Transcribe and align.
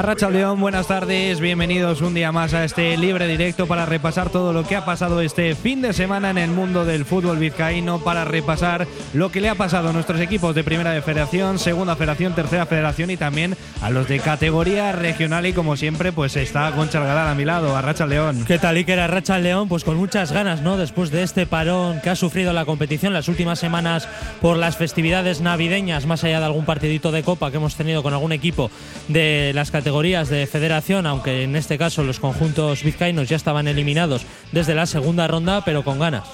Arracha 0.00 0.30
León, 0.30 0.58
buenas 0.58 0.86
tardes, 0.86 1.40
bienvenidos 1.40 2.00
un 2.00 2.14
día 2.14 2.32
más 2.32 2.54
a 2.54 2.64
este 2.64 2.96
libre 2.96 3.26
directo 3.26 3.66
para 3.66 3.84
repasar 3.84 4.30
todo 4.30 4.54
lo 4.54 4.64
que 4.66 4.74
ha 4.74 4.86
pasado 4.86 5.20
este 5.20 5.54
fin 5.54 5.82
de 5.82 5.92
semana 5.92 6.30
en 6.30 6.38
el 6.38 6.50
mundo 6.50 6.86
del 6.86 7.04
fútbol 7.04 7.36
vizcaíno, 7.36 8.02
para 8.02 8.24
repasar 8.24 8.86
lo 9.12 9.30
que 9.30 9.42
le 9.42 9.50
ha 9.50 9.56
pasado 9.56 9.90
a 9.90 9.92
nuestros 9.92 10.18
equipos 10.22 10.54
de 10.54 10.64
primera 10.64 10.92
de 10.92 11.02
federación, 11.02 11.58
segunda 11.58 11.96
federación, 11.96 12.34
tercera 12.34 12.64
federación 12.64 13.10
y 13.10 13.18
también 13.18 13.58
a 13.82 13.90
los 13.90 14.08
de 14.08 14.20
categoría 14.20 14.90
regional 14.92 15.44
y 15.44 15.52
como 15.52 15.76
siempre 15.76 16.12
pues 16.12 16.34
está 16.34 16.70
Goncha 16.70 17.00
Galán 17.00 17.28
a 17.28 17.34
mi 17.34 17.44
lado, 17.44 17.76
Arracha 17.76 18.06
León. 18.06 18.46
¿Qué 18.46 18.58
tal 18.58 18.76
Iker 18.76 19.00
Arracha 19.00 19.36
León? 19.38 19.68
Pues 19.68 19.84
con 19.84 19.98
muchas 19.98 20.32
ganas, 20.32 20.62
¿no? 20.62 20.78
Después 20.78 21.10
de 21.10 21.22
este 21.22 21.44
parón 21.44 22.00
que 22.00 22.08
ha 22.08 22.16
sufrido 22.16 22.54
la 22.54 22.64
competición 22.64 23.12
las 23.12 23.28
últimas 23.28 23.58
semanas 23.58 24.08
por 24.40 24.56
las 24.56 24.78
festividades 24.78 25.42
navideñas, 25.42 26.06
más 26.06 26.24
allá 26.24 26.38
de 26.38 26.46
algún 26.46 26.64
partidito 26.64 27.12
de 27.12 27.22
copa 27.22 27.50
que 27.50 27.58
hemos 27.58 27.76
tenido 27.76 28.02
con 28.02 28.14
algún 28.14 28.32
equipo 28.32 28.70
de 29.08 29.52
las 29.54 29.70
categorías 29.70 29.89
de 29.90 30.46
federación, 30.46 31.04
aunque 31.04 31.42
en 31.42 31.56
este 31.56 31.76
caso 31.76 32.04
los 32.04 32.20
conjuntos 32.20 32.84
vizcaínos 32.84 33.28
ya 33.28 33.34
estaban 33.34 33.66
eliminados 33.66 34.24
desde 34.52 34.76
la 34.76 34.86
segunda 34.86 35.26
ronda, 35.26 35.64
pero 35.64 35.82
con 35.82 35.98
ganas. 35.98 36.28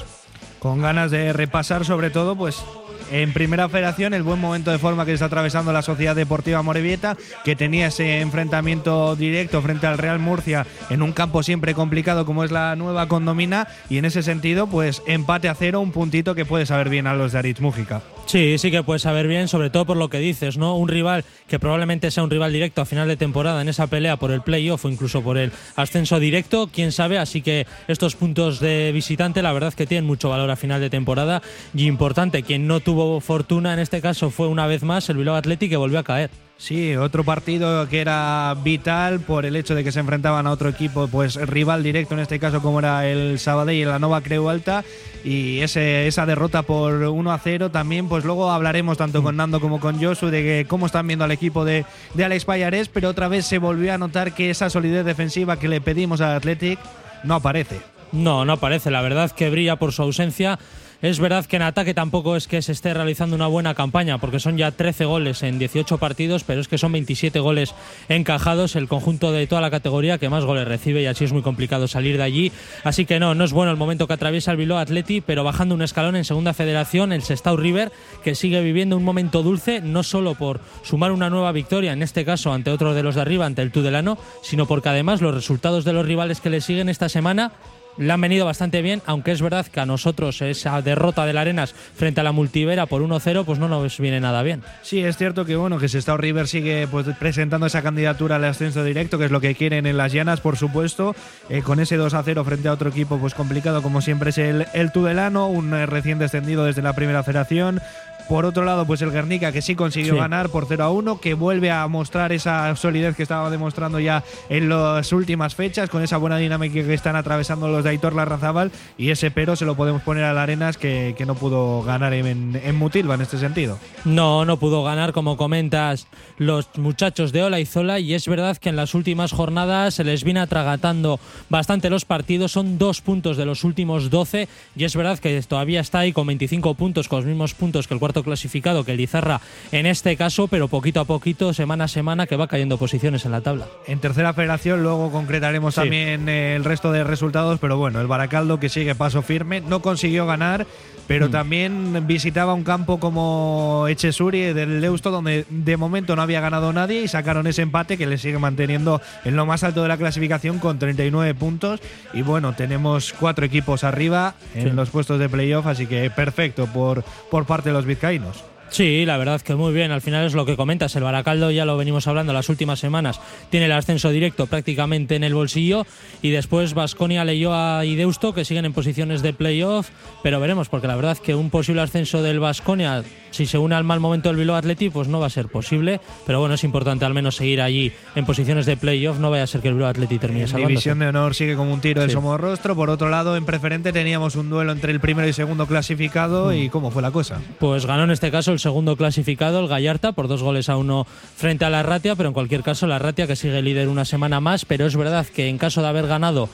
Con 0.59 0.83
ganas 0.83 1.11
de 1.11 1.33
repasar 1.33 1.87
sobre 1.87 2.11
todo 2.11 2.37
pues 2.37 2.63
en 3.11 3.33
primera 3.33 3.69
federación 3.71 4.13
el 4.13 4.23
buen 4.23 4.41
momento 4.41 4.71
de 4.71 4.79
forma 4.79 5.07
que 5.07 5.15
está 5.15 5.25
atravesando 5.25 5.73
la 5.73 5.81
Sociedad 5.81 6.15
Deportiva 6.15 6.61
Morevieta, 6.61 7.17
que 7.45 7.57
tenía 7.57 7.87
ese 7.87 8.21
enfrentamiento 8.21 9.17
directo 9.17 9.63
frente 9.63 9.87
al 9.87 9.97
Real 9.97 10.19
Murcia 10.19 10.67
en 10.91 11.01
un 11.01 11.13
campo 11.13 11.43
siempre 11.43 11.75
complicado 11.75 12.27
como 12.27 12.45
es 12.45 12.51
la 12.51 12.77
nueva 12.77 13.09
condomina 13.09 13.69
y 13.89 13.97
en 13.97 14.05
ese 14.05 14.23
sentido 14.23 14.67
pues 14.67 15.03
empate 15.07 15.49
a 15.49 15.55
cero, 15.55 15.81
un 15.81 15.93
puntito 15.93 16.35
que 16.35 16.45
puede 16.45 16.67
saber 16.67 16.91
bien 16.91 17.07
a 17.07 17.15
los 17.15 17.33
de 17.33 17.39
Aritz 17.39 17.61
Mújica. 17.61 18.03
Sí, 18.27 18.59
sí 18.59 18.73
que 18.73 18.83
puede 18.83 18.99
saber 18.99 19.29
bien, 19.29 19.47
sobre 19.47 19.71
todo 19.71 19.87
por 19.87 19.97
lo 19.97 20.11
que 20.11 20.19
dices, 20.19 20.59
¿no? 20.59 20.77
Un 20.77 20.89
rival 20.89 21.25
que 21.47 21.61
probablemente 21.61 22.11
sea 22.11 22.25
un 22.25 22.31
rival 22.31 22.53
directo 22.53 22.83
a 22.83 22.85
final 22.85 23.07
de 23.07 23.17
temporada 23.17 23.63
en 23.63 23.69
esa 23.69 23.87
pelea 23.87 24.17
por 24.17 24.33
el 24.33 24.43
playoff 24.43 24.85
o 24.85 24.89
incluso 24.89 25.23
por 25.23 25.39
el 25.39 25.53
ascenso 25.77 26.19
directo, 26.19 26.69
quién 26.73 26.91
sabe, 26.91 27.19
así 27.19 27.41
que 27.41 27.69
estos 27.87 28.17
puntos 28.17 28.59
de 28.59 28.91
visitante 28.93 29.43
la 29.43 29.53
verdad 29.53 29.73
que 29.75 29.87
tienen 29.87 30.07
mucho 30.07 30.29
valor 30.29 30.51
a 30.51 30.57
final 30.57 30.81
de 30.81 30.91
temporada 30.91 31.41
y 31.73 31.87
importante, 31.87 32.43
quien 32.43 32.67
no 32.67 32.81
tuvo 32.81 33.21
fortuna 33.21 33.73
en 33.73 33.79
este 33.79 34.01
caso 34.01 34.31
fue 34.31 34.49
una 34.49 34.67
vez 34.67 34.83
más 34.83 35.09
el 35.09 35.19
Bilbao 35.19 35.37
Athletic 35.37 35.71
que 35.71 35.77
volvió 35.77 36.01
a 36.01 36.05
caer. 36.05 36.46
Sí, 36.59 36.97
otro 36.97 37.23
partido 37.23 37.87
que 37.89 38.01
era 38.01 38.57
vital 38.65 39.21
por 39.21 39.45
el 39.45 39.57
hecho 39.57 39.75
de 39.75 39.85
que 39.85 39.93
se 39.93 40.01
enfrentaban 40.01 40.47
a 40.47 40.51
otro 40.51 40.71
equipo, 40.71 41.07
pues 41.07 41.37
rival 41.37 41.83
directo 41.83 42.15
en 42.15 42.21
este 42.21 42.39
caso 42.39 42.63
como 42.63 42.79
era 42.79 43.07
el 43.07 43.39
Sabadell 43.39 43.77
y 43.77 43.85
la 43.85 43.99
Nova 43.99 44.23
Creu 44.23 44.49
Alta 44.49 44.83
y 45.23 45.61
ese, 45.61 46.07
esa 46.07 46.25
derrota 46.25 46.63
por 46.63 46.95
1 46.95 47.33
a 47.33 47.39
0 47.39 47.71
también, 47.71 48.09
pues 48.09 48.25
luego 48.25 48.51
hablaremos 48.51 48.97
tanto 48.97 49.23
con 49.23 49.37
Nando 49.37 49.61
como 49.61 49.81
con 49.81 50.03
Josu 50.03 50.29
de 50.29 50.43
que 50.43 50.67
cómo 50.67 50.87
están 50.87 51.07
viendo 51.07 51.27
al 51.27 51.33
equipo 51.33 51.65
de, 51.65 51.85
de 52.15 52.25
Alex 52.25 52.47
Payares, 52.47 52.89
pero 52.89 53.11
otra 53.11 53.29
vez 53.29 53.45
se 53.45 53.59
volvió 53.59 53.93
a 53.93 53.99
notar 53.99 54.33
que 54.33 54.49
esa 54.49 54.71
solidez 54.71 55.05
defensiva 55.05 55.59
que 55.59 55.69
le 55.69 55.83
pedimos 55.83 56.23
al 56.23 56.37
Athletic 56.37 56.79
no 57.23 57.35
aparece. 57.35 57.96
No, 58.13 58.45
no 58.45 58.55
aparece, 58.55 58.91
la 58.91 59.03
verdad 59.03 59.31
que 59.31 59.51
brilla 59.51 59.77
por 59.77 59.93
su 59.93 60.03
ausencia. 60.03 60.59
Es 61.03 61.21
verdad 61.21 61.45
que 61.45 61.57
en 61.57 61.63
ataque 61.63 61.93
tampoco 61.93 62.37
es 62.37 62.49
que 62.49 62.63
se 62.63 62.73
esté 62.73 62.95
realizando 62.95 63.37
una 63.37 63.47
buena 63.47 63.75
campaña, 63.75 64.17
porque 64.17 64.41
son 64.41 64.57
ya 64.57 64.71
13 64.71 65.05
goles 65.05 65.43
en 65.43 65.59
18 65.59 65.99
partidos, 65.99 66.43
pero 66.43 66.61
es 66.61 66.69
que 66.69 66.79
son 66.79 66.93
27 66.93 67.39
goles 67.39 67.75
encajados, 68.09 68.77
el 68.77 68.89
conjunto 68.89 69.31
de 69.31 69.47
toda 69.47 69.61
la 69.61 69.71
categoría 69.71 70.17
que 70.17 70.31
más 70.31 70.45
goles 70.47 70.67
recibe 70.67 71.03
y 71.03 71.07
así 71.07 71.25
es 71.25 71.33
muy 71.33 71.43
complicado 71.43 71.87
salir 71.87 72.17
de 72.17 72.23
allí. 72.23 72.53
Así 72.83 73.05
que 73.05 73.21
no, 73.21 73.35
no 73.35 73.45
es 73.45 73.53
bueno 73.53 73.71
el 73.71 73.77
momento 73.77 74.07
que 74.07 74.15
atraviesa 74.15 74.53
el 74.53 74.57
Bilbao 74.57 74.79
Atleti, 74.79 75.21
pero 75.21 75.45
bajando 75.45 75.75
un 75.75 75.83
escalón 75.83 76.17
en 76.17 76.25
segunda 76.25 76.55
federación, 76.55 77.13
el 77.13 77.23
Sestao 77.23 77.59
River, 77.59 77.93
que 78.25 78.35
sigue 78.35 78.63
viviendo 78.63 78.97
un 78.97 79.05
momento 79.05 79.43
dulce, 79.43 79.83
no 79.83 80.03
solo 80.03 80.35
por 80.35 80.61
sumar 80.83 81.13
una 81.13 81.29
nueva 81.29 81.53
victoria, 81.53 81.93
en 81.93 82.03
este 82.03 82.25
caso 82.25 82.55
ante 82.55 82.71
otro 82.71 82.95
de 82.95 83.03
los 83.03 83.17
de 83.17 83.21
arriba, 83.21 83.45
ante 83.45 83.61
el 83.61 83.71
Tudelano, 83.71 84.17
sino 84.43 84.67
porque 84.67 84.89
además 84.89 85.21
los 85.21 85.35
resultados 85.35 85.85
de 85.85 85.93
los 85.93 86.07
rivales 86.07 86.41
que 86.41 86.51
le 86.51 86.63
siguen 86.63 86.89
esta 86.89 87.11
semana 87.11 87.53
le 87.99 88.13
han 88.13 88.21
venido 88.21 88.45
bastante 88.45 88.83
bien, 88.83 89.03
aunque 89.07 89.33
es 89.33 89.43
verdad 89.43 89.67
que 89.67 89.81
a 89.81 89.87
nosotros 89.87 90.41
esa 90.43 90.81
derrota 90.83 91.27
del 91.27 91.39
Arenas 91.39 91.75
frente 91.75 92.21
a 92.21 92.25
la 92.25 92.33
Multivera 92.33 92.87
por 92.87 93.03
1-0 93.03 93.45
pues 93.45 93.59
no 93.59 93.69
nos 93.69 93.99
viene 93.99 94.21
nada 94.21 94.43
bien. 94.43 94.63
Sí, 94.83 95.01
es 95.01 95.17
cierto 95.17 95.45
que 95.45 95.57
bueno, 95.57 95.79
que 95.79 95.89
Sestao 95.89 96.17
River 96.17 96.49
sigue 96.49 96.87
pues, 96.89 97.07
presentando 97.19 97.67
esa 97.67 97.83
candidatura 97.83 98.37
al 98.37 98.45
ascenso 98.45 98.85
directo, 98.85 99.19
que 99.19 99.27
es 99.27 99.31
lo 99.31 99.41
que 99.41 99.55
quieren 99.55 99.87
en 99.87 99.97
las 99.97 100.13
llanas, 100.13 100.41
por 100.41 100.57
supuesto, 100.57 101.15
eh, 101.49 101.63
con 101.63 101.81
ese 101.81 101.99
2-0 101.99 102.45
frente 102.45 102.69
a 102.69 102.73
otro 102.73 102.91
equipo 102.91 103.19
pues 103.19 103.35
complicado 103.35 103.83
como 103.83 104.01
siempre 104.01 104.31
es 104.31 104.39
el, 104.39 104.67
el 104.75 104.93
Tudelano, 104.93 105.49
un 105.49 105.75
eh, 105.75 105.87
recién 105.87 106.19
descendido 106.19 106.65
desde 106.65 106.83
la 106.83 106.95
primera 106.95 107.23
federación, 107.23 107.81
por 108.29 108.45
otro 108.45 108.65
lado, 108.65 108.87
pues 108.87 109.03
el 109.03 109.11
Guernica 109.11 109.53
que 109.53 109.63
sí 109.63 109.75
consiguió 109.75 110.15
Sí. 110.15 110.19
ganar 110.19 110.49
por 110.51 110.67
0 110.67 110.85
a 110.85 110.91
1, 110.91 111.21
que 111.21 111.35
vuelve 111.35 111.71
a 111.71 111.87
mostrar 111.89 112.33
esa 112.33 112.75
solidez 112.77 113.17
que 113.17 113.23
estaba 113.23 113.51
demostrando 113.51 114.01
ya 114.01 114.23
en 114.49 114.69
las 114.69 115.13
últimas 115.13 115.55
fechas, 115.55 115.91
con 115.91 116.03
esa 116.03 116.17
buena 116.17 116.37
dinámica 116.39 116.75
que 116.75 116.95
están 116.95 117.17
atravesando 117.17 117.69
los 117.69 117.85
de 117.85 117.91
Aitor 117.91 118.15
Larrazábal. 118.15 118.71
Y 118.99 119.11
ese 119.11 119.31
pero 119.31 119.57
se 119.57 119.65
lo 119.65 119.75
podemos 119.77 120.03
poner 120.03 120.25
al 120.25 120.39
Arenas 120.39 120.77
que, 120.79 121.15
que 121.17 121.27
no 121.27 121.35
pudo 121.35 121.83
ganar 121.83 122.13
en, 122.15 122.61
en 122.63 122.77
Mutilva 122.77 123.15
en 123.15 123.21
este 123.23 123.39
sentido. 123.39 123.79
No, 124.05 124.45
no 124.45 124.57
pudo 124.59 124.83
ganar, 124.85 125.13
como 125.13 125.37
comentas, 125.37 126.07
los 126.39 126.69
muchachos 126.77 127.33
de 127.33 127.43
Ola 127.43 127.61
y 127.61 127.67
Zola. 127.67 127.99
Y 128.01 128.15
es 128.15 128.27
verdad 128.29 128.57
que 128.57 128.69
en 128.69 128.77
las 128.77 128.95
últimas 128.95 129.33
jornadas 129.33 129.95
se 129.95 130.05
les 130.05 130.25
viene 130.25 130.41
atragatando 130.41 131.21
bastante 131.49 131.91
los 131.91 132.05
partidos. 132.05 132.53
Son 132.53 132.79
dos 132.79 133.01
puntos 133.01 133.37
de 133.37 133.45
los 133.47 133.65
últimos 133.65 134.11
12. 134.11 134.49
Y 134.77 134.85
es 134.85 134.97
verdad 134.97 135.19
que 135.19 135.41
todavía 135.43 135.81
está 135.81 136.01
ahí 136.01 136.13
con 136.13 136.27
25 136.27 136.75
puntos, 136.75 137.09
con 137.09 137.19
los 137.21 137.27
mismos 137.27 137.55
puntos 137.55 137.87
que 137.87 137.95
el 137.95 138.01
cuarto 138.01 138.16
clasificado, 138.23 138.85
que 138.85 138.93
el 138.93 139.01
Izarra 139.01 139.41
en 139.73 139.87
este 139.87 140.17
caso. 140.17 140.49
Pero 140.49 140.69
poquito 140.69 141.01
a 141.01 141.05
poquito, 141.05 141.53
semana 141.55 141.85
a 141.85 141.89
semana, 141.89 142.27
que 142.27 142.37
va 142.37 142.47
cayendo 142.47 142.79
posiciones 142.79 143.25
en 143.25 143.33
la 143.33 143.41
tabla. 143.41 143.67
En 143.87 143.99
tercera 144.01 144.33
federación 144.35 144.83
luego 144.83 145.11
concretaremos 145.11 145.75
Sí. 145.75 145.81
también 145.81 146.29
eh, 146.29 146.57
el 146.57 146.65
resto 146.65 146.93
de 146.93 147.05
resultados, 147.05 147.59
pero 147.61 147.77
bueno, 147.79 148.01
el 148.01 148.07
Baracaldo 148.07 148.59
que 148.61 148.69
sigue 148.69 148.95
paso 148.95 149.23
firme, 149.23 149.61
no 149.61 149.81
consiguió 149.83 150.27
ganar, 150.27 150.67
pero 151.07 151.29
Mm. 151.29 151.31
también 151.31 152.07
visitaba 152.07 152.53
un 152.55 152.65
campo 152.65 152.99
como 152.99 153.87
Echesuri 153.89 154.53
del 154.53 154.81
Deusto 154.81 155.11
donde 155.11 155.45
de 155.51 155.77
momento 155.77 156.17
no 156.17 156.23
había 156.23 156.41
ganado 156.41 156.73
nadie 156.73 157.03
y 157.03 157.09
sacaron 157.09 157.47
ese 157.47 157.63
empate 157.63 157.97
que 157.97 158.07
le 158.07 158.19
sigue 158.19 158.39
manteniendo 158.39 159.01
en 159.25 159.37
lo 159.37 159.47
más 159.47 159.63
alto 159.63 159.83
de 159.83 159.89
la 159.89 159.97
clasificación 159.97 160.59
con 160.59 160.79
39 160.79 161.35
puntos 161.35 161.81
y 162.13 162.23
bueno, 162.23 162.55
tenemos 162.55 163.13
cuatro 163.13 163.45
equipos 163.47 163.85
arriba 163.85 164.35
en 164.55 164.63
Sí. 164.65 164.71
los 164.71 164.91
puestos 164.91 165.19
de 165.21 165.29
playoff, 165.29 165.67
así 165.67 165.87
que 165.87 166.11
perfecto 166.11 166.67
por, 166.67 167.05
por 167.31 167.45
parte 167.47 167.69
de 167.69 167.75
los 167.75 167.85
vizcaínos 167.85 168.06
vizcaínos. 168.07 168.56
Sí, 168.71 169.07
la 169.07 169.17
verdad 169.17 169.41
que 169.41 169.55
muy 169.55 169.73
bien. 169.73 169.91
Al 169.93 170.01
final 170.01 170.27
es 170.27 170.35
lo 170.35 170.45
que 170.45 170.57
comentas. 170.57 170.95
El 170.97 171.05
Baracaldo 171.05 171.51
ya 171.51 171.65
lo 171.65 171.77
venimos 171.77 172.07
hablando 172.09 172.33
las 172.33 172.49
últimas 172.49 172.79
semanas. 172.79 173.21
Tiene 173.51 173.67
el 173.67 173.73
ascenso 173.73 174.11
directo 174.11 174.47
prácticamente 174.47 175.17
en 175.17 175.25
el 175.25 175.35
bolsillo. 175.35 175.87
Y 176.21 176.31
después 176.31 176.75
Vasconia 176.75 177.25
leyó 177.25 177.55
a 177.55 177.85
Ideusto, 177.85 178.35
que 178.35 178.45
siguen 178.45 178.65
en 178.65 178.73
posiciones 178.73 179.23
de 179.23 179.33
playoff. 179.33 179.89
Pero 180.23 180.41
veremos, 180.41 180.69
porque 180.69 180.89
la 180.89 180.97
verdad 180.97 181.17
que 181.17 181.35
un 181.35 181.51
posible 181.51 181.81
ascenso 181.83 182.23
del 182.23 182.41
Vasconia, 182.41 183.03
si 183.31 183.47
se 183.47 183.57
une 183.57 183.75
al 183.75 183.85
mal 183.85 184.01
momento 184.01 184.29
del 184.29 184.37
Bilbao 184.39 184.57
Athletic, 184.57 184.93
pues 184.93 185.09
no 185.09 185.21
va 185.21 185.27
a 185.27 185.31
ser 185.31 185.47
posible. 185.49 186.01
Pero 186.27 186.41
bueno, 186.41 186.57
es 186.57 186.65
importante 186.65 187.05
al 187.05 187.15
menos 187.15 187.37
seguir 187.37 187.63
allí 187.63 187.93
en 188.15 188.27
posiciones 188.27 188.67
de 188.67 188.77
playoff. 188.77 189.19
No 189.19 189.31
vaya 189.31 189.45
a 189.45 189.47
ser 189.47 189.61
que 189.63 189.69
el 189.69 189.75
Bilbao 189.75 189.91
Athletic 189.91 190.21
termine 190.21 190.47
salvándose. 190.47 190.69
División 190.73 190.99
de 190.99 191.07
honor 191.09 191.35
sigue 191.35 191.55
como 191.57 191.73
un 191.73 191.81
tiro 191.81 192.03
de 192.03 192.09
Sí. 192.09 192.15
somorrostro. 192.15 192.75
Por 192.75 192.91
otro 192.91 193.09
lado, 193.09 193.37
en 193.37 193.45
preferente 193.47 193.93
teníamos 193.93 194.37
un 194.37 194.51
duelo 194.51 194.73
entre 194.73 194.93
el 194.93 195.01
primero 195.01 195.29
y 195.29 195.33
segundo 195.33 195.67
clasificado. 195.67 196.51
Mm. 196.51 196.55
¿Y 196.55 196.69
cómo 196.69 196.91
fue 196.91 197.01
la 197.01 197.11
cosa? 197.11 197.41
Pues 197.59 197.87
ganó 197.87 198.05
en 198.05 198.11
este 198.11 198.31
caso 198.31 198.56
el 198.57 198.61
segundo 198.61 198.97
clasificado, 198.97 199.61
el 199.61 199.69
Gallarta, 199.69 200.13
por 200.13 200.29
dos 200.29 200.43
goles 200.43 200.69
a 200.69 200.77
uno 200.77 201.07
frente 201.37 201.65
a 201.65 201.71
la 201.71 201.83
Ratia, 201.83 202.17
pero 202.17 202.31
en 202.31 202.33
cualquier 202.33 202.63
caso 202.63 202.87
la 202.87 202.99
Ratia 202.99 203.27
que 203.27 203.37
sigue 203.37 203.63
líder 203.63 203.89
una 203.89 204.05
semana 204.05 204.41
más, 204.41 204.65
pero 204.65 204.87
es 204.87 204.97
verdad 204.97 205.27
que 205.27 205.49
en 205.49 205.59
caso 205.59 205.83
de 205.83 205.89
haber 205.89 206.07
ganado 206.07 206.49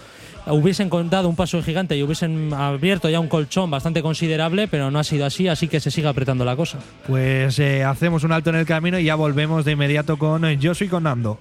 hubiesen 0.46 0.88
contado 0.88 1.28
un 1.28 1.37
paso 1.37 1.62
gigante 1.62 1.96
y 1.96 2.02
hubiesen 2.02 2.52
abierto 2.52 3.08
ya 3.08 3.20
un 3.20 3.28
colchón 3.28 3.70
bastante 3.70 4.02
considerable, 4.02 4.66
pero 4.66 4.90
no 4.90 4.99
ha 4.99 5.04
sido 5.04 5.25
así, 5.25 5.46
así 5.46 5.69
que 5.69 5.78
se 5.78 5.93
sigue 5.93 6.08
apretando 6.08 6.44
la 6.44 6.56
cosa. 6.56 6.78
Pues 7.06 7.58
eh, 7.60 7.84
hacemos 7.84 8.25
un 8.25 8.32
alto 8.32 8.50
en 8.50 8.56
el 8.56 8.66
camino 8.66 8.98
y 8.98 9.05
ya 9.05 9.14
volvemos 9.14 9.64
de 9.64 9.72
inmediato 9.72 10.19
con 10.19 10.44
eh, 10.44 10.58
Josu 10.60 10.84
y 10.84 10.88
con 10.88 11.05
Nando. 11.05 11.38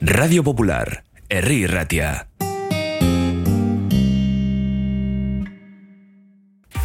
Radio 0.00 0.44
Popular, 0.44 1.04
Herri 1.28 1.66
Ratia. 1.66 2.28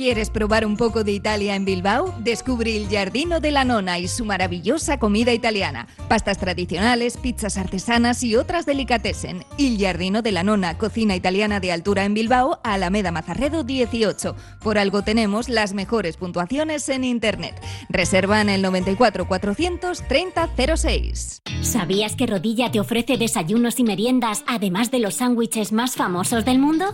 ¿Quieres 0.00 0.30
probar 0.30 0.64
un 0.64 0.78
poco 0.78 1.04
de 1.04 1.12
Italia 1.12 1.54
en 1.54 1.66
Bilbao? 1.66 2.14
Descubre 2.20 2.74
el 2.74 2.88
Giardino 2.88 3.38
de 3.38 3.50
la 3.50 3.64
Nona 3.64 3.98
y 3.98 4.08
su 4.08 4.24
maravillosa 4.24 4.98
comida 4.98 5.34
italiana. 5.34 5.88
Pastas 6.08 6.38
tradicionales, 6.38 7.18
pizzas 7.18 7.58
artesanas 7.58 8.22
y 8.22 8.34
otras 8.34 8.64
delicatessen. 8.64 9.44
Il 9.58 9.76
Giardino 9.76 10.22
de 10.22 10.32
la 10.32 10.42
Nona, 10.42 10.78
cocina 10.78 11.16
italiana 11.16 11.60
de 11.60 11.70
altura 11.70 12.06
en 12.06 12.14
Bilbao, 12.14 12.60
Alameda 12.64 13.12
Mazarredo 13.12 13.62
18. 13.62 14.34
Por 14.62 14.78
algo 14.78 15.02
tenemos 15.02 15.50
las 15.50 15.74
mejores 15.74 16.16
puntuaciones 16.16 16.88
en 16.88 17.04
Internet. 17.04 17.60
Reserva 17.90 18.40
en 18.40 18.48
el 18.48 18.62
94 18.62 19.28
430 19.28 20.76
06. 20.78 21.42
¿Sabías 21.60 22.16
que 22.16 22.26
Rodilla 22.26 22.70
te 22.70 22.80
ofrece 22.80 23.18
desayunos 23.18 23.78
y 23.78 23.84
meriendas, 23.84 24.44
además 24.46 24.90
de 24.90 25.00
los 25.00 25.16
sándwiches 25.16 25.72
más 25.72 25.94
famosos 25.94 26.46
del 26.46 26.58
mundo? 26.58 26.86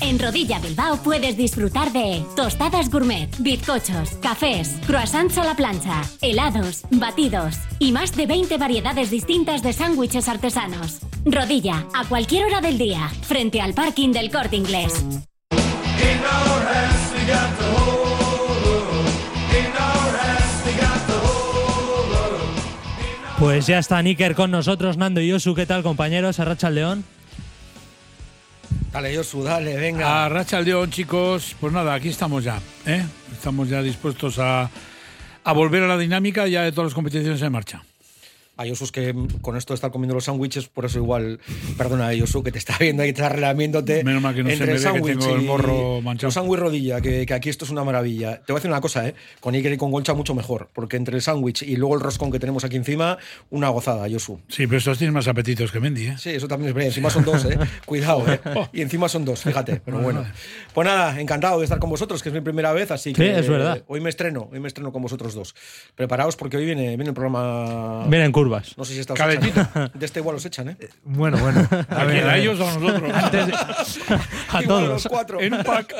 En 0.00 0.18
Rodilla 0.18 0.58
Bilbao 0.60 0.96
puedes 1.02 1.36
disfrutar 1.36 1.92
de 1.92 2.22
tostadas 2.36 2.90
gourmet, 2.90 3.28
bizcochos, 3.38 4.10
cafés, 4.22 4.76
croissants 4.86 5.38
a 5.38 5.44
la 5.44 5.54
plancha, 5.54 6.02
helados, 6.20 6.82
batidos 6.90 7.56
y 7.78 7.92
más 7.92 8.14
de 8.14 8.26
20 8.26 8.58
variedades 8.58 9.10
distintas 9.10 9.62
de 9.62 9.72
sándwiches 9.72 10.28
artesanos. 10.28 11.00
Rodilla, 11.24 11.86
a 11.94 12.04
cualquier 12.04 12.46
hora 12.46 12.60
del 12.60 12.78
día, 12.78 13.08
frente 13.22 13.60
al 13.60 13.74
parking 13.74 14.12
del 14.12 14.30
Corte 14.30 14.56
Inglés. 14.56 15.04
Pues 23.38 23.68
ya 23.68 23.78
está 23.78 24.02
Níker 24.02 24.34
con 24.34 24.50
nosotros, 24.50 24.96
Nando 24.96 25.20
y 25.20 25.28
Yosu. 25.28 25.54
¿Qué 25.54 25.64
tal, 25.64 25.84
compañeros? 25.84 26.40
Arracha 26.40 26.68
el 26.68 26.74
León. 26.74 27.04
Dale, 28.92 29.14
Josu, 29.14 29.42
dale, 29.42 29.76
venga. 29.76 30.24
A 30.24 30.28
Racha 30.28 30.60
León, 30.60 30.90
chicos. 30.90 31.54
Pues 31.60 31.72
nada, 31.72 31.94
aquí 31.94 32.08
estamos 32.08 32.42
ya. 32.44 32.58
¿eh? 32.86 33.04
Estamos 33.32 33.68
ya 33.68 33.82
dispuestos 33.82 34.38
a, 34.38 34.70
a 35.44 35.52
volver 35.52 35.82
a 35.82 35.86
la 35.88 35.98
dinámica 35.98 36.46
ya 36.46 36.62
de 36.62 36.72
todas 36.72 36.86
las 36.86 36.94
competiciones 36.94 37.40
en 37.42 37.52
marcha. 37.52 37.82
A 38.58 38.66
Josu 38.66 38.84
es 38.84 38.92
que 38.92 39.12
mm, 39.14 39.38
con 39.40 39.56
esto 39.56 39.72
de 39.72 39.76
estar 39.76 39.90
comiendo 39.90 40.14
los 40.14 40.24
sándwiches, 40.24 40.68
por 40.68 40.84
eso 40.84 40.98
igual, 40.98 41.40
perdona 41.78 42.10
Josu, 42.18 42.42
que 42.42 42.52
te 42.52 42.58
está 42.58 42.76
viendo 42.78 43.02
ahí, 43.02 43.12
te 43.12 43.22
está 43.22 43.30
relamiéndote. 43.30 44.04
Menos 44.04 44.20
mal 44.20 44.34
que 44.34 44.42
no 44.42 44.48
se 44.50 44.54
entre 44.54 44.66
me 44.66 44.72
el 44.72 44.78
ve 44.78 44.84
que 44.84 44.90
sándwich 44.92 45.18
tengo 45.20 45.36
el 45.36 45.42
y- 45.42 45.46
morro 45.46 46.00
manchado. 46.02 46.26
Los 46.26 46.34
sándwich 46.34 46.58
rodilla, 46.60 47.00
que, 47.00 47.24
que 47.24 47.34
aquí 47.34 47.48
esto 47.48 47.64
es 47.64 47.70
una 47.70 47.84
maravilla. 47.84 48.36
Te 48.44 48.52
voy 48.52 48.58
a 48.58 48.60
decir 48.60 48.70
una 48.70 48.80
cosa, 48.80 49.06
¿eh? 49.08 49.14
Con 49.40 49.54
Iker 49.54 49.72
y 49.72 49.76
con 49.78 49.90
Golcha 49.90 50.12
mucho 50.14 50.34
mejor, 50.34 50.68
porque 50.74 50.96
entre 50.96 51.16
el 51.16 51.22
sándwich 51.22 51.62
y 51.62 51.76
luego 51.76 51.94
el 51.94 52.00
roscón 52.00 52.30
que 52.30 52.38
tenemos 52.38 52.64
aquí 52.64 52.76
encima, 52.76 53.16
una 53.50 53.68
gozada, 53.70 54.06
Josu. 54.10 54.40
Sí, 54.48 54.66
pero 54.66 54.78
estos 54.78 54.98
tienen 54.98 55.14
más 55.14 55.28
apetitos 55.28 55.70
que 55.72 55.80
Mendy, 55.80 56.08
¿eh? 56.08 56.14
Sí, 56.18 56.30
eso 56.30 56.48
también 56.48 56.70
es 56.70 56.74
verdad. 56.74 56.88
Encima 56.88 57.10
son 57.10 57.24
dos, 57.24 57.44
¿eh? 57.44 57.58
Cuidado, 57.86 58.24
¿eh? 58.30 58.40
Y 58.72 58.80
encima 58.82 59.08
son 59.08 59.24
dos, 59.24 59.40
fíjate. 59.42 59.80
Pero 59.84 60.00
bueno. 60.00 60.24
Pues 60.74 60.84
nada, 60.86 61.20
encantado 61.20 61.58
de 61.58 61.64
estar 61.64 61.78
con 61.78 61.90
vosotros, 61.90 62.22
que 62.22 62.28
es 62.30 62.34
mi 62.34 62.40
primera 62.40 62.72
vez, 62.72 62.90
así 62.90 63.10
Sí, 63.10 63.14
que 63.14 63.38
es 63.38 63.48
verdad. 63.48 63.76
eh, 63.78 63.84
hoy 63.86 64.00
me 64.00 64.10
estreno, 64.10 64.48
hoy 64.52 64.58
me 64.58 64.66
estreno 64.68 64.90
con 64.92 65.02
vosotros 65.02 65.34
dos. 65.34 65.54
Preparaos 65.94 66.34
porque 66.36 66.56
hoy 66.56 66.64
viene, 66.64 66.88
viene 66.96 67.08
el 67.08 67.14
programa. 67.14 68.04
Vienen 68.08 68.32
curvas. 68.48 68.76
No 68.78 68.84
sé 68.84 68.94
si 68.94 69.00
está 69.00 69.12
os 69.12 69.18
Calentito. 69.18 69.60
echan, 69.60 69.82
¿eh? 69.84 69.90
De 69.94 70.06
este 70.06 70.20
igual 70.20 70.36
os 70.36 70.44
echan, 70.44 70.68
¿eh? 70.70 70.76
Bueno, 71.04 71.36
bueno. 71.38 71.68
¿A 71.90 72.36
ellos 72.38 72.58
o 72.60 72.68
a 72.68 72.74
nosotros? 72.74 73.10
A 74.52 74.62
Igual 74.62 74.66
todos. 74.66 74.88
los 74.88 75.06
cuatro. 75.08 75.40
en 75.40 75.50
pack. 75.64 75.94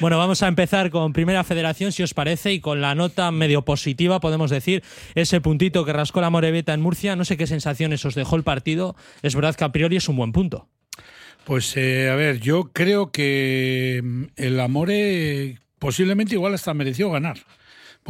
Bueno, 0.00 0.18
vamos 0.18 0.42
a 0.42 0.48
empezar 0.48 0.90
con 0.90 1.12
Primera 1.12 1.44
Federación, 1.44 1.92
si 1.92 2.02
os 2.02 2.14
parece, 2.14 2.52
y 2.52 2.60
con 2.60 2.80
la 2.80 2.94
nota 2.94 3.30
medio 3.30 3.62
positiva, 3.64 4.20
podemos 4.20 4.50
decir, 4.50 4.82
ese 5.14 5.40
puntito 5.40 5.84
que 5.84 5.92
rascó 5.92 6.20
la 6.20 6.30
Moreveta 6.30 6.74
en 6.74 6.80
Murcia. 6.80 7.16
No 7.16 7.24
sé 7.24 7.36
qué 7.36 7.46
sensaciones 7.46 8.04
os 8.04 8.14
dejó 8.14 8.36
el 8.36 8.42
partido. 8.42 8.96
Es 9.22 9.34
verdad 9.34 9.54
que 9.54 9.64
a 9.64 9.72
priori 9.72 9.96
es 9.96 10.08
un 10.08 10.16
buen 10.16 10.32
punto. 10.32 10.68
Pues 11.44 11.76
eh, 11.76 12.10
a 12.10 12.14
ver, 12.16 12.40
yo 12.40 12.70
creo 12.72 13.10
que 13.10 14.00
mm, 14.02 14.24
el 14.36 14.60
Amore 14.60 15.58
posiblemente 15.78 16.34
igual 16.34 16.54
hasta 16.54 16.74
mereció 16.74 17.10
ganar. 17.10 17.38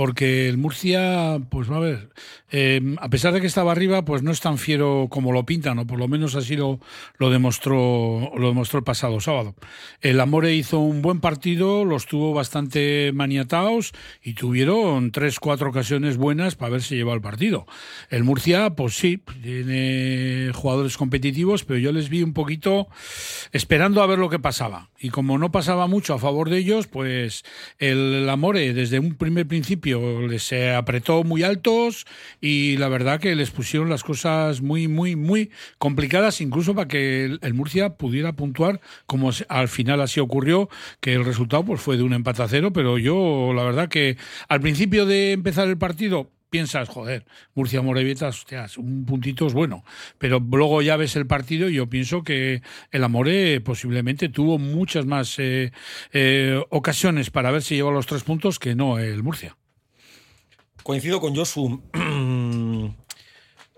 Porque 0.01 0.49
el 0.49 0.57
Murcia, 0.57 1.43
pues 1.51 1.71
va 1.71 1.77
a 1.77 1.81
ver, 1.81 2.09
eh, 2.51 2.81
a 3.01 3.11
pesar 3.11 3.35
de 3.35 3.43
que 3.43 3.47
estaba 3.47 3.71
arriba, 3.71 4.03
pues 4.03 4.23
no 4.23 4.31
es 4.31 4.41
tan 4.41 4.57
fiero 4.57 5.09
como 5.11 5.31
lo 5.31 5.45
pintan, 5.45 5.79
o 5.79 5.87
por 5.87 5.99
lo 5.99 6.09
menos 6.09 6.37
así 6.37 6.57
lo, 6.57 6.81
lo 7.19 7.29
demostró, 7.29 8.33
lo 8.35 8.49
demostró 8.49 8.79
el 8.79 8.85
pasado 8.85 9.21
sábado. 9.21 9.55
El 10.01 10.19
Amore 10.19 10.55
hizo 10.55 10.79
un 10.79 11.03
buen 11.03 11.21
partido, 11.21 11.85
los 11.85 12.07
tuvo 12.07 12.33
bastante 12.33 13.13
maniatados 13.13 13.93
y 14.23 14.33
tuvieron 14.33 15.13
tres, 15.13 15.39
cuatro 15.39 15.69
ocasiones 15.69 16.17
buenas 16.17 16.57
para 16.57 16.71
ver 16.71 16.83
si 16.83 16.97
lleva 16.97 17.13
el 17.13 17.21
partido. 17.21 17.67
El 18.09 18.25
Murcia, 18.25 18.71
pues 18.71 18.97
sí, 18.97 19.23
tiene 19.43 20.51
jugadores 20.55 20.97
competitivos, 20.97 21.65
pero 21.65 21.79
yo 21.79 21.93
les 21.93 22.09
vi 22.09 22.23
un 22.23 22.33
poquito 22.33 22.89
esperando 23.53 24.03
a 24.03 24.07
ver 24.07 24.19
lo 24.19 24.31
que 24.31 24.39
pasaba. 24.39 24.89
Y 24.99 25.11
como 25.11 25.37
no 25.37 25.53
pasaba 25.53 25.89
mucho 25.89 26.15
a 26.15 26.19
favor 26.19 26.49
de 26.49 26.57
ellos, 26.57 26.87
pues 26.87 27.45
el 27.79 28.27
Amore 28.31 28.73
desde 28.73 28.99
un 28.99 29.15
primer 29.15 29.47
principio 29.47 29.90
les 29.95 30.43
se 30.43 30.75
apretó 30.75 31.25
muy 31.25 31.43
altos 31.43 32.07
y 32.41 32.77
la 32.77 32.89
verdad 32.89 33.21
que 33.21 33.35
les 33.35 33.51
pusieron 33.51 33.89
las 33.89 34.05
cosas 34.05 34.63
muy, 34.63 34.89
muy, 34.89 35.17
muy 35.17 35.51
complicadas, 35.79 36.41
incluso 36.41 36.75
para 36.75 36.89
que 36.89 37.39
el, 37.41 37.55
Murcia 37.55 37.97
pudiera 37.97 38.33
puntuar, 38.33 38.81
como 39.07 39.31
al 39.49 39.69
final 39.69 40.01
así 40.01 40.21
ocurrió, 40.21 40.69
que 41.01 41.15
el 41.15 41.25
resultado 41.25 41.65
pues 41.65 41.81
fue 41.81 41.97
de 41.97 42.03
un 42.03 42.15
empate 42.15 42.43
a 42.43 42.49
cero, 42.49 42.73
pero 42.73 42.99
yo 42.99 43.53
la 43.55 43.65
verdad 43.65 43.89
que 43.89 44.17
al 44.49 44.61
principio 44.61 45.07
de 45.07 45.33
empezar 45.33 45.69
el 45.69 45.79
partido 45.79 46.31
piensas, 46.51 46.89
joder, 46.89 47.25
Murcia 47.55 47.81
Morevieta, 47.81 48.29
hostias, 48.29 48.77
un 48.77 49.07
puntito 49.07 49.47
es 49.47 49.55
bueno. 49.55 49.85
Pero 50.19 50.41
luego 50.41 50.83
ya 50.83 50.97
ves 50.97 51.17
el 51.17 51.27
partido 51.27 51.69
y 51.71 51.75
yo 51.75 51.89
pienso 51.89 52.23
que 52.23 52.63
el 52.91 53.05
Amore 53.05 53.61
posiblemente 53.61 54.29
tuvo 54.29 54.59
muchas 54.59 55.07
más 55.07 55.39
eh, 55.39 55.73
eh, 56.13 56.63
ocasiones 56.71 57.31
para 57.31 57.51
ver 57.51 57.63
si 57.63 57.77
lleva 57.77 57.93
los 57.93 58.07
tres 58.07 58.25
puntos 58.25 58.59
que 58.59 58.75
no 58.75 58.99
el 58.99 59.23
Murcia. 59.23 59.57
Coincido 60.91 61.21
con 61.21 61.37
Josu. 61.37 61.81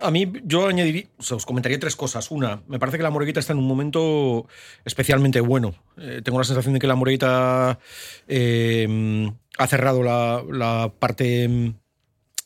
A 0.01 0.11
mí, 0.11 0.33
yo 0.45 0.67
añadiría, 0.67 1.05
os 1.19 1.45
comentaría 1.45 1.79
tres 1.79 1.95
cosas. 1.95 2.31
Una, 2.31 2.63
me 2.69 2.79
parece 2.79 2.97
que 2.97 3.03
la 3.03 3.11
Moreguita 3.11 3.39
está 3.39 3.53
en 3.53 3.59
un 3.59 3.69
momento 3.69 4.47
especialmente 4.87 5.43
bueno. 5.43 5.75
Eh, 5.99 6.23
tengo 6.25 6.39
la 6.39 6.45
sensación 6.45 6.73
de 6.73 6.81
que 6.81 6.87
la 6.87 6.95
Moreguita 6.95 7.79
eh, 8.29 9.31
ha 9.59 9.67
cerrado 9.67 10.03
la, 10.03 10.43
la 10.51 10.91
parte 10.99 11.47
mm, 11.47 11.75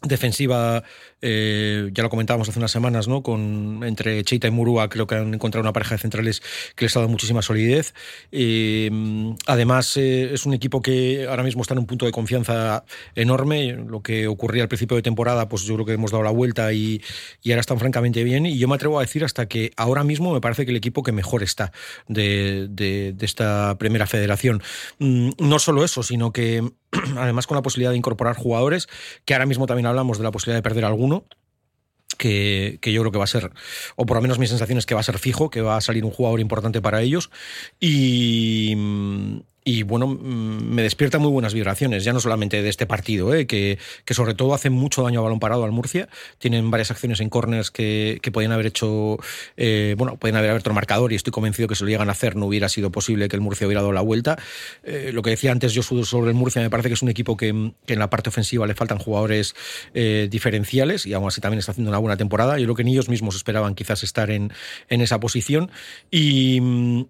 defensiva, 0.02 0.84
eh, 1.22 1.90
ya 1.92 2.02
lo 2.02 2.10
comentábamos 2.10 2.48
hace 2.48 2.58
unas 2.58 2.70
semanas, 2.70 3.08
¿no? 3.08 3.22
Con, 3.22 3.80
entre 3.84 4.22
Cheita 4.24 4.46
y 4.46 4.50
Murúa 4.50 4.88
creo 4.88 5.06
que 5.06 5.14
han 5.16 5.34
encontrado 5.34 5.62
una 5.62 5.72
pareja 5.72 5.94
de 5.94 6.00
centrales 6.02 6.42
que 6.76 6.84
les 6.84 6.96
ha 6.96 7.00
dado 7.00 7.08
muchísima 7.10 7.42
solidez. 7.42 7.94
Eh, 8.30 8.90
además, 9.46 9.96
eh, 9.96 10.30
es 10.34 10.44
un 10.46 10.54
equipo 10.54 10.82
que 10.82 11.26
ahora 11.28 11.42
mismo 11.42 11.62
está 11.62 11.74
en 11.74 11.78
un 11.78 11.86
punto 11.86 12.04
de 12.06 12.12
confianza 12.12 12.84
enorme. 13.14 13.72
Lo 13.72 14.02
que 14.02 14.26
ocurría 14.28 14.62
al 14.62 14.68
principio 14.68 14.96
de 14.96 15.02
temporada, 15.02 15.48
pues 15.48 15.62
yo 15.64 15.74
creo 15.74 15.86
que 15.86 15.92
hemos 15.94 16.10
dado 16.10 16.22
la 16.22 16.30
vuelta 16.30 16.72
y, 16.72 17.02
y 17.42 17.50
ahora 17.52 17.60
están 17.60 17.78
francamente 17.78 18.22
bien. 18.22 18.46
Y 18.46 18.58
yo 18.58 18.68
me 18.68 18.74
atrevo 18.74 18.98
a 18.98 19.02
decir 19.02 19.24
hasta 19.24 19.46
que 19.46 19.72
ahora 19.76 20.04
mismo 20.04 20.32
me 20.34 20.40
parece 20.40 20.64
que 20.66 20.70
el 20.72 20.76
equipo 20.76 21.02
que 21.02 21.12
mejor 21.12 21.42
está 21.42 21.72
de, 22.06 22.66
de- 22.70 23.12
de 23.16 23.26
esta 23.26 23.76
primera 23.78 24.06
federación. 24.06 24.62
Mm, 24.98 25.30
No 25.38 25.58
solo 25.58 25.84
eso, 25.84 26.02
sino 26.02 26.32
que 26.32 26.62
además 27.16 27.46
con 27.46 27.56
la 27.56 27.62
posibilidad 27.62 27.90
de 27.90 27.98
incorporar 27.98 28.36
jugadores, 28.36 28.88
que 29.24 29.34
ahora 29.34 29.46
mismo 29.46 29.66
también 29.66 29.86
hablamos 29.86 30.18
de 30.18 30.24
la 30.24 30.30
posibilidad 30.30 30.58
de 30.58 30.62
perder 30.62 30.84
alguno. 30.84 31.24
Que, 32.18 32.78
que 32.80 32.94
yo 32.94 33.02
creo 33.02 33.12
que 33.12 33.18
va 33.18 33.24
a 33.24 33.26
ser, 33.26 33.50
o 33.96 34.06
por 34.06 34.16
lo 34.16 34.22
menos 34.22 34.38
mi 34.38 34.46
sensación 34.46 34.78
es 34.78 34.86
que 34.86 34.94
va 34.94 35.00
a 35.00 35.04
ser 35.04 35.18
fijo, 35.18 35.50
que 35.50 35.60
va 35.60 35.76
a 35.76 35.82
salir 35.82 36.02
un 36.02 36.10
jugador 36.10 36.40
importante 36.40 36.80
para 36.80 37.02
ellos. 37.02 37.30
Y, 37.78 38.74
y 39.68 39.82
bueno, 39.82 40.06
me 40.06 40.82
despierta 40.82 41.18
muy 41.18 41.32
buenas 41.32 41.52
vibraciones, 41.52 42.04
ya 42.04 42.12
no 42.12 42.20
solamente 42.20 42.62
de 42.62 42.68
este 42.68 42.86
partido, 42.86 43.34
¿eh? 43.34 43.48
que, 43.48 43.80
que 44.04 44.14
sobre 44.14 44.34
todo 44.34 44.54
hace 44.54 44.70
mucho 44.70 45.02
daño 45.02 45.18
a 45.18 45.24
balón 45.24 45.40
parado 45.40 45.64
al 45.64 45.72
Murcia. 45.72 46.08
Tienen 46.38 46.70
varias 46.70 46.92
acciones 46.92 47.18
en 47.18 47.28
corners 47.30 47.72
que, 47.72 48.20
que 48.22 48.30
podían 48.30 48.52
haber 48.52 48.66
hecho, 48.66 49.18
eh, 49.56 49.96
bueno, 49.98 50.18
pueden 50.18 50.36
haber 50.36 50.50
abierto 50.50 50.70
el 50.70 50.74
marcador 50.76 51.12
y 51.12 51.16
estoy 51.16 51.32
convencido 51.32 51.66
que 51.66 51.74
si 51.74 51.82
lo 51.82 51.90
llegan 51.90 52.08
a 52.08 52.12
hacer 52.12 52.36
no 52.36 52.46
hubiera 52.46 52.68
sido 52.68 52.92
posible 52.92 53.28
que 53.28 53.34
el 53.34 53.42
Murcia 53.42 53.66
hubiera 53.66 53.80
dado 53.80 53.92
la 53.92 54.02
vuelta. 54.02 54.38
Eh, 54.84 55.10
lo 55.12 55.22
que 55.22 55.30
decía 55.30 55.50
antes 55.50 55.72
yo 55.72 55.82
sobre 55.82 56.30
el 56.30 56.36
Murcia, 56.36 56.62
me 56.62 56.70
parece 56.70 56.88
que 56.88 56.94
es 56.94 57.02
un 57.02 57.08
equipo 57.08 57.36
que, 57.36 57.72
que 57.86 57.94
en 57.94 57.98
la 57.98 58.08
parte 58.08 58.28
ofensiva 58.28 58.68
le 58.68 58.76
faltan 58.76 58.98
jugadores 58.98 59.56
eh, 59.94 60.28
diferenciales 60.30 61.06
y 61.06 61.12
aún 61.14 61.26
así 61.26 61.40
también 61.40 61.58
está 61.58 61.72
haciendo 61.72 61.90
una 61.90 61.98
buena 61.98 62.16
temporada. 62.16 62.56
Yo 62.60 62.66
creo 62.66 62.76
que 62.76 62.84
ni 62.84 62.92
ellos 62.92 63.08
mismos 63.08 63.34
esperaban 63.34 63.74
quizás 63.74 64.04
estar 64.04 64.30
en, 64.30 64.52
en 64.88 65.00
esa 65.00 65.18
posición. 65.18 65.72
Y, 66.08 66.60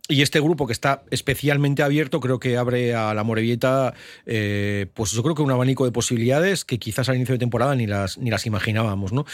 y 0.09 0.23
este 0.23 0.41
grupo 0.41 0.67
que 0.67 0.73
está 0.73 1.03
especialmente 1.11 1.83
abierto, 1.83 2.19
creo 2.19 2.39
que 2.39 2.46
abre 2.55 2.95
a 2.95 3.15
la 3.15 3.25
Morevieta, 3.25 3.95
eh, 4.27 4.87
pues 4.95 5.13
yo 5.13 5.23
creo 5.23 5.35
que 5.35 5.43
un 5.43 5.51
abanico 5.51 5.85
de 5.85 5.93
posibilidades 5.93 6.65
que 6.65 6.79
quizás 6.79 7.09
al 7.09 7.17
inicio 7.17 7.35
de 7.35 7.39
temporada 7.39 7.75
ni 7.75 7.87
las, 7.87 8.19
ni 8.19 8.31
las 8.31 8.47
imaginábamos. 8.47 9.13
¿no? 9.13 9.25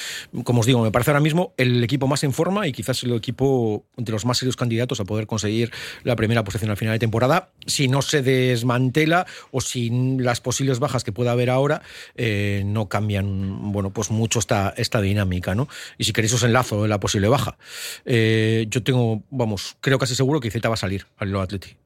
Como 0.44 0.60
os 0.60 0.66
digo, 0.66 0.82
me 0.82 0.90
parece 0.90 1.10
ahora 1.10 1.20
mismo 1.20 1.52
el 1.56 1.82
equipo 1.84 2.06
más 2.06 2.24
en 2.24 2.32
forma 2.32 2.66
y 2.66 2.72
quizás 2.72 3.02
el 3.02 3.14
equipo 3.14 3.84
de 3.96 4.12
los 4.12 4.24
más 4.24 4.38
serios 4.38 4.56
candidatos 4.56 5.00
a 5.00 5.04
poder 5.04 5.26
conseguir 5.26 5.72
la 6.04 6.16
primera 6.16 6.44
posición 6.44 6.70
al 6.70 6.76
final 6.76 6.94
de 6.94 6.98
temporada, 6.98 7.50
si 7.66 7.88
no 7.88 8.02
se 8.02 8.22
desmantela 8.22 9.26
o 9.50 9.60
si 9.60 9.90
las 10.18 10.40
posibles 10.40 10.78
bajas 10.78 11.04
que 11.04 11.12
pueda 11.12 11.32
haber 11.32 11.50
ahora 11.50 11.82
eh, 12.16 12.62
no 12.64 12.88
cambian 12.88 13.72
bueno, 13.72 13.90
pues 13.90 14.10
mucho 14.10 14.38
esta, 14.38 14.72
esta 14.76 15.00
dinámica. 15.00 15.54
¿no? 15.54 15.68
Y 15.98 16.04
si 16.04 16.12
queréis 16.12 16.34
os 16.34 16.42
enlazo 16.42 16.84
en 16.84 16.90
la 16.90 17.00
posible 17.00 17.28
baja. 17.28 17.56
Eh, 18.04 18.66
yo 18.68 18.82
tengo, 18.82 19.22
vamos, 19.30 19.76
creo 19.80 19.98
casi 19.98 20.14
seguro 20.14 20.40
que 20.40 20.48
Izeta 20.48 20.68
va 20.68 20.74
a 20.74 20.78
salir 20.78 21.06
al 21.16 21.30
Lo 21.30 21.40
Atleti. 21.40 21.76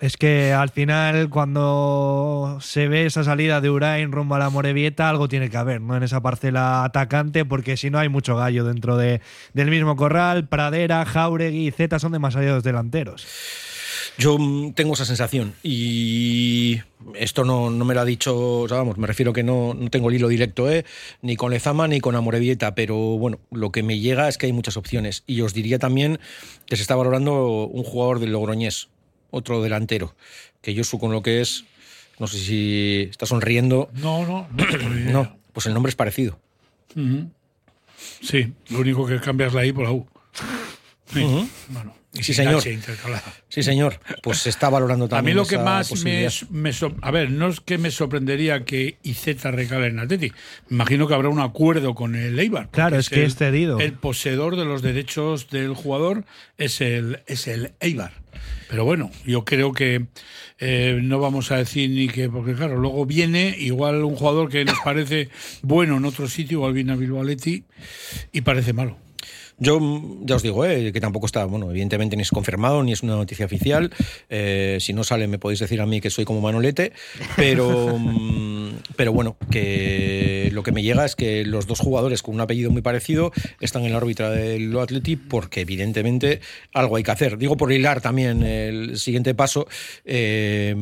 Es 0.00 0.16
que 0.16 0.54
al 0.54 0.70
final, 0.70 1.28
cuando 1.28 2.56
se 2.62 2.88
ve 2.88 3.04
esa 3.04 3.22
salida 3.22 3.60
de 3.60 3.68
Urain 3.68 4.12
rumbo 4.12 4.34
a 4.34 4.38
la 4.38 4.48
Morevieta, 4.48 5.10
algo 5.10 5.28
tiene 5.28 5.50
que 5.50 5.58
haber, 5.58 5.82
¿no? 5.82 5.94
En 5.94 6.02
esa 6.02 6.22
parcela 6.22 6.84
atacante, 6.84 7.44
porque 7.44 7.76
si 7.76 7.90
no 7.90 7.98
hay 7.98 8.08
mucho 8.08 8.34
gallo 8.34 8.64
dentro 8.64 8.96
de, 8.96 9.20
del 9.52 9.68
mismo 9.68 9.96
corral. 9.96 10.48
Pradera, 10.48 11.04
Jauregui 11.04 11.68
y 11.68 11.70
Zeta 11.70 11.98
son 11.98 12.12
demasiados 12.12 12.62
delanteros. 12.62 13.26
Yo 14.16 14.38
mm, 14.38 14.72
tengo 14.72 14.94
esa 14.94 15.04
sensación 15.04 15.52
y 15.62 16.80
esto 17.14 17.44
no, 17.44 17.68
no 17.70 17.84
me 17.84 17.92
lo 17.92 18.00
ha 18.00 18.06
dicho, 18.06 18.66
vamos, 18.68 18.96
me 18.96 19.06
refiero 19.06 19.34
que 19.34 19.42
no, 19.42 19.74
no 19.74 19.90
tengo 19.90 20.08
el 20.08 20.16
hilo 20.16 20.28
directo, 20.28 20.70
¿eh? 20.70 20.86
ni 21.20 21.36
con 21.36 21.50
Lezama 21.50 21.88
ni 21.88 22.00
con 22.00 22.16
Amorebieta, 22.16 22.74
pero 22.74 22.96
bueno, 22.96 23.38
lo 23.50 23.70
que 23.70 23.82
me 23.82 23.98
llega 23.98 24.28
es 24.28 24.38
que 24.38 24.46
hay 24.46 24.52
muchas 24.54 24.78
opciones. 24.78 25.24
Y 25.26 25.42
os 25.42 25.52
diría 25.52 25.78
también 25.78 26.20
que 26.64 26.76
se 26.76 26.82
está 26.82 26.96
valorando 26.96 27.66
un 27.66 27.84
jugador 27.84 28.18
del 28.18 28.32
Logroñés, 28.32 28.88
otro 29.30 29.62
delantero, 29.62 30.14
que 30.60 30.74
yo 30.74 30.82
con 30.98 31.12
lo 31.12 31.22
que 31.22 31.40
es, 31.40 31.64
no 32.18 32.26
sé 32.26 32.38
si 32.38 33.08
está 33.10 33.26
sonriendo. 33.26 33.90
No, 33.94 34.26
no, 34.26 34.48
no. 34.52 35.12
No, 35.12 35.36
pues 35.52 35.66
el 35.66 35.74
nombre 35.74 35.90
es 35.90 35.96
parecido. 35.96 36.38
Sí, 38.22 38.52
lo 38.68 38.80
único 38.80 39.06
que 39.06 39.20
cambia 39.20 39.46
es 39.46 39.54
la 39.54 39.64
I 39.64 39.72
por 39.72 39.84
la 39.84 39.92
U. 39.92 40.06
Sí, 41.12 41.24
bueno, 41.68 41.94
Sí, 42.12 42.34
señor. 42.34 42.62
Sí, 43.48 43.62
señor. 43.62 44.00
Pues 44.22 44.38
se 44.38 44.50
está 44.50 44.68
valorando 44.68 45.04
A 45.04 45.08
también. 45.08 45.36
mí 45.36 45.40
lo 45.40 45.46
que 45.46 45.58
más 45.58 46.02
me, 46.02 46.28
me 46.50 46.72
A 47.02 47.10
ver, 47.12 47.30
no 47.30 47.48
es 47.48 47.60
que 47.60 47.78
me 47.78 47.90
sorprendería 47.92 48.64
que 48.64 48.98
IZ 49.04 49.42
recale 49.44 49.86
en 49.86 50.00
Atleti. 50.00 50.32
Me 50.68 50.74
imagino 50.76 51.06
que 51.06 51.14
habrá 51.14 51.28
un 51.28 51.38
acuerdo 51.38 51.94
con 51.94 52.16
el 52.16 52.36
Eibar. 52.38 52.68
Claro, 52.70 52.98
es 52.98 53.10
que 53.10 53.20
el- 53.20 53.26
es 53.26 53.36
cedido. 53.36 53.78
El 53.78 53.92
poseedor 53.92 54.56
de 54.56 54.64
los 54.64 54.82
derechos 54.82 55.50
del 55.50 55.74
jugador 55.74 56.24
es 56.58 56.80
el, 56.80 57.20
es 57.26 57.46
el 57.46 57.72
Eibar. 57.78 58.12
Pero 58.68 58.84
bueno, 58.84 59.10
yo 59.24 59.44
creo 59.44 59.72
que 59.72 60.06
eh, 60.58 60.98
no 61.02 61.18
vamos 61.20 61.50
a 61.52 61.56
decir 61.56 61.90
ni 61.90 62.08
que. 62.08 62.28
Porque 62.28 62.54
claro, 62.54 62.76
luego 62.76 63.06
viene 63.06 63.54
igual 63.58 64.02
un 64.04 64.16
jugador 64.16 64.48
que 64.48 64.64
nos 64.64 64.78
parece 64.84 65.28
bueno 65.62 65.96
en 65.98 66.04
otro 66.04 66.28
sitio, 66.28 66.58
igual 66.58 66.72
viene 66.72 66.92
a 66.92 66.96
Bilbao 66.96 67.24
y 68.32 68.40
parece 68.40 68.72
malo. 68.72 68.96
Yo 69.60 69.78
mm, 69.78 70.26
ya 70.26 70.36
os 70.36 70.42
digo, 70.42 70.64
eh, 70.64 70.92
que 70.92 71.00
tampoco 71.00 71.26
está, 71.26 71.44
bueno, 71.44 71.70
evidentemente 71.70 72.16
ni 72.16 72.22
es 72.22 72.30
confirmado 72.30 72.82
ni 72.82 72.92
es 72.92 73.02
una 73.02 73.14
noticia 73.14 73.46
oficial. 73.46 73.92
Eh, 74.28 74.78
si 74.80 74.92
no 74.92 75.04
sale, 75.04 75.28
me 75.28 75.38
podéis 75.38 75.60
decir 75.60 75.80
a 75.80 75.86
mí 75.86 76.00
que 76.00 76.10
soy 76.10 76.24
como 76.24 76.40
Manolete, 76.40 76.92
pero, 77.36 77.96
mm, 77.98 78.70
pero 78.96 79.12
bueno, 79.12 79.36
que 79.50 80.50
lo 80.52 80.62
que 80.62 80.72
me 80.72 80.82
llega 80.82 81.04
es 81.04 81.14
que 81.14 81.44
los 81.44 81.66
dos 81.66 81.78
jugadores 81.78 82.22
con 82.22 82.34
un 82.34 82.40
apellido 82.40 82.70
muy 82.70 82.82
parecido 82.82 83.32
están 83.60 83.84
en 83.84 83.92
la 83.92 83.98
órbita 83.98 84.30
del 84.30 84.76
Atleti 84.78 85.16
porque 85.16 85.60
evidentemente 85.60 86.40
algo 86.72 86.96
hay 86.96 87.02
que 87.02 87.10
hacer. 87.10 87.38
Digo 87.38 87.56
por 87.56 87.70
hilar 87.70 88.00
también 88.00 88.42
el 88.42 88.98
siguiente 88.98 89.34
paso, 89.34 89.68
eh, 90.04 90.74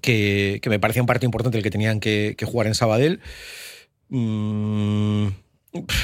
que, 0.00 0.60
que 0.62 0.70
me 0.70 0.78
parecía 0.78 1.02
un 1.02 1.06
partido 1.06 1.26
importante 1.26 1.58
el 1.58 1.64
que 1.64 1.70
tenían 1.70 1.98
que, 2.00 2.36
jugar 2.44 2.68
en 2.68 2.74
Sabadell. 2.74 3.20
Mm, 4.08 5.28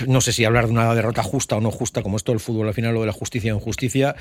no 0.06 0.20
sé 0.20 0.32
si 0.32 0.44
hablar 0.44 0.66
de 0.66 0.72
una 0.72 0.94
derrota 0.94 1.22
justa 1.22 1.56
o 1.56 1.60
no 1.60 1.70
justa, 1.70 2.02
como 2.02 2.16
es 2.16 2.24
todo 2.24 2.34
el 2.34 2.40
fútbol 2.40 2.68
al 2.68 2.74
final, 2.74 2.94
lo 2.94 3.00
de 3.00 3.06
la 3.06 3.12
justicia 3.12 3.54
o 3.54 3.58
injusticia. 3.58 4.14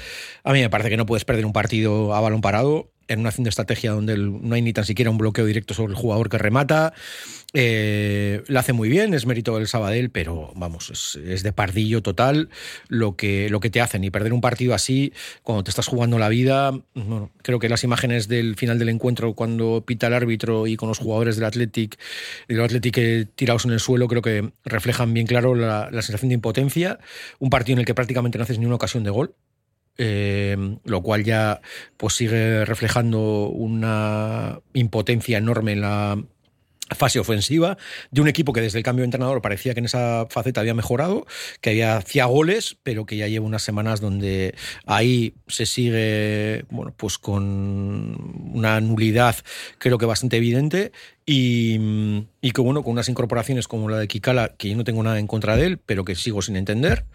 A 0.43 0.53
mí 0.53 0.59
me 0.59 0.69
parece 0.69 0.89
que 0.89 0.97
no 0.97 1.05
puedes 1.05 1.25
perder 1.25 1.45
un 1.45 1.53
partido 1.53 2.13
a 2.13 2.21
balón 2.21 2.41
parado 2.41 2.89
en 3.07 3.19
una 3.19 3.29
acción 3.29 3.43
de 3.43 3.49
estrategia 3.49 3.91
donde 3.91 4.17
no 4.17 4.55
hay 4.55 4.61
ni 4.61 4.73
tan 4.73 4.85
siquiera 4.85 5.11
un 5.11 5.17
bloqueo 5.17 5.45
directo 5.45 5.73
sobre 5.73 5.91
el 5.91 5.97
jugador 5.97 6.29
que 6.29 6.37
remata. 6.37 6.93
Eh, 7.55 8.41
lo 8.47 8.59
hace 8.59 8.73
muy 8.73 8.89
bien, 8.89 9.13
es 9.13 9.27
mérito 9.27 9.55
del 9.55 9.67
Sabadell, 9.67 10.09
pero 10.09 10.51
vamos, 10.55 10.89
es, 10.89 11.15
es 11.23 11.43
de 11.43 11.53
pardillo 11.53 12.01
total 12.01 12.49
lo 12.87 13.15
que, 13.15 13.47
lo 13.49 13.59
que 13.59 13.69
te 13.69 13.79
hacen. 13.79 14.03
Y 14.03 14.09
perder 14.09 14.33
un 14.33 14.41
partido 14.41 14.73
así, 14.73 15.13
cuando 15.43 15.63
te 15.63 15.69
estás 15.69 15.87
jugando 15.87 16.17
la 16.17 16.29
vida, 16.29 16.71
creo 17.43 17.59
que 17.59 17.69
las 17.69 17.83
imágenes 17.83 18.27
del 18.27 18.55
final 18.55 18.79
del 18.79 18.89
encuentro, 18.89 19.33
cuando 19.35 19.83
pita 19.85 20.07
el 20.07 20.13
árbitro 20.15 20.65
y 20.65 20.77
con 20.77 20.89
los 20.89 20.97
jugadores 20.97 21.35
del 21.35 21.45
Athletic, 21.45 21.99
del 22.47 22.61
Athletic 22.61 22.97
eh, 22.97 23.27
tirados 23.35 23.65
en 23.65 23.71
el 23.71 23.79
suelo, 23.79 24.07
creo 24.07 24.23
que 24.23 24.51
reflejan 24.65 25.13
bien 25.13 25.27
claro 25.27 25.53
la, 25.53 25.89
la 25.91 26.01
sensación 26.01 26.29
de 26.29 26.35
impotencia. 26.35 26.99
Un 27.37 27.51
partido 27.51 27.75
en 27.75 27.79
el 27.81 27.85
que 27.85 27.93
prácticamente 27.93 28.39
no 28.39 28.45
haces 28.45 28.57
ni 28.57 28.65
una 28.65 28.75
ocasión 28.75 29.03
de 29.03 29.11
gol. 29.11 29.35
eh, 29.97 30.77
lo 30.85 31.01
cual 31.03 31.23
ya 31.23 31.61
pues 31.97 32.15
sigue 32.15 32.65
reflejando 32.65 33.47
una 33.49 34.59
impotencia 34.73 35.37
enorme 35.37 35.73
en 35.73 35.81
la 35.81 36.23
fase 36.95 37.19
ofensiva 37.19 37.77
de 38.11 38.21
un 38.21 38.27
equipo 38.27 38.53
que 38.53 38.61
desde 38.61 38.77
el 38.77 38.83
cambio 38.83 39.01
de 39.01 39.05
entrenador 39.05 39.41
parecía 39.41 39.73
que 39.73 39.79
en 39.79 39.85
esa 39.85 40.27
faceta 40.29 40.61
había 40.61 40.73
mejorado, 40.73 41.25
que 41.61 41.71
había 41.71 41.97
hacía 41.97 42.25
goles, 42.25 42.77
pero 42.83 43.05
que 43.05 43.17
ya 43.17 43.27
lleva 43.27 43.45
unas 43.45 43.63
semanas 43.63 44.01
donde 44.01 44.55
ahí 44.85 45.33
se 45.47 45.65
sigue 45.65 46.65
bueno, 46.69 46.93
pues 46.95 47.17
con 47.17 48.51
una 48.53 48.81
nulidad 48.81 49.35
creo 49.77 49.97
que 49.97 50.05
bastante 50.05 50.37
evidente 50.37 50.91
y, 51.25 51.79
que 52.41 52.61
bueno, 52.61 52.83
con 52.83 52.91
unas 52.91 53.07
incorporaciones 53.07 53.67
como 53.67 53.89
la 53.89 53.97
de 53.99 54.07
Kikala, 54.07 54.55
que 54.57 54.69
yo 54.69 54.75
no 54.75 54.83
tengo 54.83 55.03
nada 55.03 55.19
en 55.19 55.27
contra 55.27 55.55
de 55.55 55.65
él, 55.65 55.77
pero 55.77 56.03
que 56.03 56.15
sigo 56.15 56.41
sin 56.41 56.55
entender 56.55 57.05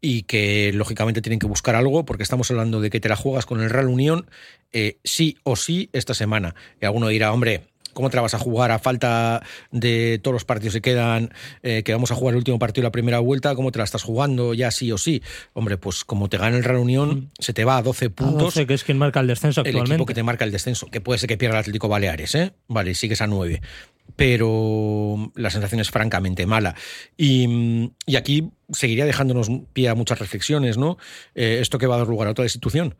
y 0.00 0.22
que 0.22 0.72
lógicamente 0.74 1.22
tienen 1.22 1.38
que 1.38 1.46
buscar 1.46 1.74
algo 1.74 2.04
porque 2.04 2.22
estamos 2.22 2.50
hablando 2.50 2.80
de 2.80 2.90
que 2.90 3.00
te 3.00 3.08
la 3.08 3.16
juegas 3.16 3.46
con 3.46 3.62
el 3.62 3.70
Real 3.70 3.88
Unión 3.88 4.28
eh, 4.72 4.98
sí 5.04 5.38
o 5.42 5.56
sí 5.56 5.88
esta 5.92 6.12
semana. 6.12 6.54
Y 6.80 6.84
alguno 6.84 7.08
dirá, 7.08 7.32
hombre, 7.32 7.62
¿cómo 7.96 8.10
te 8.10 8.16
la 8.16 8.22
vas 8.22 8.34
a 8.34 8.38
jugar 8.38 8.70
a 8.72 8.78
falta 8.78 9.42
de 9.70 10.20
todos 10.22 10.34
los 10.34 10.44
partidos 10.44 10.74
que 10.74 10.82
quedan, 10.82 11.32
eh, 11.62 11.82
que 11.82 11.92
vamos 11.94 12.12
a 12.12 12.14
jugar 12.14 12.34
el 12.34 12.36
último 12.36 12.58
partido 12.58 12.82
de 12.82 12.88
la 12.88 12.92
primera 12.92 13.20
vuelta? 13.20 13.54
¿Cómo 13.54 13.72
te 13.72 13.78
la 13.78 13.84
estás 13.84 14.02
jugando 14.02 14.52
ya 14.52 14.70
sí 14.70 14.92
o 14.92 14.98
sí? 14.98 15.22
Hombre, 15.54 15.78
pues 15.78 16.04
como 16.04 16.28
te 16.28 16.36
gana 16.36 16.58
el 16.58 16.62
Real 16.62 16.78
Unión, 16.78 17.30
se 17.38 17.54
te 17.54 17.64
va 17.64 17.78
a 17.78 17.82
12 17.82 18.04
A 18.04 18.10
puntos 18.10 18.54
12, 18.54 18.66
que 18.66 18.74
es 18.74 18.84
quien 18.84 18.98
marca 18.98 19.20
el 19.20 19.26
descenso 19.26 19.62
el 19.62 19.68
actualmente. 19.68 19.94
equipo 19.94 20.06
que 20.06 20.14
te 20.14 20.22
marca 20.22 20.44
el 20.44 20.52
descenso, 20.52 20.88
que 20.88 21.00
puede 21.00 21.18
ser 21.18 21.28
que 21.28 21.38
pierda 21.38 21.56
el 21.56 21.60
Atlético 21.60 21.88
Baleares, 21.88 22.34
¿eh? 22.34 22.52
Vale, 22.68 22.94
sigues 22.94 23.22
a 23.22 23.26
9. 23.26 23.62
Pero 24.14 25.32
la 25.34 25.50
sensación 25.50 25.80
es 25.80 25.90
francamente 25.90 26.44
mala. 26.46 26.74
Y, 27.16 27.90
y 28.06 28.16
aquí 28.16 28.50
seguiría 28.70 29.06
dejándonos 29.06 29.48
pie 29.72 29.88
a 29.88 29.94
muchas 29.94 30.18
reflexiones, 30.18 30.76
¿no? 30.76 30.98
Eh, 31.34 31.58
esto 31.60 31.78
que 31.78 31.86
va 31.86 31.94
a 31.94 31.98
dar 31.98 32.08
lugar 32.08 32.28
a 32.28 32.32
otra 32.32 32.42
destitución. 32.42 32.94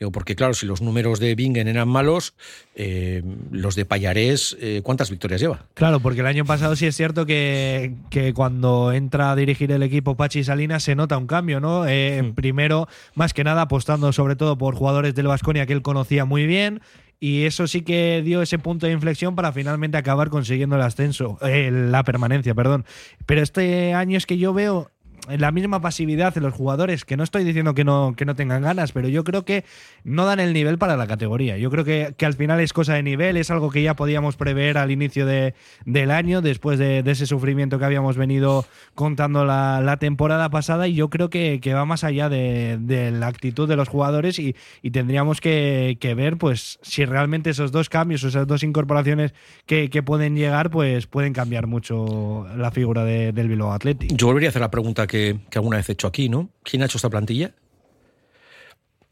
Digo, 0.00 0.12
porque 0.12 0.34
claro, 0.34 0.54
si 0.54 0.64
los 0.64 0.80
números 0.80 1.20
de 1.20 1.34
Bingen 1.34 1.68
eran 1.68 1.86
malos, 1.86 2.32
eh, 2.74 3.22
los 3.50 3.74
de 3.74 3.84
Payarés, 3.84 4.56
eh, 4.58 4.80
¿cuántas 4.82 5.10
victorias 5.10 5.42
lleva? 5.42 5.66
Claro, 5.74 6.00
porque 6.00 6.20
el 6.20 6.26
año 6.26 6.46
pasado 6.46 6.74
sí 6.74 6.86
es 6.86 6.96
cierto 6.96 7.26
que, 7.26 7.96
que 8.08 8.32
cuando 8.32 8.92
entra 8.92 9.30
a 9.30 9.36
dirigir 9.36 9.70
el 9.72 9.82
equipo 9.82 10.16
Pachi 10.16 10.42
Salinas 10.42 10.84
se 10.84 10.94
nota 10.94 11.18
un 11.18 11.26
cambio, 11.26 11.60
¿no? 11.60 11.86
Eh, 11.86 12.32
Primero, 12.34 12.88
más 13.14 13.34
que 13.34 13.44
nada, 13.44 13.60
apostando 13.60 14.10
sobre 14.14 14.36
todo 14.36 14.56
por 14.56 14.74
jugadores 14.74 15.14
del 15.14 15.26
Vasconia 15.26 15.66
que 15.66 15.74
él 15.74 15.82
conocía 15.82 16.24
muy 16.24 16.46
bien. 16.46 16.80
Y 17.22 17.44
eso 17.44 17.66
sí 17.66 17.82
que 17.82 18.22
dio 18.24 18.40
ese 18.40 18.58
punto 18.58 18.86
de 18.86 18.92
inflexión 18.92 19.36
para 19.36 19.52
finalmente 19.52 19.98
acabar 19.98 20.30
consiguiendo 20.30 20.76
el 20.76 20.82
ascenso, 20.82 21.36
eh, 21.42 21.70
la 21.70 22.02
permanencia, 22.02 22.54
perdón. 22.54 22.86
Pero 23.26 23.42
este 23.42 23.92
año 23.92 24.16
es 24.16 24.24
que 24.24 24.38
yo 24.38 24.54
veo 24.54 24.90
la 25.38 25.52
misma 25.52 25.80
pasividad 25.80 26.36
en 26.36 26.42
los 26.42 26.54
jugadores, 26.54 27.04
que 27.04 27.16
no 27.16 27.24
estoy 27.24 27.44
diciendo 27.44 27.74
que 27.74 27.84
no, 27.84 28.14
que 28.16 28.24
no 28.24 28.34
tengan 28.34 28.62
ganas, 28.62 28.92
pero 28.92 29.08
yo 29.08 29.24
creo 29.24 29.44
que 29.44 29.64
no 30.04 30.26
dan 30.26 30.40
el 30.40 30.52
nivel 30.52 30.78
para 30.78 30.96
la 30.96 31.06
categoría. 31.06 31.58
Yo 31.58 31.70
creo 31.70 31.84
que, 31.84 32.14
que 32.16 32.26
al 32.26 32.34
final 32.34 32.60
es 32.60 32.72
cosa 32.72 32.94
de 32.94 33.02
nivel, 33.02 33.36
es 33.36 33.50
algo 33.50 33.70
que 33.70 33.82
ya 33.82 33.94
podíamos 33.94 34.36
prever 34.36 34.78
al 34.78 34.90
inicio 34.90 35.26
de, 35.26 35.54
del 35.84 36.10
año, 36.10 36.40
después 36.42 36.78
de, 36.78 37.02
ese 37.06 37.26
sufrimiento 37.26 37.78
que 37.78 37.84
habíamos 37.84 38.16
venido 38.16 38.64
contando 38.94 39.44
la, 39.44 39.80
la 39.80 39.96
temporada 39.96 40.48
pasada, 40.50 40.86
y 40.88 40.94
yo 40.94 41.10
creo 41.10 41.28
que, 41.30 41.60
que 41.60 41.74
va 41.74 41.84
más 41.84 42.04
allá 42.04 42.28
de, 42.28 42.78
la 43.12 43.26
actitud 43.26 43.68
de 43.68 43.76
los 43.76 43.88
jugadores 43.88 44.38
y, 44.38 44.54
y 44.82 44.90
tendríamos 44.90 45.40
que, 45.40 45.96
ver 46.16 46.36
pues 46.38 46.78
si 46.82 47.04
realmente 47.04 47.50
esos 47.50 47.72
dos 47.72 47.88
cambios, 47.88 48.24
esas 48.24 48.46
dos 48.46 48.62
incorporaciones 48.62 49.32
que, 49.66 49.90
que 49.90 50.02
pueden 50.02 50.34
llegar, 50.36 50.70
pues 50.70 51.06
pueden 51.06 51.32
cambiar 51.32 51.66
mucho 51.66 52.46
la 52.56 52.70
figura 52.70 53.04
de- 53.04 53.32
del 53.32 53.48
Bilbao 53.48 53.72
Athletic. 53.72 54.16
Yo 54.16 54.26
volvería 54.26 54.48
a 54.48 54.50
hacer 54.50 54.62
la 54.62 54.70
pregunta 54.70 55.06
que, 55.06 55.19
que 55.50 55.58
alguna 55.58 55.76
vez 55.78 55.88
he 55.88 55.92
hecho 55.92 56.06
aquí, 56.06 56.28
¿no? 56.28 56.50
¿Quién 56.62 56.82
ha 56.82 56.86
hecho 56.86 56.98
esta 56.98 57.10
plantilla? 57.10 57.54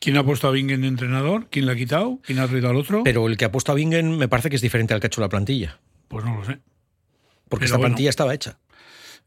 ¿Quién 0.01 0.17
ha 0.17 0.25
puesto 0.25 0.47
a 0.47 0.53
Bingen 0.53 0.83
de 0.83 0.89
entrenador? 0.89 1.49
¿Quién 1.51 1.67
la 1.67 1.73
ha 1.73 1.77
quitado? 1.77 2.21
¿Quién 2.23 2.39
ha 2.39 2.47
traído 2.47 2.71
al 2.71 2.77
otro? 2.77 3.03
Pero 3.05 3.27
el 3.27 3.37
que 3.37 3.45
ha 3.45 3.51
puesto 3.53 3.73
a 3.73 3.75
Bingen 3.75 4.17
me 4.17 4.29
parece 4.29 4.49
que 4.51 4.57
es 4.57 4.63
diferente 4.63 4.95
al 4.95 5.01
que 5.01 5.07
ha 5.07 5.09
hecho 5.09 5.21
la 5.21 5.29
plantilla. 5.29 5.81
pues 6.09 6.25
no 6.25 6.37
lo 6.37 6.45
sé. 6.45 6.59
Porque 7.49 7.63
Pero 7.63 7.65
esta 7.65 7.77
bueno. 7.79 7.89
plantilla 7.95 8.11
estaba 8.11 8.35
hecha. 8.35 8.59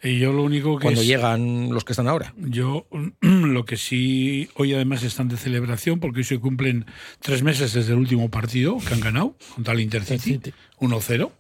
Y 0.03 0.17
yo 0.17 0.31
lo 0.33 0.41
único 0.43 0.77
que 0.77 0.83
Cuando 0.83 1.01
es- 1.01 1.07
llegan 1.07 1.69
los 1.73 1.83
que 1.83 1.91
están 1.93 2.07
ahora. 2.07 2.33
Yo 2.37 2.87
lo 3.21 3.65
que 3.65 3.77
sí, 3.77 4.49
hoy 4.55 4.73
además 4.73 5.03
están 5.03 5.27
de 5.27 5.37
celebración 5.37 5.99
porque 5.99 6.19
hoy 6.19 6.23
se 6.23 6.39
cumplen 6.39 6.85
tres 7.19 7.43
meses 7.43 7.73
desde 7.73 7.91
el 7.93 7.99
último 7.99 8.29
partido 8.29 8.77
que 8.79 8.93
han 8.93 8.99
ganado 9.01 9.35
contra 9.55 9.73
el 9.73 9.81
Intercity, 9.81 10.39
1-0. 10.79 11.31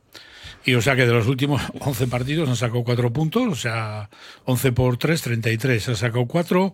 Y 0.63 0.75
o 0.75 0.81
sea 0.81 0.95
que 0.95 1.05
de 1.05 1.13
los 1.13 1.27
últimos 1.27 1.61
11 1.79 2.07
partidos 2.07 2.49
han 2.49 2.55
sacado 2.55 2.83
4 2.83 3.11
puntos, 3.13 3.47
o 3.47 3.55
sea, 3.55 4.09
11 4.45 4.71
por 4.71 4.97
3, 4.97 5.21
33. 5.21 5.89
Han 5.89 5.95
sacado 5.95 6.25
4. 6.25 6.73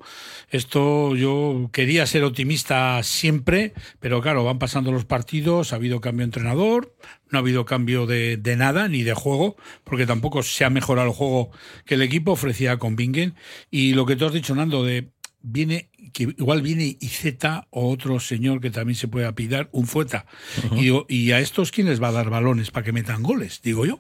Esto 0.50 1.16
yo 1.16 1.70
quería 1.72 2.06
ser 2.06 2.24
optimista 2.24 3.02
siempre, 3.04 3.74
pero 4.00 4.22
claro, 4.22 4.44
van 4.44 4.60
pasando 4.60 4.92
los 4.92 5.06
partidos, 5.06 5.74
ha 5.74 5.78
habido 5.78 6.02
cambio 6.02 6.24
de 6.24 6.26
entrenador, 6.26 6.96
no 7.30 7.40
ha 7.40 7.42
habido 7.42 7.66
cambio 7.66 8.06
de, 8.06 8.38
de 8.38 8.56
nada, 8.56 8.88
ni 8.88 9.04
de 9.04 9.14
juego, 9.14 9.56
porque 9.84 10.06
tampoco 10.06 10.44
se 10.44 10.66
ha 10.66 10.70
mejorado 10.70 11.08
el 11.08 11.14
juego 11.14 11.52
que 11.86 11.96
el 11.96 12.02
equipo 12.02 12.32
ofrecía 12.32 12.78
con 12.78 12.96
Bingen. 12.96 13.36
Y 13.72 13.94
lo 13.94 14.06
que 14.06 14.16
tú 14.16 14.26
has 14.26 14.34
dicho, 14.34 14.56
Nando, 14.56 14.84
de 14.84 15.10
viene, 15.50 15.90
que 16.14 16.24
igual 16.24 16.62
viene 16.62 16.98
IZ 17.00 17.26
o 17.70 17.90
otro 17.90 18.20
señor 18.20 18.62
que 18.62 18.70
también 18.70 18.96
se 18.96 19.08
puede 19.08 19.26
apidar, 19.26 19.70
un 19.72 19.88
fueta. 19.88 20.26
y, 20.74 20.82
digo, 20.82 21.06
¿y 21.10 21.32
a 21.32 21.40
estos 21.40 21.72
quién 21.72 21.88
les 21.88 22.02
va 22.02 22.10
a 22.10 22.14
dar 22.14 22.30
balones 22.30 22.72
para 22.72 22.84
que 22.84 22.92
metan 22.92 23.24
goles? 23.24 23.62
Digo 23.64 23.86
yo. 23.86 24.00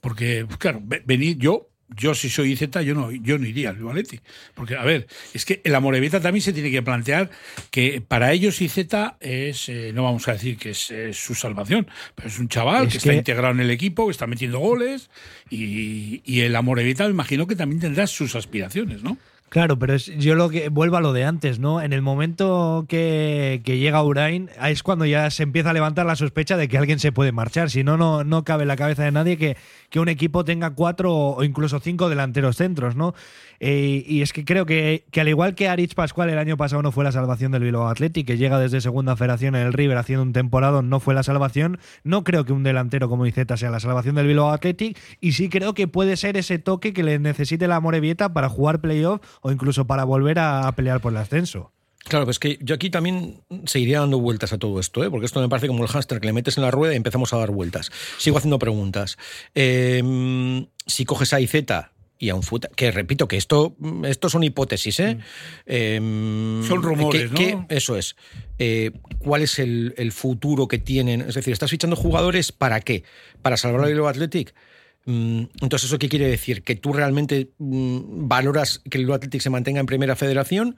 Porque, 0.00 0.46
claro, 0.58 0.80
ve- 0.84 1.02
venir 1.06 1.38
yo, 1.38 1.70
yo 1.96 2.14
si 2.14 2.28
soy 2.28 2.52
IZ, 2.52 2.84
yo 2.84 2.94
no, 2.94 3.10
yo 3.10 3.38
no 3.38 3.46
iría 3.46 3.70
al 3.70 3.88
Athletic. 3.88 4.22
Porque, 4.54 4.76
a 4.76 4.84
ver, 4.84 5.06
es 5.32 5.44
que 5.44 5.62
el 5.64 5.74
Amorebieta 5.74 6.20
también 6.20 6.42
se 6.42 6.52
tiene 6.52 6.70
que 6.70 6.82
plantear 6.82 7.30
que 7.70 8.02
para 8.06 8.32
ellos 8.32 8.60
IZ 8.60 8.78
es, 9.20 9.68
eh, 9.68 9.92
no 9.94 10.02
vamos 10.02 10.28
a 10.28 10.32
decir 10.32 10.58
que 10.58 10.70
es, 10.70 10.92
su 11.12 11.34
salvación, 11.34 11.86
pero 12.14 12.28
es 12.28 12.38
un 12.38 12.48
chaval 12.48 12.86
Es 12.86 12.92
que, 12.92 12.98
está 12.98 13.14
integrado 13.14 13.54
en 13.54 13.60
el 13.60 13.70
equipo, 13.70 14.06
que 14.06 14.12
está 14.12 14.26
metiendo 14.26 14.58
goles 14.58 15.10
y, 15.48 16.20
y 16.24 16.40
el 16.40 16.54
Amorebieta 16.56 17.04
me 17.04 17.10
imagino 17.10 17.46
que 17.46 17.56
también 17.56 17.80
tendrá 17.80 18.06
sus 18.06 18.34
aspiraciones, 18.34 19.02
¿no? 19.02 19.16
Claro, 19.50 19.78
pero 19.78 19.94
es, 19.94 20.06
yo 20.18 20.34
lo 20.34 20.50
que 20.50 20.68
vuelvo 20.68 20.98
a 20.98 21.00
lo 21.00 21.14
de 21.14 21.24
antes, 21.24 21.58
¿no? 21.58 21.80
En 21.80 21.94
el 21.94 22.02
momento 22.02 22.84
que, 22.86 23.62
que 23.64 23.78
llega 23.78 24.02
Urain, 24.02 24.50
es 24.62 24.82
cuando 24.82 25.06
ya 25.06 25.30
se 25.30 25.42
empieza 25.42 25.70
a 25.70 25.72
levantar 25.72 26.04
la 26.04 26.16
sospecha 26.16 26.58
de 26.58 26.68
que 26.68 26.76
alguien 26.76 26.98
se 26.98 27.12
puede 27.12 27.32
marchar. 27.32 27.70
Si 27.70 27.82
no, 27.82 27.96
no, 27.96 28.24
no 28.24 28.44
cabe 28.44 28.64
en 28.64 28.68
la 28.68 28.76
cabeza 28.76 29.04
de 29.04 29.12
nadie 29.12 29.38
que, 29.38 29.56
que 29.88 30.00
un 30.00 30.10
equipo 30.10 30.44
tenga 30.44 30.74
cuatro 30.74 31.14
o 31.14 31.44
incluso 31.44 31.80
cinco 31.80 32.10
delanteros 32.10 32.56
centros, 32.56 32.94
¿no? 32.94 33.14
Eh, 33.60 34.04
y 34.06 34.22
es 34.22 34.32
que 34.32 34.44
creo 34.44 34.66
que, 34.66 35.06
que 35.10 35.20
al 35.20 35.28
igual 35.28 35.54
que 35.54 35.68
Aritz 35.68 35.94
Pascual 35.94 36.30
el 36.30 36.38
año 36.38 36.56
pasado 36.56 36.82
no 36.82 36.92
fue 36.92 37.04
la 37.04 37.12
salvación 37.12 37.52
del 37.52 37.62
Bilbao 37.62 37.88
Athletic, 37.88 38.26
que 38.26 38.36
llega 38.36 38.58
desde 38.58 38.80
segunda 38.80 39.16
federación 39.16 39.54
en 39.54 39.66
el 39.66 39.72
River 39.72 39.96
haciendo 39.96 40.22
un 40.22 40.32
temporada, 40.32 40.82
no 40.82 41.00
fue 41.00 41.14
la 41.14 41.22
salvación. 41.22 41.78
No 42.04 42.24
creo 42.24 42.44
que 42.44 42.52
un 42.52 42.62
delantero 42.62 43.08
como 43.08 43.26
Izeta 43.26 43.56
sea 43.56 43.70
la 43.70 43.80
salvación 43.80 44.14
del 44.14 44.26
Bilbao 44.26 44.50
Athletic 44.50 44.98
y 45.20 45.32
sí 45.32 45.48
creo 45.48 45.74
que 45.74 45.88
puede 45.88 46.16
ser 46.16 46.36
ese 46.36 46.58
toque 46.58 46.92
que 46.92 47.02
le 47.02 47.18
necesite 47.18 47.68
la 47.68 47.80
Morevieta 47.80 48.32
para 48.32 48.48
jugar 48.48 48.80
playoff 48.80 49.20
o 49.40 49.50
incluso 49.50 49.86
para 49.86 50.04
volver 50.04 50.38
a, 50.38 50.68
a 50.68 50.72
pelear 50.72 51.00
por 51.00 51.12
el 51.12 51.18
ascenso. 51.18 51.72
Claro, 52.04 52.24
pues 52.24 52.38
que 52.38 52.58
yo 52.62 52.74
aquí 52.74 52.88
también 52.88 53.42
seguiría 53.66 54.00
dando 54.00 54.18
vueltas 54.18 54.52
a 54.52 54.58
todo 54.58 54.80
esto, 54.80 55.04
¿eh? 55.04 55.10
porque 55.10 55.26
esto 55.26 55.40
me 55.40 55.48
parece 55.48 55.66
como 55.66 55.82
el 55.82 55.90
hámster 55.90 56.20
que 56.20 56.26
le 56.26 56.32
metes 56.32 56.56
en 56.56 56.62
la 56.62 56.70
rueda 56.70 56.94
y 56.94 56.96
empezamos 56.96 57.32
a 57.34 57.38
dar 57.38 57.50
vueltas. 57.50 57.90
Sigo 58.16 58.38
haciendo 58.38 58.58
preguntas. 58.58 59.18
Eh, 59.54 60.66
si 60.86 61.04
coges 61.04 61.34
a 61.34 61.40
IZ 61.40 61.64
y 62.18 62.30
a 62.30 62.34
un 62.34 62.42
futa, 62.42 62.68
que 62.74 62.90
repito 62.90 63.28
que 63.28 63.36
esto, 63.36 63.76
esto 64.04 64.28
son 64.28 64.42
hipótesis, 64.42 64.98
¿eh? 65.00 65.18
Eh, 65.66 66.00
Mm. 66.00 66.64
Son 66.66 66.82
rumores, 66.82 67.30
que- 67.30 67.52
¿no? 67.54 67.66
que- 67.68 67.76
eso 67.76 67.96
es. 67.96 68.16
Eh, 68.58 68.90
¿Cuál 69.18 69.42
es 69.42 69.58
el, 69.58 69.94
el 69.96 70.10
futuro 70.12 70.66
que 70.68 70.78
tienen? 70.78 71.20
Es 71.20 71.34
decir, 71.34 71.52
¿estás 71.52 71.70
fichando 71.70 71.94
jugadores 71.96 72.50
para 72.52 72.80
qué? 72.80 73.04
¿Para 73.42 73.56
salvar 73.56 73.84
al 73.84 74.06
Athletic? 74.06 74.54
Mm, 75.10 75.44
Entonces, 75.62 75.88
¿eso 75.88 75.98
qué 75.98 76.10
quiere 76.10 76.26
decir? 76.28 76.62
¿Que 76.62 76.76
tú 76.76 76.92
realmente 76.92 77.48
mm, 77.56 78.28
valoras 78.28 78.82
que 78.90 78.98
el 78.98 79.04
Bilbao 79.04 79.16
Athletic 79.16 79.40
se 79.40 79.48
mantenga 79.48 79.80
en 79.80 79.86
primera 79.86 80.16
federación? 80.16 80.76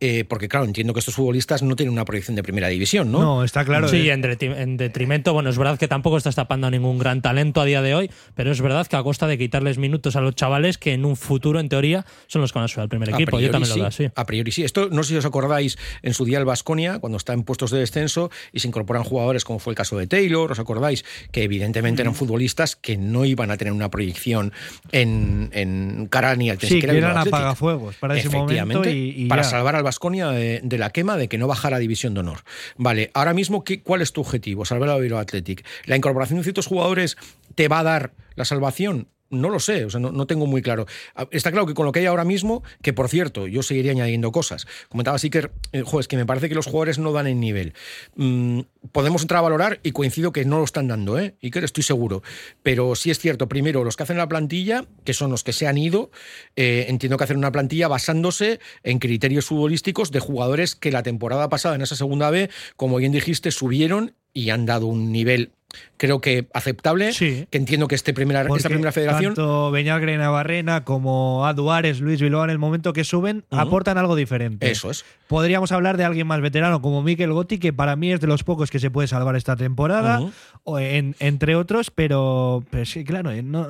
Eh, 0.00 0.24
porque, 0.28 0.48
claro, 0.48 0.64
entiendo 0.66 0.92
que 0.94 0.98
estos 1.00 1.14
futbolistas 1.14 1.62
no 1.62 1.74
tienen 1.76 1.92
una 1.92 2.04
proyección 2.04 2.34
de 2.36 2.42
primera 2.42 2.66
división, 2.68 3.10
¿no? 3.12 3.20
No, 3.20 3.44
está 3.44 3.64
claro. 3.64 3.86
Sí, 3.88 4.08
eh, 4.08 4.12
en, 4.12 4.22
detri- 4.22 4.56
en 4.56 4.76
detrimento, 4.76 5.32
bueno, 5.32 5.48
es 5.50 5.58
verdad 5.58 5.78
que 5.78 5.86
tampoco 5.86 6.16
estás 6.16 6.34
tapando 6.34 6.66
a 6.66 6.70
ningún 6.70 6.98
gran 6.98 7.22
talento 7.22 7.60
a 7.60 7.64
día 7.64 7.80
de 7.82 7.94
hoy, 7.94 8.10
pero 8.34 8.50
es 8.50 8.60
verdad 8.60 8.86
que 8.88 8.96
a 8.96 9.02
costa 9.04 9.26
de 9.28 9.38
quitarles 9.38 9.78
minutos 9.78 10.16
a 10.16 10.20
los 10.20 10.34
chavales 10.34 10.76
que 10.78 10.92
en 10.92 11.04
un 11.04 11.16
futuro, 11.16 11.60
en 11.60 11.68
teoría, 11.68 12.04
son 12.26 12.42
los 12.42 12.52
que 12.52 12.58
van 12.58 12.64
a 12.64 12.68
subir 12.68 12.82
al 12.82 12.88
primer 12.88 13.10
equipo. 13.10 13.38
Yo 13.38 13.50
también 13.50 13.66
sí, 13.66 13.78
lo 13.78 13.82
veo 13.84 13.86
así. 13.88 14.08
A 14.14 14.24
priori 14.26 14.50
sí. 14.50 14.64
Esto 14.64 14.88
no 14.90 15.02
sé 15.04 15.10
si 15.10 15.16
os 15.16 15.24
acordáis 15.24 15.78
en 16.02 16.14
su 16.14 16.24
día 16.24 16.38
el 16.38 16.44
Vasconia, 16.44 16.98
cuando 16.98 17.16
está 17.16 17.32
en 17.32 17.44
puestos 17.44 17.70
de 17.70 17.78
descenso 17.78 18.30
y 18.52 18.58
se 18.60 18.68
incorporan 18.68 19.04
jugadores 19.04 19.44
como 19.44 19.58
fue 19.60 19.72
el 19.72 19.76
caso 19.76 19.96
de 19.98 20.06
Taylor, 20.08 20.50
¿os 20.50 20.58
acordáis? 20.58 21.04
Que 21.32 21.44
evidentemente 21.44 22.02
eran 22.02 22.14
futbolistas 22.14 22.74
que 22.76 22.96
no 22.96 23.24
iban 23.24 23.50
a 23.50 23.56
tener 23.56 23.67
una 23.72 23.90
proyección 23.90 24.52
en, 24.92 25.50
en 25.52 26.06
cara 26.10 26.34
ni 26.36 26.50
al 26.50 26.60
sí, 26.60 26.80
que 26.80 26.86
eran 26.96 27.16
apagafuegos 27.16 27.96
para 27.96 28.16
ese 28.16 28.28
momento 28.28 28.52
Efectivamente, 28.52 28.92
y, 28.92 29.24
y 29.24 29.26
para 29.26 29.42
ya. 29.42 29.48
salvar 29.48 29.76
al 29.76 29.82
Vasconia 29.82 30.28
de, 30.30 30.60
de 30.62 30.78
la 30.78 30.90
quema 30.90 31.16
de 31.16 31.28
que 31.28 31.38
no 31.38 31.46
bajara 31.46 31.76
a 31.76 31.80
División 31.80 32.14
de 32.14 32.20
Honor. 32.20 32.38
Vale, 32.76 33.10
ahora 33.14 33.34
mismo, 33.34 33.64
¿qué, 33.64 33.82
¿cuál 33.82 34.02
es 34.02 34.12
tu 34.12 34.20
objetivo? 34.20 34.64
Salvar 34.64 34.90
al 34.90 35.00
Bilbao 35.00 35.20
Athletic. 35.20 35.64
¿La 35.86 35.96
incorporación 35.96 36.38
de 36.38 36.44
ciertos 36.44 36.66
jugadores 36.66 37.16
te 37.54 37.68
va 37.68 37.80
a 37.80 37.82
dar 37.82 38.12
la 38.34 38.44
salvación? 38.44 39.08
No 39.30 39.50
lo 39.50 39.60
sé, 39.60 39.84
o 39.84 39.90
sea, 39.90 40.00
no, 40.00 40.10
no 40.10 40.26
tengo 40.26 40.46
muy 40.46 40.62
claro. 40.62 40.86
Ah, 41.14 41.28
Está 41.30 41.50
claro 41.50 41.66
que 41.66 41.74
con 41.74 41.84
lo 41.84 41.92
que 41.92 42.00
hay 42.00 42.06
ahora 42.06 42.24
mismo, 42.24 42.62
que 42.82 42.92
por 42.92 43.08
cierto, 43.08 43.46
yo 43.46 43.62
seguiría 43.62 43.92
añadiendo 43.92 44.32
cosas. 44.32 44.66
Comentaba 44.88 45.18
Siker, 45.18 45.52
eh, 45.72 45.82
jo, 45.84 46.00
es 46.00 46.08
que 46.08 46.16
me 46.16 46.24
parece 46.24 46.48
que 46.48 46.54
los 46.54 46.66
jugadores 46.66 46.98
no 46.98 47.12
dan 47.12 47.26
el 47.26 47.38
nivel. 47.38 47.74
Mm, 48.16 48.60
podemos 48.92 49.22
entrar 49.22 49.38
a 49.38 49.42
valorar 49.42 49.80
y 49.82 49.92
coincido 49.92 50.32
que 50.32 50.44
no 50.44 50.58
lo 50.58 50.64
están 50.64 50.88
dando, 50.88 51.18
¿eh? 51.18 51.34
Iker, 51.42 51.64
estoy 51.64 51.84
seguro. 51.84 52.22
Pero 52.62 52.94
sí 52.94 53.10
es 53.10 53.18
cierto, 53.18 53.48
primero, 53.48 53.84
los 53.84 53.96
que 53.96 54.04
hacen 54.04 54.16
la 54.16 54.28
plantilla, 54.28 54.86
que 55.04 55.12
son 55.12 55.30
los 55.30 55.44
que 55.44 55.52
se 55.52 55.66
han 55.66 55.76
ido, 55.76 56.10
eh, 56.56 56.86
entiendo 56.88 57.16
que 57.18 57.24
hacen 57.24 57.36
una 57.36 57.52
plantilla 57.52 57.88
basándose 57.88 58.60
en 58.82 58.98
criterios 58.98 59.46
futbolísticos 59.46 60.10
de 60.10 60.20
jugadores 60.20 60.74
que 60.74 60.90
la 60.90 61.02
temporada 61.02 61.48
pasada 61.48 61.74
en 61.74 61.82
esa 61.82 61.96
segunda 61.96 62.30
B, 62.30 62.48
como 62.76 62.96
bien 62.96 63.12
dijiste, 63.12 63.50
subieron 63.50 64.14
y 64.32 64.50
han 64.50 64.66
dado 64.66 64.86
un 64.86 65.12
nivel 65.12 65.52
creo 65.98 66.20
que 66.22 66.48
aceptable, 66.54 67.12
Sí. 67.12 67.46
que 67.50 67.58
entiendo 67.58 67.88
que 67.88 67.94
este 67.94 68.14
primera, 68.14 68.40
esta 68.56 68.68
primera 68.70 68.92
federación 68.92 69.34
Tanto 69.34 69.70
Beñalgre 69.70 70.16
Navarrena 70.16 70.84
como 70.84 71.44
Aduares, 71.46 72.00
Luis 72.00 72.20
Bilbao, 72.20 72.44
en 72.44 72.50
el 72.50 72.58
momento 72.58 72.92
que 72.92 73.04
suben, 73.04 73.44
aportan 73.50 73.98
algo 73.98 74.16
diferente. 74.16 74.70
Eso 74.70 74.90
es. 74.90 75.04
Podríamos 75.26 75.72
hablar 75.72 75.96
de 75.98 76.04
alguien 76.04 76.26
más 76.26 76.40
veterano 76.40 76.80
como 76.80 77.02
Mikel 77.02 77.32
Gotti, 77.32 77.58
que 77.58 77.72
para 77.74 77.96
mí 77.96 78.10
es 78.12 78.20
de 78.20 78.26
los 78.26 78.44
pocos 78.44 78.70
que 78.70 78.78
se 78.78 78.90
puede 78.90 79.08
salvar 79.08 79.36
esta 79.36 79.56
temporada, 79.56 80.20
Ujú. 80.20 80.32
o 80.64 80.78
en- 80.78 81.14
entre 81.18 81.54
otros, 81.56 81.90
pero, 81.90 82.64
pero 82.70 82.84
sí, 82.86 83.04
claro, 83.04 83.30
eh, 83.32 83.42
no- 83.42 83.68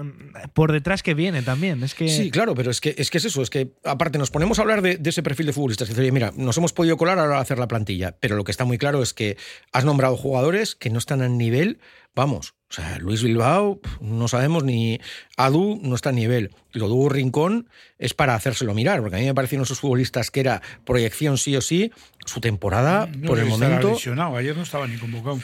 por 0.54 0.70
detrás 0.70 1.02
que 1.02 1.14
viene 1.14 1.42
también. 1.42 1.82
Es 1.82 1.94
que 1.94 2.08
Sí, 2.08 2.30
claro, 2.30 2.54
pero 2.54 2.70
es 2.70 2.80
que, 2.80 2.94
es 2.98 3.10
que 3.10 3.18
es 3.18 3.24
eso, 3.24 3.42
es 3.42 3.50
que 3.50 3.72
aparte 3.84 4.18
nos 4.18 4.30
ponemos 4.30 4.58
a 4.58 4.62
hablar 4.62 4.82
de, 4.82 4.98
de 4.98 5.10
ese 5.10 5.22
perfil 5.22 5.46
de 5.46 5.52
futbolistas. 5.52 5.88
que 5.88 5.94
dice, 5.94 6.02
oye, 6.02 6.12
mira, 6.12 6.32
nos 6.36 6.56
hemos 6.58 6.72
podido 6.72 6.96
colar 6.96 7.18
ahora 7.18 7.38
a 7.38 7.40
hacer 7.40 7.58
la 7.58 7.68
plantilla, 7.68 8.14
pero 8.20 8.36
lo 8.36 8.44
que 8.44 8.50
está 8.52 8.64
muy 8.64 8.78
claro 8.78 9.02
es 9.02 9.14
que 9.14 9.36
has 9.72 9.84
nombrado 9.84 10.16
jugadores 10.16 10.74
que 10.74 10.90
no 10.90 10.98
están 10.98 11.22
al 11.22 11.38
nivel, 11.38 11.78
vamos, 12.18 12.54
o 12.68 12.74
sea, 12.74 12.98
Luis 12.98 13.22
Bilbao, 13.22 13.81
no 14.00 14.26
sabemos 14.26 14.64
ni 14.64 15.00
Adu 15.37 15.78
no 15.83 15.94
está 15.94 16.11
a 16.11 16.12
nivel. 16.12 16.50
Y 16.74 16.81
lo 16.81 16.88
de 16.88 16.94
Hugo 16.94 17.09
Rincón 17.09 17.68
es 17.96 18.12
para 18.12 18.35
hacérselo 18.35 18.74
mirar, 18.74 19.00
porque 19.00 19.16
a 19.16 19.18
mí 19.20 19.24
me 19.24 19.35
parecieron 19.35 19.62
esos 19.62 19.78
futbolistas 19.78 20.31
que 20.33 20.40
era 20.40 20.61
proyección 20.85 21.38
sí 21.38 21.54
o 21.57 21.61
sí, 21.61 21.92
su 22.26 22.40
temporada, 22.40 23.07
No 23.07 23.28
por 23.28 23.38
el 23.38 23.46
momento, 23.46 23.90
lesionado, 23.90 24.37
ayer 24.37 24.57
no 24.57 24.64
estaba 24.64 24.88
ni 24.88 24.96
convocado. 24.96 25.38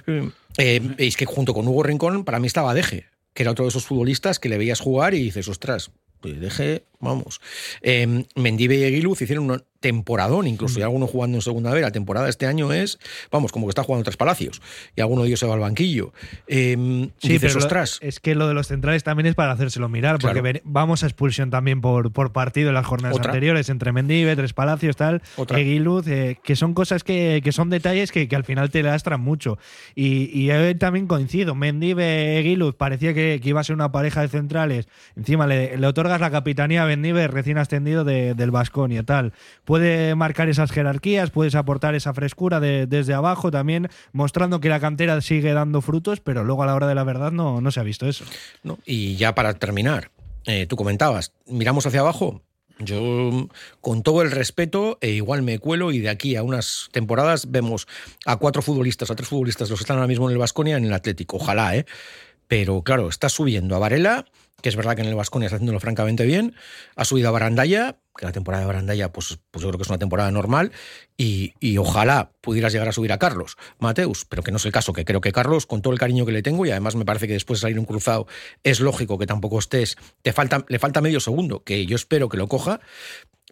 eh, 0.59 0.83
es 0.99 1.17
que 1.17 1.27
junto 1.27 1.55
con 1.55 1.67
Hugo 1.69 1.85
Rincón, 1.85 2.25
para 2.25 2.41
mí 2.41 2.49
estaba 2.49 2.75
Deje, 2.75 3.07
que 3.33 3.45
era 3.45 3.53
otro 3.53 3.65
de 3.65 3.69
esos 3.69 3.87
futbolistas 3.87 4.41
que 4.41 4.49
le 4.49 4.59
veías 4.59 4.81
jugar 4.81 5.15
y 5.15 5.23
dices, 5.23 5.47
ostras, 5.49 5.93
pues 6.21 6.41
Deje, 6.41 6.85
vamos. 7.05 7.41
Eh, 7.83 8.25
Mendive 8.35 8.77
y 8.77 8.85
Aguiluz 8.85 9.21
hicieron 9.23 9.51
un 9.51 9.63
temporadón, 9.81 10.47
incluso, 10.47 10.81
y 10.81 10.83
alguno 10.83 11.07
jugando 11.07 11.37
en 11.37 11.43
segunda 11.43 11.71
vez. 11.71 11.83
La 11.83 11.91
temporada 11.93 12.27
este 12.31 12.47
año 12.47 12.73
es, 12.73 12.99
vamos, 13.31 13.53
como 13.53 13.67
que 13.67 13.71
está 13.71 13.83
jugando 13.83 14.03
tres 14.05 14.17
palacios, 14.17 14.63
y 14.97 15.03
alguno 15.03 15.23
de 15.23 15.29
ellos 15.29 15.41
se 15.41 15.47
va 15.47 15.53
al 15.55 15.61
banquillo. 15.61 16.15
Eh, 16.47 17.11
Sí, 17.19 17.29
dices, 17.29 17.53
pero 17.53 17.59
ostras, 17.65 17.99
es 18.01 18.19
que 18.19 18.35
lo 18.35 18.49
de 18.49 18.55
los 18.55 18.67
centrales 18.69 19.05
también 19.05 19.27
es 19.27 19.35
para 19.35 19.53
hacérselo 19.53 19.91
mirar, 19.91 20.19
porque 20.21 20.41
Claro. 20.41 20.61
vamos 20.65 21.03
a 21.03 21.07
expulsión 21.07 21.51
también 21.51 21.83
por, 21.83 22.13
por 22.13 22.33
partido 22.33 22.69
en 22.69 22.75
las 22.75 22.87
jornadas 22.87 23.17
Otra. 23.19 23.31
anteriores, 23.33 23.69
entre 23.69 23.93
Mendive, 23.93 24.35
Tres 24.37 24.55
Palacios, 24.55 24.97
tal, 24.97 25.21
Otra. 25.37 25.61
Eguiluz, 25.61 26.07
eh, 26.09 26.39
que 26.43 26.57
son 26.57 26.73
cosas 26.73 27.05
que, 27.05 27.43
que 27.45 27.53
son 27.53 27.69
detalles 27.69 28.11
que, 28.11 28.27
que 28.27 28.37
al 28.37 28.45
final 28.45 28.71
te 28.71 28.83
lastran 28.83 29.21
mucho. 29.21 29.59
Y, 29.95 30.31
y 30.33 30.47
yo 30.47 30.79
también 30.79 31.07
coincido, 31.07 31.55
Mendive, 31.55 32.39
Eguiluz, 32.39 32.75
parecía 32.75 33.13
que, 33.13 33.39
que 33.43 33.49
iba 33.51 33.61
a 33.61 33.65
ser 33.65 33.75
una 33.75 33.93
pareja 33.93 34.23
de 34.23 34.29
centrales, 34.29 34.89
encima 35.15 35.47
le, 35.47 35.77
le 35.77 35.87
otorgas 35.87 36.23
la 36.23 36.31
capitanía 36.31 36.85
a 36.85 36.87
Mendive 36.95 37.27
recién 37.27 37.59
ascendido 37.59 38.05
de- 38.05 38.35
del 38.35 38.53
Vasconia, 38.53 39.03
tal. 39.03 39.33
Puede 39.65 40.15
marcar 40.15 40.49
esas 40.49 40.71
jerarquías, 40.71 41.31
puedes 41.31 41.57
aportar 41.57 41.97
esa 41.97 42.15
frescura 42.15 42.61
de- 42.61 42.87
desde 42.87 43.15
abajo 43.15 43.51
también, 43.51 43.89
mostrando 44.13 44.61
que 44.61 44.69
la 44.69 44.79
cantera 44.79 45.21
sigue 45.21 45.53
dando 45.53 45.81
frutos, 45.81 46.21
pero 46.21 46.45
luego 46.45 46.63
a 46.63 46.67
la 46.67 46.75
hora 46.77 46.87
de 46.87 46.95
la 46.95 47.03
verdad 47.03 47.33
no, 47.33 47.61
no 47.61 47.71
se 47.73 47.81
ha 47.81 47.83
visto 47.83 48.07
eso. 48.07 48.25
¿no? 48.63 48.79
Y 48.87 49.17
ya 49.17 49.35
para 49.35 49.55
terminar, 49.55 50.11
eh, 50.47 50.67
tú 50.67 50.77
comentabas, 50.77 51.33
miramos 51.47 51.85
hacia 51.85 52.01
abajo. 52.01 52.43
Yo, 52.79 53.49
con 53.81 54.03
todo 54.03 54.23
el 54.23 54.31
respeto, 54.31 54.99
e 55.01 55.11
igual 55.11 55.43
me 55.43 55.59
cuelo 55.59 55.93
y 55.93 56.01
de 56.01 56.09
aquí 56.11 56.37
a 56.37 56.43
unas 56.43 56.89
temporadas 56.93 57.51
vemos 57.51 57.87
a 58.27 58.37
cuatro 58.37 58.63
futbolistas, 58.63 59.11
a 59.11 59.15
tres 59.17 59.29
futbolistas, 59.29 59.71
los 59.71 59.79
que 59.79 59.85
están 59.85 59.97
ahora 59.97 60.09
mismo 60.09 60.29
en 60.29 60.33
el 60.33 60.39
Vasconia, 60.39 60.77
en 60.77 60.85
el 60.85 60.93
Atlético. 60.93 61.37
Ojalá, 61.37 61.77
¿eh? 61.77 61.87
Pero 62.49 62.83
claro, 62.83 63.09
está 63.09 63.29
subiendo 63.29 63.75
a 63.75 63.79
Varela, 63.79 64.27
que 64.63 64.69
es 64.69 64.77
verdad 64.77 64.97
que 64.97 65.03
en 65.03 65.09
el 65.09 65.15
Vasconia 65.15 65.47
está 65.47 65.57
haciéndolo 65.57 65.81
francamente 65.81 66.25
bien. 66.25 66.55
Ha 66.97 67.05
subido 67.05 67.29
a 67.29 67.33
Barandaya, 67.33 67.99
que 68.17 68.25
la 68.25 68.33
temporada 68.33 68.63
de 68.63 68.67
Barandaya, 68.67 69.13
pues, 69.13 69.39
pues 69.51 69.63
yo 69.63 69.69
creo 69.69 69.79
que 69.79 69.83
es 69.83 69.89
una 69.89 69.99
temporada 69.99 70.31
normal. 70.31 70.73
Y, 71.17 71.53
y 71.61 71.77
ojalá 71.79 72.33
pudieras 72.41 72.73
llegar 72.73 72.89
a 72.89 72.93
subir 72.93 73.13
a 73.13 73.19
Carlos 73.19 73.57
Mateus, 73.79 74.25
pero 74.25 74.43
que 74.43 74.51
no 74.53 74.57
es 74.57 74.65
el 74.65 74.73
caso, 74.73 74.93
que 74.93 75.05
creo 75.05 75.21
que 75.21 75.33
Carlos, 75.33 75.67
con 75.67 75.83
todo 75.83 75.93
el 75.93 75.99
cariño 75.99 76.25
que 76.25 76.33
le 76.33 76.43
tengo, 76.43 76.65
y 76.65 76.71
además 76.71 76.97
me 76.97 77.05
parece 77.05 77.27
que 77.27 77.35
después 77.35 77.61
de 77.61 77.63
salir 77.63 77.79
un 77.79 77.85
cruzado, 77.85 78.27
es 78.63 78.81
lógico 78.81 79.19
que 79.19 79.27
tampoco 79.27 79.59
estés. 79.59 79.97
Te 80.23 80.33
falta, 80.33 80.65
le 80.69 80.79
falta 80.79 81.01
medio 81.01 81.21
segundo, 81.21 81.63
que 81.63 81.85
yo 81.87 81.97
espero 81.97 82.29
que 82.29 82.37
lo 82.37 82.49
coja, 82.49 82.81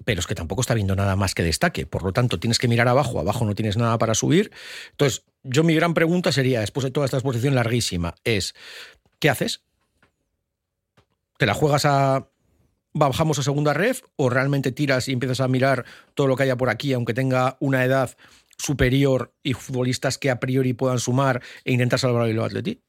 pero 0.04 0.20
es 0.20 0.26
que 0.26 0.34
tampoco 0.34 0.62
está 0.62 0.74
viendo 0.74 0.96
nada 0.96 1.16
más 1.16 1.34
que 1.34 1.42
destaque. 1.42 1.86
Por 1.86 2.02
lo 2.02 2.12
tanto, 2.12 2.40
tienes 2.40 2.58
que 2.58 2.68
mirar 2.68 2.88
abajo, 2.88 3.20
abajo 3.20 3.44
no 3.44 3.54
tienes 3.54 3.76
nada 3.76 3.98
para 3.98 4.14
subir. 4.14 4.50
Entonces, 4.92 5.24
yo 5.42 5.64
mi 5.64 5.74
gran 5.74 5.94
pregunta 5.94 6.32
sería, 6.32 6.60
después 6.60 6.84
de 6.84 6.90
toda 6.90 7.06
esta 7.06 7.18
exposición 7.18 7.54
larguísima, 7.54 8.14
es, 8.24 8.54
¿qué 9.18 9.30
haces? 9.30 9.62
¿Te 11.42 11.46
la 11.46 11.54
juegas 11.54 11.84
a, 11.86 12.28
bajamos 12.94 13.36
a 13.40 13.42
segunda 13.42 13.74
ref 13.74 14.02
o 14.14 14.30
realmente 14.30 14.70
tiras 14.70 15.08
y 15.08 15.12
empiezas 15.12 15.40
a 15.40 15.48
mirar 15.48 15.84
todo 16.14 16.28
lo 16.28 16.36
que 16.36 16.44
haya 16.44 16.56
por 16.56 16.70
aquí, 16.70 16.92
aunque 16.92 17.14
tenga 17.14 17.56
una 17.58 17.84
edad 17.84 18.16
superior 18.58 19.34
y 19.42 19.54
futbolistas 19.54 20.18
que 20.18 20.30
a 20.30 20.38
priori 20.38 20.72
puedan 20.72 21.00
sumar 21.00 21.42
e 21.64 21.72
intentar 21.72 21.98
salvar 21.98 22.22
al 22.22 22.28
Bilbao 22.28 22.46
Athletic? 22.46 22.84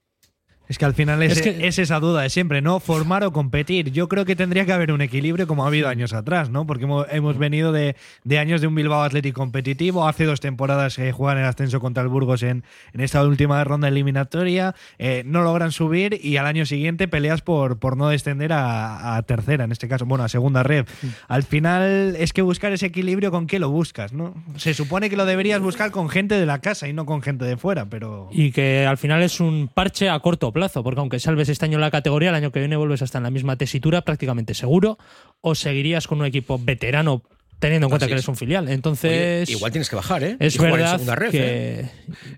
Es 0.70 0.78
que 0.78 0.86
al 0.86 0.94
final 0.94 1.22
es, 1.22 1.34
Es 1.34 1.42
que- 1.42 1.68
es 1.68 1.78
esa 1.78 2.00
duda 2.00 2.22
de 2.22 2.30
siempre, 2.30 2.62
¿no? 2.62 2.80
Formar 2.80 3.24
o 3.26 3.34
competir. 3.34 3.92
Yo 3.92 4.08
creo 4.08 4.24
que 4.26 4.36
tendría 4.36 4.66
que 4.66 4.72
haber 4.72 4.92
un 4.94 5.02
equilibrio 5.02 5.46
como 5.46 5.66
ha 5.66 5.68
habido 5.68 5.90
años 5.90 6.14
atrás, 6.14 6.50
¿no? 6.50 6.66
Porque 6.66 6.86
hemos, 6.86 7.06
hemos 7.12 7.38
venido 7.38 7.72
de, 7.74 7.96
de 8.24 8.40
años 8.40 8.62
de 8.62 8.68
un 8.68 8.76
Bilbao 8.76 9.04
Athletic 9.04 9.34
competitivo. 9.36 10.08
Hace 10.08 10.24
dos 10.26 10.40
temporadas 10.40 10.96
que 10.96 11.12
juegan 11.12 11.38
el 11.40 11.46
ascenso 11.46 11.80
contra 11.82 12.02
el 12.02 12.10
Burgos 12.10 12.44
en, 12.44 12.64
en 12.94 13.02
esta 13.02 13.24
última 13.24 13.62
ronda 13.66 13.90
eliminatoria. 13.90 14.74
eh, 15.00 15.24
no 15.26 15.44
logran 15.44 15.72
subir 15.72 16.20
y 16.24 16.38
al 16.38 16.46
año 16.46 16.66
siguiente 16.66 17.08
peleas 17.10 17.42
por, 17.42 17.78
por 17.78 17.98
no 17.98 18.08
descender 18.08 18.54
a, 18.54 19.16
a 19.18 19.22
tercera, 19.24 19.66
en 19.66 19.72
este 19.74 19.88
caso, 19.90 20.06
bueno, 20.06 20.24
a 20.24 20.30
segunda 20.30 20.64
red. 20.64 20.86
Al 21.28 21.44
final 21.44 22.16
es 22.18 22.32
que 22.34 22.42
buscar 22.42 22.72
ese 22.72 22.86
equilibrio 22.88 23.32
con 23.32 23.48
qué 23.48 23.60
lo 23.60 23.70
buscas, 23.70 24.14
¿no? 24.14 24.34
Se 24.56 24.74
supone 24.74 25.10
que 25.10 25.18
lo 25.18 25.26
deberías 25.26 25.60
buscar 25.62 25.92
con 25.92 26.10
gente 26.10 26.36
de 26.36 26.46
la 26.46 26.60
casa 26.60 26.88
y 26.88 26.94
no 26.94 27.06
con 27.06 27.22
gente 27.22 27.44
de 27.46 27.58
fuera, 27.58 27.86
pero... 27.86 28.30
Y 28.32 28.52
que 28.52 28.86
al 28.86 28.98
final 28.98 29.22
es 29.24 29.40
un 29.40 29.70
parche 29.74 30.10
a 30.10 30.20
corto 30.20 30.52
plazo, 30.52 30.63
porque 30.72 31.00
aunque 31.00 31.20
salves 31.20 31.50
este 31.50 31.66
año 31.66 31.80
la 31.80 31.92
categoría, 31.92 32.30
el 32.30 32.36
año 32.36 32.52
que 32.52 32.60
viene 32.60 32.78
vuelves 32.78 33.02
a 33.02 33.06
estar 33.06 33.20
en 33.20 33.24
la 33.24 33.32
misma 33.32 33.58
tesitura 33.58 34.04
prácticamente 34.04 34.54
seguro, 34.54 34.98
o 35.42 35.56
seguirías 35.56 36.08
con 36.08 36.20
un 36.20 36.26
equipo 36.26 36.58
veterano 36.58 37.24
teniendo 37.60 37.88
en 37.88 37.90
cuenta 37.92 38.06
Así 38.06 38.10
que 38.12 38.16
es. 38.16 38.20
eres 38.24 38.28
un 38.28 38.36
filial. 38.36 38.66
Oye, 38.66 38.74
Entonces, 38.74 39.50
igual 39.50 39.72
tienes 39.72 39.90
que 39.90 39.96
bajar, 39.96 40.24
¿eh? 40.24 40.36
es 40.40 40.56
Y 40.56 40.58
jugar 40.58 40.72
en 40.74 40.78
verdad 40.80 40.92
segunda 40.94 41.16
ref, 41.16 41.32
que... 41.32 41.80
¿eh? 41.80 41.90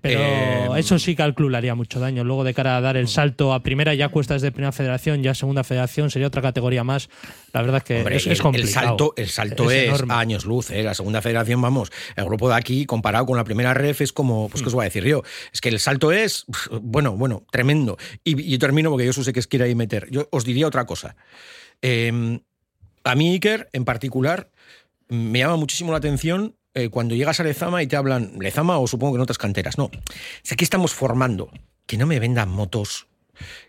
Pero 0.02 0.20
Eh, 0.20 0.68
eso 0.78 0.98
sí 0.98 1.16
calcularía 1.16 1.74
mucho 1.74 1.98
daño. 1.98 2.22
Luego 2.22 2.44
de 2.44 2.54
cara 2.54 2.76
a 2.76 2.80
dar 2.80 2.96
el 2.96 3.08
salto 3.08 3.52
a 3.52 3.62
primera, 3.62 3.92
ya 3.94 4.08
cuestas 4.08 4.40
de 4.42 4.52
primera 4.52 4.70
federación, 4.72 5.22
ya 5.22 5.34
segunda 5.34 5.64
federación, 5.64 6.10
sería 6.10 6.28
otra 6.28 6.42
categoría 6.42 6.84
más. 6.84 7.08
La 7.52 7.62
verdad 7.62 7.82
que 7.82 7.98
Hombre, 7.98 8.16
es, 8.16 8.26
y 8.26 8.30
es 8.30 8.38
el- 8.38 8.42
complicado. 8.42 8.68
El 8.84 8.88
salto, 8.88 9.14
el 9.16 9.28
salto 9.28 9.70
Es 9.70 9.76
es, 9.78 9.88
enorme. 9.88 10.14
a 10.14 10.18
años 10.20 10.44
luz. 10.44 10.70
¿eh? 10.70 10.82
La 10.82 10.94
segunda 10.94 11.20
federación, 11.22 11.60
vamos, 11.60 11.90
el 12.14 12.24
grupo 12.24 12.48
de 12.48 12.54
aquí 12.54 12.86
comparado 12.86 13.26
con 13.26 13.36
la 13.36 13.44
primera 13.44 13.74
ref 13.74 14.00
es 14.02 14.12
como, 14.12 14.48
pues, 14.48 14.62
¿qué 14.62 14.68
os 14.68 14.74
voy 14.74 14.82
a 14.82 14.84
decir 14.84 15.04
yo? 15.04 15.22
Es 15.52 15.60
que 15.60 15.70
el 15.70 15.80
salto 15.80 16.12
es, 16.12 16.44
bueno, 16.80 17.16
bueno, 17.16 17.44
tremendo. 17.50 17.96
Y, 18.22 18.54
y 18.54 18.58
termino 18.58 18.90
porque 18.90 19.06
yo 19.06 19.12
sé 19.12 19.32
que 19.32 19.40
es 19.40 19.46
quiere 19.48 19.64
ahí 19.64 19.74
meter. 19.74 20.08
Yo 20.10 20.28
os 20.30 20.44
diría 20.44 20.66
otra 20.68 20.86
cosa. 20.86 21.16
Eh, 21.82 22.40
a 23.04 23.14
mí, 23.14 23.32
Iker, 23.34 23.68
en 23.72 23.84
particular, 23.84 24.50
me 25.08 25.38
llama 25.38 25.56
muchísimo 25.56 25.92
la 25.92 25.98
atención 25.98 26.56
eh, 26.74 26.88
cuando 26.90 27.14
llegas 27.14 27.40
a 27.40 27.44
Lezama 27.44 27.82
y 27.82 27.86
te 27.86 27.96
hablan, 27.96 28.32
Lezama 28.38 28.78
o 28.78 28.86
supongo 28.86 29.14
que 29.14 29.16
en 29.18 29.22
otras 29.22 29.38
canteras. 29.38 29.78
No, 29.78 29.90
es 30.44 30.52
aquí 30.52 30.64
estamos 30.64 30.92
formando. 30.92 31.50
Que 31.86 31.96
no 31.96 32.06
me 32.06 32.18
vendan 32.18 32.48
motos 32.48 33.06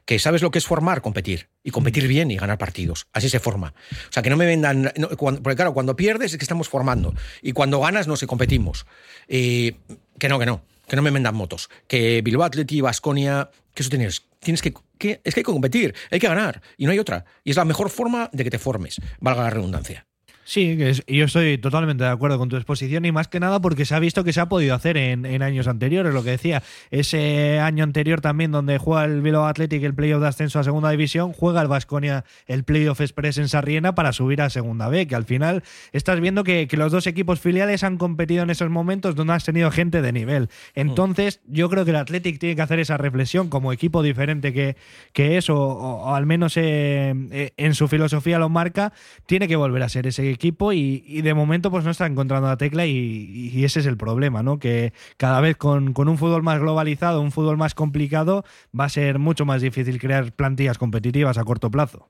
que 0.05 0.17
sabes 0.17 0.41
lo 0.41 0.49
que 0.49 0.59
es 0.59 0.65
formar, 0.65 1.01
competir. 1.01 1.49
Y 1.63 1.71
competir 1.71 2.07
bien 2.07 2.31
y 2.31 2.37
ganar 2.37 2.57
partidos. 2.57 3.07
Así 3.11 3.29
se 3.29 3.39
forma. 3.41 3.73
O 4.09 4.11
sea, 4.11 4.23
que 4.23 4.29
no 4.29 4.37
me 4.37 4.45
vendan. 4.45 4.93
no, 4.95 5.09
cuando- 5.09 5.43
porque 5.43 5.57
claro, 5.57 5.73
cuando 5.73 5.95
pierdes 5.95 6.31
es 6.31 6.37
que 6.37 6.43
estamos 6.45 6.69
formando. 6.69 7.13
Y 7.41 7.51
cuando 7.51 7.79
ganas, 7.81 8.07
no 8.07 8.15
sé, 8.15 8.27
competimos. 8.27 8.85
Eh, 9.27 9.75
que 10.17 10.29
no, 10.29 10.39
que 10.39 10.45
no. 10.45 10.63
Que 10.87 10.95
no 10.95 11.01
me 11.01 11.11
vendan 11.11 11.35
motos. 11.35 11.69
Que 11.87 12.21
Bilbao 12.21 12.45
Atleti, 12.45 12.79
Basconia. 12.81 13.49
Que 13.73 13.83
eso 13.83 13.89
tienes. 13.89 14.23
Tienes 14.39 14.61
que, 14.61 14.73
que. 14.97 15.19
Es 15.25 15.33
que 15.33 15.41
hay 15.41 15.43
que 15.43 15.51
competir. 15.51 15.93
Hay 16.11 16.19
que 16.19 16.27
ganar. 16.29 16.61
Y 16.77 16.85
no 16.85 16.91
hay 16.91 16.99
otra. 16.99 17.25
Y 17.43 17.51
es 17.51 17.57
la 17.57 17.65
mejor 17.65 17.89
forma 17.89 18.29
de 18.31 18.45
que 18.45 18.49
te 18.49 18.59
formes. 18.59 19.01
Valga 19.19 19.43
la 19.43 19.49
redundancia. 19.49 20.07
Sí, 20.49 20.77
que 20.77 20.91
es- 20.91 21.03
yo 21.07 21.25
estoy 21.25 21.57
totalmente 21.57 22.05
de 22.05 22.09
acuerdo 22.09 22.37
con 22.37 22.47
tu 22.47 22.55
exposición 22.55 23.03
y 23.03 23.11
más 23.11 23.27
que 23.27 23.41
nada 23.41 23.59
porque 23.59 23.83
se 23.83 23.93
ha 23.95 23.99
visto 23.99 24.23
que 24.23 24.31
se 24.31 24.39
ha 24.39 24.45
podido 24.47 24.75
hacer 24.75 24.95
en, 24.95 25.25
en 25.25 25.41
años 25.41 25.67
anteriores, 25.67 26.13
lo 26.13 26.23
que 26.23 26.29
decía. 26.29 26.63
Ese 26.89 27.59
año 27.59 27.83
anterior 27.83 28.21
también 28.21 28.53
donde 28.53 28.77
juega 28.77 29.03
el 29.03 29.21
Bilbao 29.21 29.45
Athletic 29.45 29.83
el 29.83 29.93
playoff 29.93 30.21
de 30.21 30.29
ascenso 30.29 30.57
a 30.57 30.63
segunda 30.63 30.89
división, 30.89 31.33
juega 31.33 31.61
el 31.61 31.67
Vasconia 31.67 32.23
el 32.45 32.63
playoff 32.63 33.01
express 33.01 33.39
en 33.39 33.49
Sarriena 33.49 33.93
para 33.93 34.13
subir 34.13 34.41
a 34.41 34.49
segunda 34.49 34.87
B, 34.87 35.05
que 35.05 35.15
al 35.15 35.25
final 35.25 35.63
estás 35.91 36.21
viendo 36.21 36.45
que, 36.45 36.65
los 36.77 36.93
dos 36.93 37.07
equipos 37.07 37.41
filiales 37.41 37.83
han 37.83 37.97
competido 37.97 38.43
en 38.43 38.49
esos 38.49 38.69
momentos 38.69 39.15
donde 39.15 39.33
has 39.33 39.43
tenido 39.43 39.69
gente 39.69 40.01
de 40.01 40.13
nivel. 40.13 40.47
Entonces, 40.75 41.41
yo 41.45 41.69
creo 41.69 41.83
que 41.83 41.91
el 41.91 41.97
Athletic 41.97 42.39
tiene 42.39 42.55
que 42.55 42.61
hacer 42.61 42.79
esa 42.79 42.95
reflexión 42.95 43.49
como 43.49 43.73
equipo 43.73 44.01
diferente 44.01 44.53
que, 44.53 44.77
que 45.11 45.37
es, 45.37 45.49
o, 45.49 46.15
al 46.15 46.25
menos 46.25 46.53
eh, 46.55 47.51
en 47.57 47.75
su 47.75 47.89
filosofía 47.89 48.39
lo 48.39 48.47
marca, 48.47 48.93
tiene 49.25 49.49
que 49.49 49.57
volver 49.57 49.83
a 49.83 49.89
ser 49.89 50.07
ese 50.07 50.36
equipo 50.37 50.71
y, 50.71 51.21
de 51.21 51.33
momento 51.33 51.69
pues 51.71 51.83
no 51.83 51.91
está 51.91 52.05
encontrando 52.05 52.47
la 52.47 52.57
tecla 52.57 52.85
y, 52.85 53.63
ese 53.63 53.79
es 53.81 53.85
el 53.85 53.97
problema, 53.97 54.43
¿no? 54.43 54.59
Que 54.59 54.93
cada 55.17 55.41
vez 55.41 55.57
con, 55.57 55.93
un 55.97 56.17
fútbol 56.17 56.43
más 56.43 56.59
globalizado, 56.59 57.21
un 57.21 57.31
fútbol 57.31 57.57
más 57.57 57.73
complicado, 57.73 58.45
va 58.77 58.85
a 58.85 58.89
ser 58.89 59.19
mucho 59.19 59.45
más 59.45 59.61
difícil 59.61 59.99
crear 59.99 60.31
plantillas 60.31 60.77
competitivas 60.77 61.37
a 61.37 61.43
corto 61.43 61.69
plazo. 61.69 62.09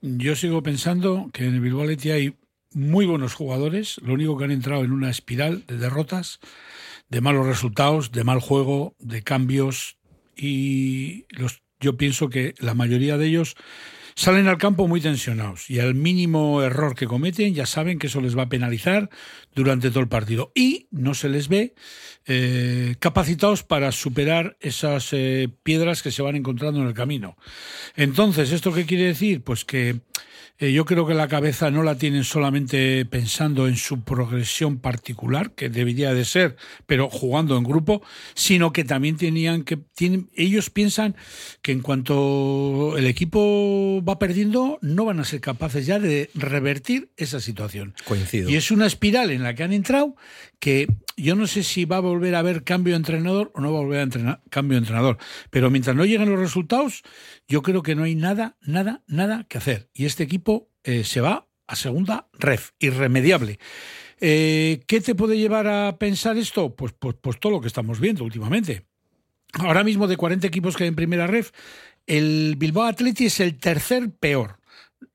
Yo 0.00 0.34
sigo 0.36 0.62
pensando 0.62 1.30
que 1.32 1.46
en 1.46 1.54
el 1.54 1.60
Bilbao 1.60 1.86
hay 1.88 2.34
muy 2.72 3.06
buenos 3.06 3.34
jugadores, 3.34 3.98
lo 4.02 4.14
único 4.14 4.36
que 4.36 4.44
han 4.44 4.50
entrado 4.50 4.84
en 4.84 4.92
una 4.92 5.10
espiral 5.10 5.64
de 5.66 5.78
derrotas, 5.78 6.40
de 7.08 7.20
malos 7.20 7.46
resultados, 7.46 8.12
de 8.12 8.24
mal 8.24 8.40
juego, 8.40 8.94
de 8.98 9.22
cambios 9.22 9.96
y 10.36 11.24
los, 11.30 11.62
yo 11.80 11.96
pienso 11.96 12.28
que 12.28 12.54
la 12.58 12.74
mayoría 12.74 13.16
de 13.16 13.26
ellos 13.26 13.56
salen 14.16 14.48
al 14.48 14.56
campo 14.56 14.88
muy 14.88 15.02
tensionados 15.02 15.68
y 15.68 15.78
al 15.78 15.94
mínimo 15.94 16.62
error 16.62 16.94
que 16.94 17.06
cometen 17.06 17.54
ya 17.54 17.66
saben 17.66 17.98
que 17.98 18.06
eso 18.06 18.22
les 18.22 18.36
va 18.36 18.44
a 18.44 18.48
penalizar 18.48 19.10
durante 19.54 19.90
todo 19.90 20.00
el 20.00 20.08
partido 20.08 20.50
y 20.54 20.88
no 20.90 21.12
se 21.14 21.28
les 21.28 21.48
ve 21.48 21.74
eh, 22.24 22.96
capacitados 22.98 23.62
para 23.62 23.92
superar 23.92 24.56
esas 24.60 25.12
eh, 25.12 25.50
piedras 25.62 26.02
que 26.02 26.10
se 26.10 26.22
van 26.22 26.34
encontrando 26.34 26.80
en 26.80 26.88
el 26.88 26.94
camino. 26.94 27.36
Entonces, 27.94 28.52
¿esto 28.52 28.72
qué 28.72 28.86
quiere 28.86 29.04
decir? 29.04 29.44
Pues 29.44 29.64
que 29.64 30.00
eh, 30.58 30.72
yo 30.72 30.86
creo 30.86 31.06
que 31.06 31.12
la 31.12 31.28
cabeza 31.28 31.70
no 31.70 31.82
la 31.82 31.98
tienen 31.98 32.24
solamente 32.24 33.04
pensando 33.04 33.68
en 33.68 33.76
su 33.76 34.04
progresión 34.04 34.78
particular, 34.78 35.50
que 35.50 35.68
debería 35.68 36.14
de 36.14 36.24
ser, 36.24 36.56
pero 36.86 37.10
jugando 37.10 37.58
en 37.58 37.64
grupo, 37.64 38.02
sino 38.32 38.72
que 38.72 38.82
también 38.82 39.18
tenían 39.18 39.64
que 39.64 39.76
tienen, 39.76 40.30
ellos 40.34 40.70
piensan 40.70 41.14
que 41.60 41.72
en 41.72 41.82
cuanto 41.82 42.96
el 42.96 43.06
equipo 43.06 44.00
va 44.06 44.18
perdiendo, 44.18 44.78
no 44.82 45.04
van 45.04 45.20
a 45.20 45.24
ser 45.24 45.40
capaces 45.40 45.86
ya 45.86 45.98
de 45.98 46.30
revertir 46.34 47.10
esa 47.16 47.40
situación. 47.40 47.94
Coincido. 48.04 48.48
Y 48.48 48.56
es 48.56 48.70
una 48.70 48.86
espiral 48.86 49.30
en 49.30 49.42
la 49.42 49.54
que 49.54 49.64
han 49.64 49.72
entrado 49.72 50.16
que 50.58 50.86
yo 51.16 51.34
no 51.34 51.46
sé 51.46 51.62
si 51.62 51.84
va 51.84 51.96
a 51.96 52.00
volver 52.00 52.34
a 52.34 52.40
haber 52.40 52.62
cambio 52.62 52.92
de 52.92 52.98
entrenador 52.98 53.50
o 53.54 53.60
no 53.60 53.72
va 53.72 53.78
a 53.78 53.82
volver 53.82 54.00
a 54.00 54.02
entrenar, 54.02 54.42
cambio 54.50 54.76
de 54.76 54.80
entrenador. 54.80 55.18
Pero 55.50 55.70
mientras 55.70 55.96
no 55.96 56.04
lleguen 56.04 56.30
los 56.30 56.38
resultados, 56.38 57.02
yo 57.48 57.62
creo 57.62 57.82
que 57.82 57.94
no 57.94 58.04
hay 58.04 58.14
nada, 58.14 58.56
nada, 58.60 59.02
nada 59.06 59.46
que 59.48 59.58
hacer. 59.58 59.88
Y 59.94 60.04
este 60.04 60.22
equipo 60.22 60.70
eh, 60.84 61.04
se 61.04 61.20
va 61.20 61.48
a 61.66 61.76
segunda 61.76 62.28
ref, 62.32 62.70
irremediable. 62.78 63.58
Eh, 64.20 64.82
¿Qué 64.86 65.00
te 65.00 65.14
puede 65.14 65.36
llevar 65.38 65.66
a 65.66 65.98
pensar 65.98 66.36
esto? 66.38 66.74
Pues, 66.74 66.92
pues, 66.98 67.16
pues 67.20 67.38
todo 67.38 67.52
lo 67.52 67.60
que 67.60 67.68
estamos 67.68 68.00
viendo 68.00 68.24
últimamente. 68.24 68.86
Ahora 69.54 69.84
mismo 69.84 70.06
de 70.06 70.16
40 70.16 70.46
equipos 70.46 70.76
que 70.76 70.84
hay 70.84 70.88
en 70.88 70.96
primera 70.96 71.26
ref, 71.26 71.50
el 72.06 72.54
Bilbao 72.56 72.84
Athletic 72.84 73.26
es 73.26 73.40
el 73.40 73.58
tercer 73.58 74.10
peor. 74.10 74.58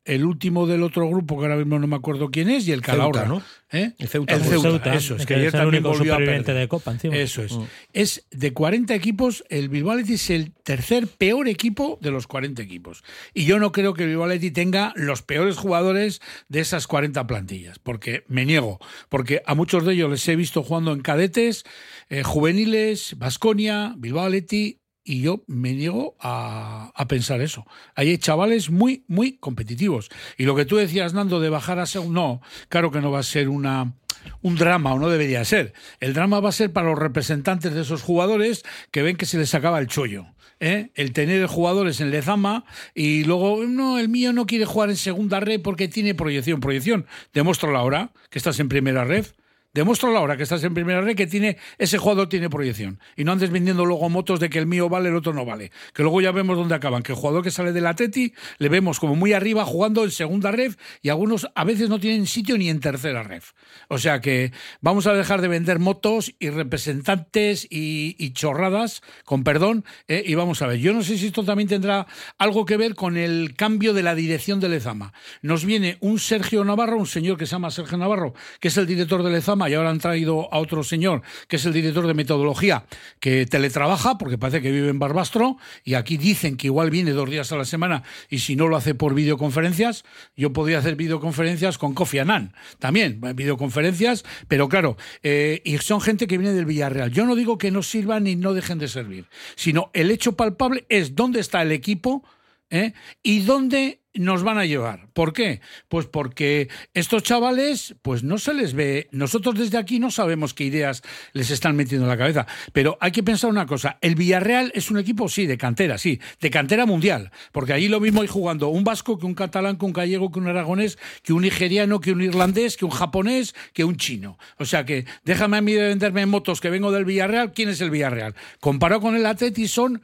El 0.04 0.26
último 0.26 0.66
del 0.66 0.82
otro 0.82 1.08
grupo, 1.08 1.38
que 1.38 1.46
ahora 1.46 1.58
mismo 1.58 1.78
no 1.78 1.86
me 1.86 1.96
acuerdo 1.96 2.32
quién 2.32 2.50
es, 2.50 2.68
y 2.68 2.72
el 2.72 2.82
Calahorra. 2.82 3.26
¿no? 3.26 3.44
¿Eh? 3.72 3.94
El 4.00 4.08
Ceuta. 4.08 4.34
El 4.34 4.42
Ceuta, 4.42 4.70
Ceuta, 4.70 4.96
eso, 4.96 5.16
es 5.16 5.22
que 5.22 5.28
que 5.28 5.34
ayer 5.36 5.48
es 5.48 5.54
el 5.54 5.60
también 5.60 5.86
único 5.86 5.98
volvió 5.98 6.16
a 6.16 6.18
perder. 6.18 6.56
de 6.56 6.68
Copa 6.68 6.92
encima. 6.92 7.16
Eso 7.16 7.44
es. 7.44 7.56
Es 7.94 8.26
de 8.32 8.52
40 8.52 8.96
equipos, 8.96 9.44
el 9.50 9.70
Bilbao 9.70 9.94
Athletic 9.94 10.16
es 10.16 10.30
el 10.32 10.54
tercer 10.64 11.08
peor 11.08 11.48
equipo 11.48 12.00
de 12.02 12.10
los 12.10 12.26
40 12.26 12.62
equipos. 12.64 13.04
Y 13.34 13.46
yo 13.46 13.60
no 13.60 13.72
creo 13.72 13.94
que 13.94 14.04
el 14.04 14.10
Bilbao 14.10 14.26
Athletic 14.26 14.56
tenga 14.56 14.92
los 14.96 15.22
peores 15.22 15.58
jugadores 15.58 16.20
de 16.50 16.62
esas 16.62 16.88
40 16.88 17.28
plantillas, 17.28 17.78
porque 17.78 18.24
me 18.28 18.46
niego, 18.46 18.80
porque 19.08 19.44
a 19.46 19.54
muchos 19.54 19.86
de 19.86 19.94
ellos 19.94 20.10
les 20.10 20.28
he 20.28 20.36
visto 20.36 20.64
jugando 20.64 20.94
en 20.94 21.02
cadetes, 21.02 21.64
eh, 22.10 22.24
juveniles, 22.24 23.16
Basconia, 23.18 23.94
Bilbao 23.98 24.26
Athletic, 24.26 24.81
y 25.04 25.22
yo 25.22 25.44
me 25.48 25.74
niego 25.74 26.16
a, 26.20 26.92
a 26.96 27.08
pensar 27.08 27.42
eso. 27.42 27.66
Ahí 27.96 28.10
hay 28.10 28.18
chavales 28.18 28.70
muy, 28.70 29.04
muy 29.08 29.38
competitivos. 29.38 30.10
Y 30.38 30.46
lo 30.46 30.56
que 30.56 30.66
tú 30.66 30.78
decías, 30.78 31.14
Nando, 31.14 31.40
de 31.40 31.50
bajar 31.50 31.80
a 31.80 31.86
ser... 31.86 32.06
No, 32.06 32.42
claro 32.70 32.92
que 32.92 33.02
no 33.02 33.12
va 33.12 33.20
a 33.20 33.24
ser 33.24 33.50
una 33.50 33.94
un 34.42 34.56
drama 34.56 34.94
o 34.94 35.00
no 35.00 35.10
debería 35.10 35.44
ser. 35.46 35.74
El 36.00 36.14
drama 36.14 36.40
va 36.40 36.50
a 36.50 36.54
ser 36.54 36.72
para 36.72 36.90
los 36.90 37.00
representantes 37.00 37.74
de 37.74 37.82
esos 37.82 38.02
jugadores 38.02 38.64
que 38.92 39.02
ven 39.02 39.18
que 39.18 39.26
se 39.26 39.38
les 39.38 39.54
acaba 39.56 39.80
el 39.80 39.88
chollo. 39.88 40.28
¿eh? 40.60 40.92
El 40.96 41.12
tener 41.14 41.46
jugadores 41.48 42.02
en 42.02 42.12
Lezama 42.12 42.66
y 42.94 43.24
luego, 43.24 43.66
no, 43.66 44.00
el 44.00 44.10
mío 44.10 44.34
no 44.34 44.46
quiere 44.46 44.66
jugar 44.66 44.90
en 44.90 44.96
segunda 44.96 45.40
red 45.40 45.62
porque 45.62 45.88
tiene 45.88 46.16
proyección. 46.16 46.60
Proyección, 46.60 47.06
demuéstralo 47.34 47.78
ahora 47.78 48.12
que 48.30 48.40
estás 48.40 48.60
en 48.60 48.70
primera 48.70 49.04
red. 49.04 49.26
Demuéstralo 49.74 50.18
ahora 50.18 50.36
que 50.36 50.44
estás 50.44 50.64
en 50.66 50.74
primera 50.74 51.00
red 51.00 51.16
que 51.16 51.28
tiene 51.28 51.58
ese 51.78 51.98
jugador 51.98 52.28
tiene 52.28 52.50
proyección. 52.50 53.00
Y 53.16 53.24
no 53.24 53.32
andes 53.32 53.52
vendiendo 53.52 53.86
luego 53.86 54.10
motos 54.10 54.40
de 54.42 54.50
que 54.50 54.60
el 54.60 54.66
mío 54.66 54.90
vale, 54.90 55.08
el 55.08 55.16
otro 55.16 55.34
no 55.34 55.46
vale. 55.46 55.72
Que 55.94 56.04
luego 56.04 56.20
ya 56.20 56.32
vemos 56.32 56.58
dónde 56.58 56.76
acaban. 56.76 57.04
Que 57.04 57.14
el 57.14 57.18
jugador 57.18 57.42
que 57.42 57.52
sale 57.52 57.72
del 57.72 57.88
Atleti 57.88 58.34
le 58.58 58.70
vemos 58.70 59.00
como 59.00 59.16
muy 59.16 59.32
arriba 59.32 59.64
jugando 59.64 60.04
en 60.04 60.12
segunda 60.12 60.52
red 60.52 60.76
y 61.02 61.08
algunos 61.08 61.48
a 61.56 61.64
veces 61.64 61.88
no 61.88 62.00
tienen 62.00 62.28
sitio 62.28 62.58
ni 62.58 62.70
en 62.70 62.82
tercera 62.82 63.24
red. 63.24 63.44
O 63.88 63.98
sea 63.98 64.20
que 64.20 64.52
vamos 64.82 65.08
a 65.08 65.14
dejar 65.14 65.42
de 65.42 65.48
vender 65.48 65.80
motos 65.80 66.34
y 66.40 66.50
representantes 66.50 67.66
y, 67.70 68.34
chorradas, 68.34 69.02
con 69.24 69.44
perdón, 69.44 69.86
eh, 70.08 70.24
y 70.26 70.36
vamos 70.36 70.62
a 70.62 70.68
ver. 70.68 70.80
Yo 70.80 70.94
no 70.94 71.04
sé 71.04 71.18
si 71.18 71.28
esto 71.28 71.44
también 71.44 71.70
tendrá 71.70 72.08
algo 72.38 72.66
que 72.66 72.78
ver 72.78 72.96
con 72.96 73.18
el 73.18 73.56
cambio 73.56 73.94
de 73.94 74.04
la 74.04 74.16
dirección 74.16 74.60
de 74.60 74.70
Lezama. 74.70 75.14
Nos 75.42 75.66
viene 75.66 75.98
un 76.02 76.20
Sergio 76.20 76.64
Navarro, 76.66 76.98
un 76.98 77.08
señor 77.08 77.38
que 77.38 77.46
se 77.46 77.54
llama 77.54 77.72
Sergio 77.72 77.98
Navarro, 77.98 78.34
que 78.60 78.68
es 78.68 78.78
el 78.78 78.86
director 78.86 79.24
de 79.24 79.32
Lezama, 79.32 79.61
y 79.70 79.74
ahora 79.74 79.90
han 79.90 80.00
traído 80.00 80.54
a 80.54 80.60
otro 80.60 80.84
señor, 80.84 81.22
que 81.48 81.56
es 81.56 81.66
el 81.66 81.74
director 81.74 82.08
de 82.08 82.14
metodología, 82.14 82.86
que 83.20 83.46
teletrabaja, 83.46 84.18
porque 84.18 84.38
parece 84.38 84.62
que 84.62 84.72
vive 84.72 84.90
en 84.90 85.00
Barbastro, 85.00 85.58
y 85.84 85.96
aquí 85.96 86.18
dicen 86.18 86.58
que 86.58 86.68
igual 86.68 86.90
viene 86.90 87.12
dos 87.12 87.30
días 87.30 87.52
a 87.52 87.58
la 87.58 87.66
semana, 87.66 88.04
y 88.30 88.40
si 88.40 88.56
no 88.56 88.68
lo 88.68 88.76
hace 88.76 88.96
por 88.96 89.14
videoconferencias, 89.14 90.04
yo 90.36 90.54
podría 90.54 90.80
hacer 90.80 90.96
videoconferencias 90.96 91.78
con 91.78 91.94
Kofi 91.94 92.20
Annan, 92.20 92.54
también, 92.80 93.22
eh, 93.24 93.34
videoconferencias, 93.34 94.24
pero 94.48 94.70
claro, 94.70 94.98
eh, 95.24 95.62
y 95.66 95.78
son 95.80 96.02
gente 96.02 96.28
que 96.28 96.38
viene 96.38 96.54
del 96.54 96.66
Villarreal. 96.66 97.12
Yo 97.12 97.26
no 97.26 97.36
digo 97.36 97.58
que 97.58 97.72
no 97.72 97.84
sirvan 97.84 98.24
ni 98.24 98.36
no 98.36 98.54
dejen 98.54 98.80
de 98.80 98.88
servir, 98.88 99.26
sino 99.56 99.90
el 99.94 100.12
hecho 100.12 100.34
palpable 100.34 100.86
es 100.90 101.16
dónde 101.16 101.40
está 101.40 101.62
el 101.62 101.72
equipo 101.72 102.24
¿eh? 102.70 102.94
y 103.22 103.42
dónde 103.42 104.01
nos 104.14 104.44
van 104.44 104.58
a 104.58 104.66
llevar. 104.66 105.08
¿Por 105.14 105.34
qué? 105.34 105.62
Pues 105.88 106.06
porque 106.06 106.70
estos 106.94 107.24
chavales, 107.24 107.96
pues 108.02 108.24
no 108.24 108.38
se 108.38 108.54
les 108.54 108.74
ve. 108.74 109.08
Nosotros 109.12 109.58
desde 109.58 109.78
aquí 109.78 110.00
no 110.00 110.12
sabemos 110.12 110.54
qué 110.54 110.66
ideas 110.66 111.02
les 111.34 111.50
están 111.52 111.76
metiendo 111.76 112.06
en 112.06 112.10
la 112.10 112.18
cabeza. 112.18 112.48
Pero 112.74 112.98
hay 113.00 113.12
que 113.12 113.24
pensar 113.24 113.50
una 113.50 113.66
cosa. 113.66 113.98
El 114.02 114.16
Villarreal 114.16 114.72
es 114.76 114.92
un 114.92 114.98
equipo, 114.98 115.30
sí, 115.30 115.46
de 115.46 115.58
cantera, 115.58 115.98
sí, 115.98 116.20
de 116.40 116.50
cantera 116.50 116.86
mundial. 116.86 117.32
Porque 117.52 117.74
allí 117.74 117.88
lo 117.88 118.00
mismo 118.00 118.22
hay 118.22 118.28
jugando 118.28 118.68
un 118.70 118.84
vasco 118.84 119.18
que 119.18 119.26
un 119.26 119.34
catalán, 119.34 119.78
que 119.78 119.86
un 119.86 119.94
gallego, 119.94 120.32
que 120.32 120.40
un 120.40 120.48
aragonés, 120.48 120.98
que 121.24 121.34
un 121.34 121.44
nigeriano, 121.44 122.02
que 122.02 122.12
un 122.12 122.22
irlandés, 122.22 122.78
que 122.78 122.86
un 122.86 122.92
japonés, 122.92 123.56
que 123.74 123.86
un 123.86 123.98
chino. 123.98 124.38
O 124.58 124.66
sea 124.66 124.86
que 124.86 125.06
déjame 125.24 125.58
a 125.58 125.62
mí 125.62 125.74
de 125.74 125.88
venderme 125.88 126.26
motos 126.26 126.60
que 126.60 126.70
vengo 126.70 126.92
del 126.92 127.06
Villarreal. 127.06 127.54
¿Quién 127.54 127.70
es 127.70 127.82
el 127.82 127.90
Villarreal? 127.90 128.36
Comparado 128.60 129.02
con 129.02 129.16
el 129.16 129.26
Atleti 129.26 129.68
son 129.68 130.02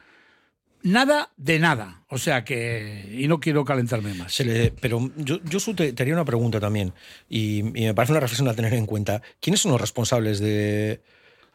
nada 0.83 1.31
de 1.37 1.59
nada. 1.59 2.03
O 2.09 2.17
sea 2.17 2.43
que. 2.43 3.09
Y 3.11 3.27
no 3.27 3.39
quiero 3.39 3.65
calentarme 3.65 4.13
más. 4.13 4.41
Pero 4.79 5.11
yo, 5.17 5.39
yo 5.43 5.75
te 5.75 5.93
haría 6.01 6.13
una 6.13 6.25
pregunta 6.25 6.59
también, 6.59 6.93
y, 7.29 7.59
y 7.59 7.85
me 7.85 7.93
parece 7.93 8.13
una 8.13 8.21
reflexión 8.21 8.47
a 8.47 8.53
tener 8.53 8.73
en 8.73 8.85
cuenta. 8.85 9.21
¿Quiénes 9.39 9.61
son 9.61 9.71
los 9.71 9.81
responsables 9.81 10.39
de, 10.39 11.01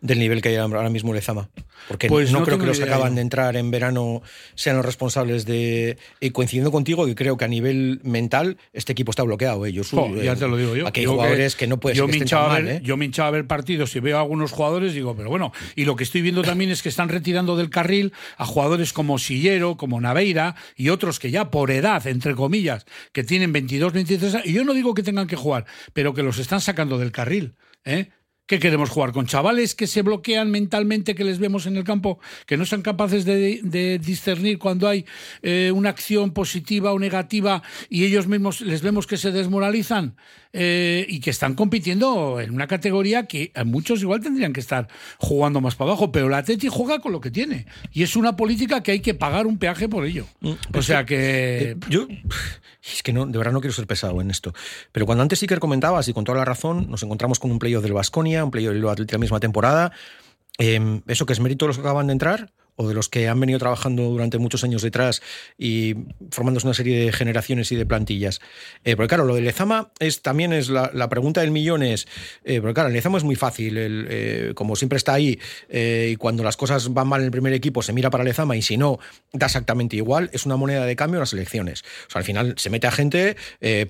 del 0.02 0.18
nivel 0.18 0.42
que 0.42 0.50
hay 0.50 0.56
ahora 0.56 0.90
mismo 0.90 1.14
Lezama? 1.14 1.48
Porque 1.88 2.08
Pues 2.08 2.30
no, 2.32 2.40
no 2.40 2.44
creo 2.44 2.58
que 2.58 2.66
los 2.66 2.78
que 2.78 2.84
acaban 2.84 3.12
yo. 3.12 3.14
de 3.16 3.20
entrar 3.22 3.56
en 3.56 3.70
verano 3.70 4.20
sean 4.54 4.76
los 4.76 4.84
responsables 4.84 5.46
de. 5.46 5.96
Y 6.20 6.30
coincidiendo 6.30 6.70
contigo, 6.70 7.06
que 7.06 7.14
creo 7.14 7.36
que 7.36 7.44
a 7.44 7.48
nivel 7.48 8.00
mental 8.02 8.58
este 8.72 8.92
equipo 8.92 9.10
está 9.10 9.22
bloqueado. 9.22 9.64
¿eh? 9.64 9.72
Yo, 9.72 9.82
ya 10.22 10.32
eh, 10.32 10.36
te 10.36 10.46
lo 10.48 10.56
digo 10.56 10.76
yo. 10.76 10.86
Aquí 10.86 11.00
hay 11.00 11.06
jugadores 11.06 11.56
que, 11.56 11.66
no 11.66 11.80
puede 11.80 11.96
yo 11.96 12.06
me 12.06 12.16
hinchaba 12.16 12.48
mal. 12.48 12.64
ver, 12.64 12.76
¿eh? 12.76 12.80
Yo 12.82 12.96
me 12.96 13.04
hinchaba 13.04 13.28
a 13.28 13.30
ver 13.30 13.46
partidos 13.46 13.94
y 13.96 14.00
veo 14.00 14.18
a 14.18 14.20
algunos 14.20 14.50
jugadores, 14.50 14.92
digo, 14.92 15.16
pero 15.16 15.30
bueno. 15.30 15.52
Y 15.76 15.84
lo 15.84 15.96
que 15.96 16.04
estoy 16.04 16.20
viendo 16.20 16.42
también 16.42 16.70
es 16.70 16.82
que 16.82 16.88
están 16.88 17.08
retirando 17.08 17.56
del 17.56 17.70
carril 17.70 18.12
a 18.36 18.44
jugadores 18.44 18.92
como 18.92 19.18
Sillero, 19.18 19.76
como 19.76 20.00
Naveira 20.00 20.56
y 20.76 20.88
otros 20.88 21.20
que 21.20 21.30
ya 21.30 21.50
por 21.50 21.70
edad, 21.70 22.06
entre 22.08 22.34
comillas, 22.34 22.84
que 23.12 23.22
tienen 23.22 23.52
22, 23.52 23.92
23 23.92 24.34
años. 24.34 24.46
Y 24.46 24.52
yo 24.52 24.64
no 24.64 24.74
digo 24.74 24.94
que 24.94 25.02
tengan 25.02 25.28
que 25.28 25.36
jugar, 25.36 25.64
pero 25.92 26.12
que 26.12 26.22
los 26.22 26.38
están 26.38 26.60
sacando 26.60 26.98
del 26.98 27.12
carril. 27.12 27.54
¿eh? 27.84 28.08
¿Qué 28.46 28.59
queremos 28.59 28.90
jugar? 28.90 29.12
¿Con 29.12 29.26
chavales 29.26 29.74
que 29.74 29.87
se 29.87 30.02
bloquean 30.02 30.50
mentalmente, 30.50 31.14
que 31.14 31.24
les 31.24 31.38
vemos 31.38 31.66
en 31.66 31.76
el 31.76 31.85
campo, 31.85 32.18
que 32.44 32.57
no 32.57 32.66
son 32.66 32.83
capaces 32.83 33.24
de, 33.24 33.61
de 33.62 33.98
discernir 33.98 34.59
cuando 34.59 34.88
hay 34.88 35.07
eh, 35.42 35.70
una 35.72 35.90
acción 35.90 36.33
positiva 36.33 36.92
o 36.92 36.98
negativa 36.98 37.62
y 37.88 38.05
ellos 38.05 38.26
mismos 38.26 38.61
les 38.61 38.83
vemos 38.83 39.07
que 39.07 39.16
se 39.16 39.31
desmoralizan 39.31 40.16
eh, 40.52 41.07
y 41.09 41.20
que 41.20 41.31
están 41.31 41.55
compitiendo 41.55 42.40
en 42.40 42.52
una 42.52 42.66
categoría 42.66 43.26
que 43.26 43.52
muchos 43.64 44.02
igual 44.02 44.20
tendrían 44.20 44.52
que 44.52 44.61
estar 44.61 44.88
jugando 45.18 45.61
más 45.61 45.76
para 45.76 45.92
abajo, 45.92 46.12
pero 46.12 46.28
la 46.28 46.38
Atleti 46.38 46.68
juega 46.68 46.98
con 46.98 47.12
lo 47.12 47.20
que 47.20 47.31
tiene 47.31 47.66
y 47.92 48.02
es 48.02 48.16
una 48.16 48.37
política 48.37 48.83
que 48.83 48.90
hay 48.90 49.00
que 49.00 49.14
pagar 49.14 49.46
un 49.46 49.59
peaje 49.59 49.88
por 49.88 50.05
ello. 50.05 50.26
O 50.74 50.83
sea 50.83 51.07
que... 51.07 51.70
Eh, 51.70 51.76
yo 51.88 52.07
es 52.83 53.02
que 53.02 53.12
no, 53.12 53.26
de 53.26 53.38
verdad 53.38 53.52
no 53.52 53.61
quiero 53.61 53.72
ser 53.72 53.87
pesado 53.87 54.20
en 54.20 54.31
esto. 54.31 54.52
Pero 54.90 55.07
cuando 55.07 55.22
antes 55.22 55.40
Iker 55.42 55.61
comentabas, 55.61 56.09
y 56.09 56.12
con 56.12 56.24
toda 56.24 56.38
la 56.38 56.44
razón, 56.44 56.90
nos 56.90 57.02
encontramos 57.02 57.38
con 57.38 57.50
un 57.50 57.59
playoff 57.59 57.83
del 57.83 57.92
Vasconia, 57.92 58.41
un 58.44 58.50
playoff 58.50 58.74
Atleti 58.90 59.12
la 59.12 59.18
misma 59.18 59.40
temporada. 59.40 59.92
eh, 60.59 61.00
¿Eso 61.07 61.26
que 61.26 61.33
es 61.33 61.40
mérito 61.40 61.64
de 61.64 61.68
los 61.68 61.76
que 61.76 61.83
acaban 61.83 62.07
de 62.07 62.12
entrar? 62.12 62.52
¿O 62.83 62.88
de 62.88 62.95
los 62.95 63.09
que 63.09 63.29
han 63.29 63.38
venido 63.38 63.59
trabajando 63.59 64.03
durante 64.03 64.38
muchos 64.38 64.64
años 64.64 64.83
detrás 64.83 65.23
y 65.57 65.95
formándose 66.31 66.66
una 66.66 66.75
serie 66.75 67.05
de 67.05 67.12
generaciones 67.12 67.71
y 67.71 67.77
de 67.77 67.87
plantillas? 67.87 68.40
Eh, 68.85 68.97
porque 68.97 69.09
claro, 69.09 69.25
lo 69.25 69.37
de 69.37 69.40
Lezama 69.40 69.92
es, 70.01 70.23
también 70.23 70.53
es 70.53 70.68
la, 70.68 70.90
la 70.92 71.09
pregunta 71.09 71.42
del 71.42 71.53
millón 71.53 71.83
es, 71.83 72.09
eh, 72.45 72.61
porque 72.61 72.75
claro, 72.75 72.88
el 72.88 72.95
Lezama 72.95 73.18
es 73.18 73.25
muy 73.25 73.37
fácil, 73.37 73.77
el, 73.79 74.07
eh, 74.11 74.53
como 74.55 74.75
siempre 74.75 74.97
está 74.97 75.14
ahí 75.14 75.38
y 75.71 76.16
cuando 76.16 76.42
las 76.42 76.57
cosas 76.57 76.92
van 76.92 77.07
mal 77.07 77.21
en 77.21 77.27
el 77.27 77.31
primer 77.31 77.53
equipo 77.53 77.83
se 77.83 77.92
mira 77.92 78.11
para 78.11 78.25
Lezama 78.25 78.57
y 78.57 78.62
si 78.62 78.77
no, 78.77 78.99
da 79.33 79.47
exactamente 79.47 79.97
igual, 79.97 80.29
es 80.33 80.45
una 80.45 80.57
moneda 80.57 80.85
de 80.85 80.97
cambio 80.97 81.18
en 81.18 81.21
las 81.21 81.33
elecciones. 81.33 81.85
Al 82.12 82.25
final 82.25 82.55
se 82.57 82.71
mete 82.71 82.87
a 82.87 82.90
gente 82.90 83.37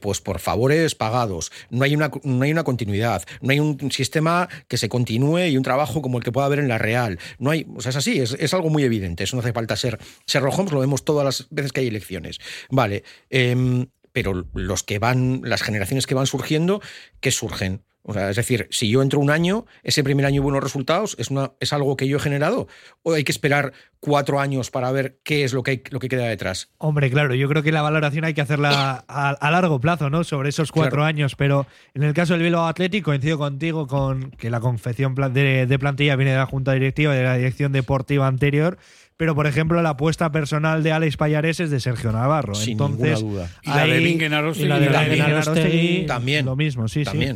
pues 0.01 0.21
por 0.21 0.39
favores 0.39 0.95
pagados, 0.95 1.51
no 1.71 1.85
hay, 1.85 1.95
una, 1.95 2.11
no 2.23 2.45
hay 2.45 2.53
una 2.53 2.65
continuidad, 2.65 3.23
no 3.41 3.53
hay 3.53 3.61
un 3.61 3.91
sistema 3.91 4.49
que 4.69 4.77
se 4.77 4.89
continúe 4.89 5.47
y 5.47 5.57
un 5.57 5.63
trabajo 5.63 6.03
como 6.03 6.19
el 6.19 6.25
que 6.25 6.33
pueda 6.33 6.47
haber 6.47 6.59
en 6.59 6.69
la 6.69 6.79
Real. 6.79 7.19
No 7.39 7.51
hay, 7.51 7.67
o 7.75 7.81
sea, 7.81 7.91
es 7.91 7.97
así, 7.97 8.21
es, 8.21 8.37
es 8.39 8.55
algo 8.55 8.71
muy 8.71 8.82
evidente, 8.85 9.25
eso 9.25 9.37
no 9.37 9.41
hace 9.41 9.53
falta 9.53 9.77
ser 9.77 9.99
Sherlock 10.27 10.59
Holmes, 10.59 10.73
lo 10.73 10.81
vemos 10.81 11.05
todas 11.05 11.25
las 11.25 11.47
veces 11.51 11.73
que 11.73 11.81
hay 11.81 11.89
elecciones. 11.89 12.39
Vale, 12.71 13.05
em, 13.31 13.87
pero 14.13 14.47
los 14.55 14.83
que 14.83 14.99
van, 14.99 15.41
las 15.45 15.63
generaciones 15.63 16.07
que 16.07 16.15
van 16.15 16.27
surgiendo, 16.27 16.81
¿qué 17.21 17.31
surgen? 17.31 17.83
O 18.05 18.13
sea, 18.13 18.31
es 18.31 18.37
decir, 18.37 18.67
si 18.71 18.89
yo 18.91 19.01
entro 19.01 19.21
un 19.21 19.31
año, 19.31 19.65
ese 19.85 20.03
primer 20.03 20.27
año 20.27 20.37
y 20.37 20.39
buenos 20.41 20.61
resultados, 20.63 21.15
¿es, 21.21 21.31
una, 21.31 21.53
¿es 21.61 21.73
algo 21.73 21.97
que 21.97 22.09
yo 22.09 22.17
he 22.17 22.21
generado? 22.21 22.67
¿O 23.05 23.13
hay 23.13 23.23
que 23.23 23.31
esperar 23.31 23.73
cuatro 24.01 24.41
años 24.41 24.73
para 24.73 24.91
ver 24.91 25.21
qué 25.23 25.45
es 25.45 25.53
lo 25.53 25.63
que, 25.63 25.71
hay- 25.71 25.83
lo 25.91 26.01
que 26.01 26.09
queda 26.09 26.27
detrás? 26.27 26.71
Hombre, 26.79 27.11
claro, 27.13 27.35
yo 27.37 27.49
creo 27.49 27.63
que 27.63 27.71
la 27.71 27.81
valoración 27.81 28.25
hay 28.25 28.35
que 28.35 28.41
hacerla 28.41 29.05
a, 29.09 29.31
a 29.31 29.51
largo 29.53 29.81
plazo, 29.81 30.11
¿no? 30.11 30.25
Sobre 30.25 30.49
esos 30.49 30.73
cuatro 30.73 30.97
Claro. 30.97 31.05
años, 31.05 31.37
pero 31.37 31.67
en 31.95 32.03
el 32.03 32.13
caso 32.13 32.33
del 32.33 32.43
Bilbao 32.43 32.67
Atlético 32.67 33.13
coincido 33.13 33.39
contigo 33.39 33.87
con 33.87 34.33
que 34.33 34.51
la 34.51 34.59
confección 34.59 35.15
de, 35.15 35.67
de 35.67 35.79
plantilla 35.79 36.17
viene 36.17 36.33
de 36.33 36.39
la 36.39 36.47
Junta 36.47 36.73
Directiva 36.73 37.15
y 37.15 37.19
de 37.19 37.23
la 37.25 37.37
dirección 37.37 37.71
deportiva 37.71 38.27
anterior, 38.27 38.79
pero 39.17 39.37
por 39.37 39.47
ejemplo 39.47 39.81
la 39.81 39.91
apuesta 39.91 40.33
personal 40.33 40.83
de 40.83 40.91
Alex 40.91 41.17
Payares 41.17 41.61
es 41.61 41.71
de 41.71 41.79
Sergio 41.79 42.11
Navarro. 42.11 42.57
Sin 42.57 42.73
Entonces, 42.73 43.23
ninguna 43.23 43.45
duda. 43.47 43.51
Y 43.63 43.69
la 43.71 43.85
de 43.87 43.93
ahí- 43.93 44.05
Bingen 44.05 44.33
Arostegui 44.35 44.67
y 44.67 44.69
la 44.69 44.79
de 44.81 44.87
también. 44.89 45.23
Arostegui, 45.23 46.07
También. 46.07 46.47
Lo 46.47 46.57
mismo, 46.57 46.89
sí, 46.89 47.05
sí. 47.05 47.29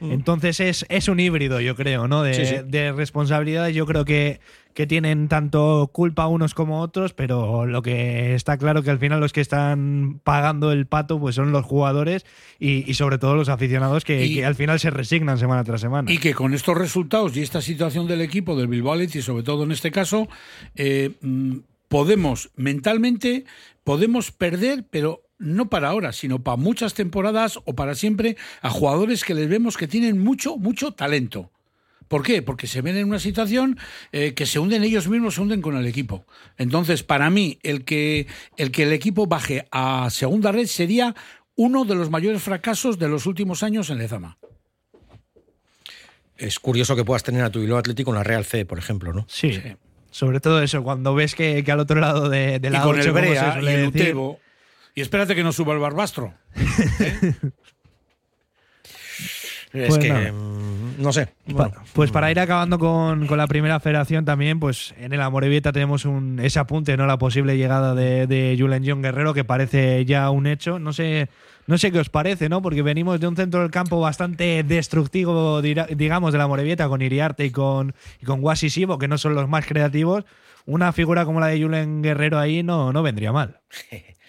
También. 0.00 0.18
Entonces 0.18 0.58
es, 0.60 0.84
es 0.88 1.06
un 1.08 1.20
híbrido, 1.20 1.60
yo 1.60 1.76
creo, 1.76 2.08
¿no? 2.08 2.22
De, 2.22 2.34
Sí, 2.34 2.46
sí. 2.46 2.56
de 2.66 2.90
responsabilidades. 2.92 3.74
Yo 3.74 3.86
creo 3.86 4.04
que, 4.04 4.40
que 4.74 4.86
tienen 4.86 5.28
tanto 5.28 5.90
culpa 5.92 6.26
unos 6.26 6.54
como 6.54 6.80
otros, 6.80 7.12
pero 7.12 7.66
lo 7.66 7.82
que 7.82 8.34
está 8.34 8.56
claro 8.58 8.82
que 8.82 8.90
al 8.90 8.98
final 8.98 9.20
los 9.20 9.32
que 9.32 9.40
están 9.40 10.20
pagando 10.24 10.72
el 10.72 10.86
pato 10.86 11.20
pues 11.20 11.34
son 11.36 11.52
los 11.52 11.64
jugadores 11.64 12.24
y, 12.58 12.90
y 12.90 12.94
sobre 12.94 13.18
todo 13.18 13.36
los 13.36 13.48
aficionados 13.48 14.04
que, 14.04 14.24
Y- 14.26 14.34
que 14.36 14.44
al 14.44 14.54
final 14.54 14.80
se 14.80 14.90
resignan 14.90 15.38
semana 15.38 15.62
tras 15.64 15.80
semana. 15.80 16.10
Y 16.10 16.18
que 16.18 16.34
con 16.34 16.54
estos 16.54 16.76
resultados 16.76 17.36
y 17.36 17.42
esta 17.42 17.60
situación 17.60 18.06
del 18.06 18.20
equipo 18.22 18.56
del 18.56 18.68
Bilbao 18.68 18.94
Athletic, 18.94 19.22
sobre 19.22 19.42
todo 19.42 19.64
en 19.64 19.72
este 19.72 19.90
caso, 19.90 20.28
eh, 20.76 21.10
mm, 21.20 21.56
podemos 21.88 22.50
mentalmente 22.56 23.44
podemos 23.84 24.30
perder, 24.30 24.84
pero 24.90 25.22
no 25.40 25.68
para 25.68 25.88
ahora, 25.88 26.12
sino 26.12 26.38
para 26.38 26.56
muchas 26.56 26.94
temporadas 26.94 27.58
o 27.64 27.74
para 27.74 27.94
siempre 27.96 28.36
a 28.60 28.70
jugadores 28.70 29.24
que 29.24 29.34
les 29.34 29.48
vemos 29.48 29.76
que 29.76 29.88
tienen 29.88 30.18
mucho, 30.18 30.56
mucho 30.56 30.92
talento. 30.92 31.50
¿Por 32.06 32.22
qué? 32.22 32.42
Porque 32.42 32.66
se 32.66 32.82
ven 32.82 32.96
en 32.96 33.06
una 33.06 33.20
situación 33.20 33.78
eh, 34.12 34.34
que 34.34 34.44
se 34.44 34.58
hunden 34.58 34.82
ellos 34.82 35.08
mismos, 35.08 35.36
se 35.36 35.40
hunden 35.40 35.62
con 35.62 35.76
el 35.76 35.86
equipo. 35.86 36.24
Entonces, 36.58 37.02
para 37.02 37.30
mí, 37.30 37.58
el 37.62 37.84
que 37.84 38.26
el, 38.56 38.72
que 38.72 38.82
el 38.82 38.92
equipo 38.92 39.26
baje 39.26 39.66
a 39.70 40.08
segunda 40.10 40.50
red 40.50 40.66
sería 40.66 41.14
uno 41.54 41.84
de 41.84 41.94
los 41.94 42.10
mayores 42.10 42.42
fracasos 42.42 42.98
de 42.98 43.08
los 43.08 43.26
últimos 43.26 43.62
años 43.62 43.90
en 43.90 43.98
Lezama. 43.98 44.38
Es 46.36 46.58
curioso 46.58 46.96
que 46.96 47.04
puedas 47.04 47.22
tener 47.22 47.44
a 47.44 47.50
tu 47.50 47.60
Bilbao 47.60 47.78
Atlético 47.78 48.10
en 48.10 48.16
la 48.16 48.24
Real 48.24 48.44
C, 48.44 48.64
por 48.64 48.78
ejemplo, 48.78 49.12
¿no? 49.12 49.26
Sí. 49.28 49.60
Sobre 50.10 50.40
todo 50.40 50.62
eso, 50.62 50.82
cuando 50.82 51.14
ves 51.14 51.34
que, 51.36 51.62
que 51.62 51.70
al 51.70 51.78
otro 51.78 52.00
lado 52.00 52.28
de, 52.28 52.58
de 52.58 52.68
y 52.68 52.70
la 52.72 52.82
con 52.82 52.96
el 52.98 53.02
8, 53.02 53.12
como 53.12 53.22
se 53.22 53.30
Brea 53.30 53.48
y 53.48 53.52
suele 53.52 53.74
el 53.74 53.92
decir, 53.92 54.02
Utebo. 54.08 54.40
Y 54.94 55.00
espérate 55.02 55.34
que 55.34 55.42
no 55.44 55.52
suba 55.52 55.72
el 55.74 55.78
Barbastro. 55.80 56.34
Es 59.72 59.86
Pues 59.86 59.98
que. 60.00 60.32
mm, 60.32 61.00
no 61.00 61.12
sé. 61.12 61.28
Pa- 61.56 61.70
Pues 61.92 62.10
para 62.10 62.28
ir 62.30 62.40
acabando 62.40 62.76
con, 62.80 63.28
con 63.28 63.38
la 63.38 63.46
primera 63.46 63.78
federación 63.78 64.24
también, 64.24 64.58
pues 64.58 64.92
en 64.98 65.12
el 65.12 65.20
Amorebieta 65.20 65.70
tenemos 65.70 66.04
un, 66.06 66.40
ese 66.40 66.58
apunte, 66.58 66.96
¿no? 66.96 67.06
La 67.06 67.18
posible 67.18 67.56
llegada 67.56 67.94
de, 67.94 68.26
de 68.26 68.56
Julen 68.58 68.82
John 68.84 69.00
Guerrero, 69.00 69.32
que 69.32 69.44
parece 69.44 70.04
ya 70.04 70.28
un 70.30 70.48
hecho. 70.48 70.80
No 70.80 70.92
sé, 70.92 71.28
no 71.68 71.78
sé 71.78 71.92
qué 71.92 72.00
os 72.00 72.08
parece, 72.10 72.48
¿no? 72.48 72.62
Porque 72.62 72.82
venimos 72.82 73.20
de 73.20 73.28
un 73.28 73.36
centro 73.36 73.60
del 73.60 73.70
campo 73.70 74.00
bastante 74.00 74.64
destructivo, 74.64 75.62
digamos, 75.62 76.32
de 76.32 76.38
la 76.38 76.44
Amorebieta, 76.44 76.88
con 76.88 77.00
Iriarte 77.00 77.44
y 77.44 77.50
con, 77.52 77.94
y 78.20 78.24
con 78.26 78.42
que 78.98 79.06
no 79.08 79.18
son 79.18 79.36
los 79.36 79.48
más 79.48 79.66
creativos. 79.66 80.24
Una 80.66 80.92
figura 80.92 81.24
como 81.24 81.38
la 81.38 81.46
de 81.46 81.62
Julen 81.62 82.02
Guerrero 82.02 82.40
ahí 82.40 82.64
no, 82.64 82.92
no 82.92 83.04
vendría 83.04 83.30
mal. 83.32 83.60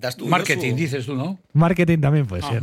Das 0.00 0.16
tú, 0.16 0.26
Marketing, 0.26 0.74
dices 0.76 1.06
tú, 1.06 1.14
¿no? 1.14 1.38
Marketing 1.52 1.98
también 1.98 2.26
puede 2.26 2.42
Ah. 2.44 2.50
ser. 2.50 2.62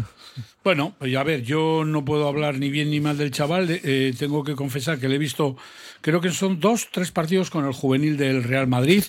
Bueno, 0.64 0.96
pues 1.00 1.16
a 1.16 1.24
ver, 1.24 1.44
yo 1.44 1.84
no 1.86 2.04
puedo 2.04 2.28
hablar 2.28 2.58
ni 2.58 2.70
bien 2.70 2.90
ni 2.90 3.00
mal 3.00 3.18
del 3.18 3.32
chaval. 3.32 3.68
eh, 3.70 4.14
tengo 4.18 4.44
que 4.44 4.56
confesar 4.56 5.00
que 5.00 5.08
le 5.08 5.16
he 5.16 5.20
visto, 5.20 5.56
creo 6.02 6.22
que 6.22 6.32
son 6.32 6.60
dos, 6.60 6.90
tres 6.92 7.12
partidos 7.12 7.50
con 7.50 7.66
el 7.66 7.74
juvenil 7.74 8.18
del 8.18 8.44
Real 8.44 8.68
Madrid 8.68 9.04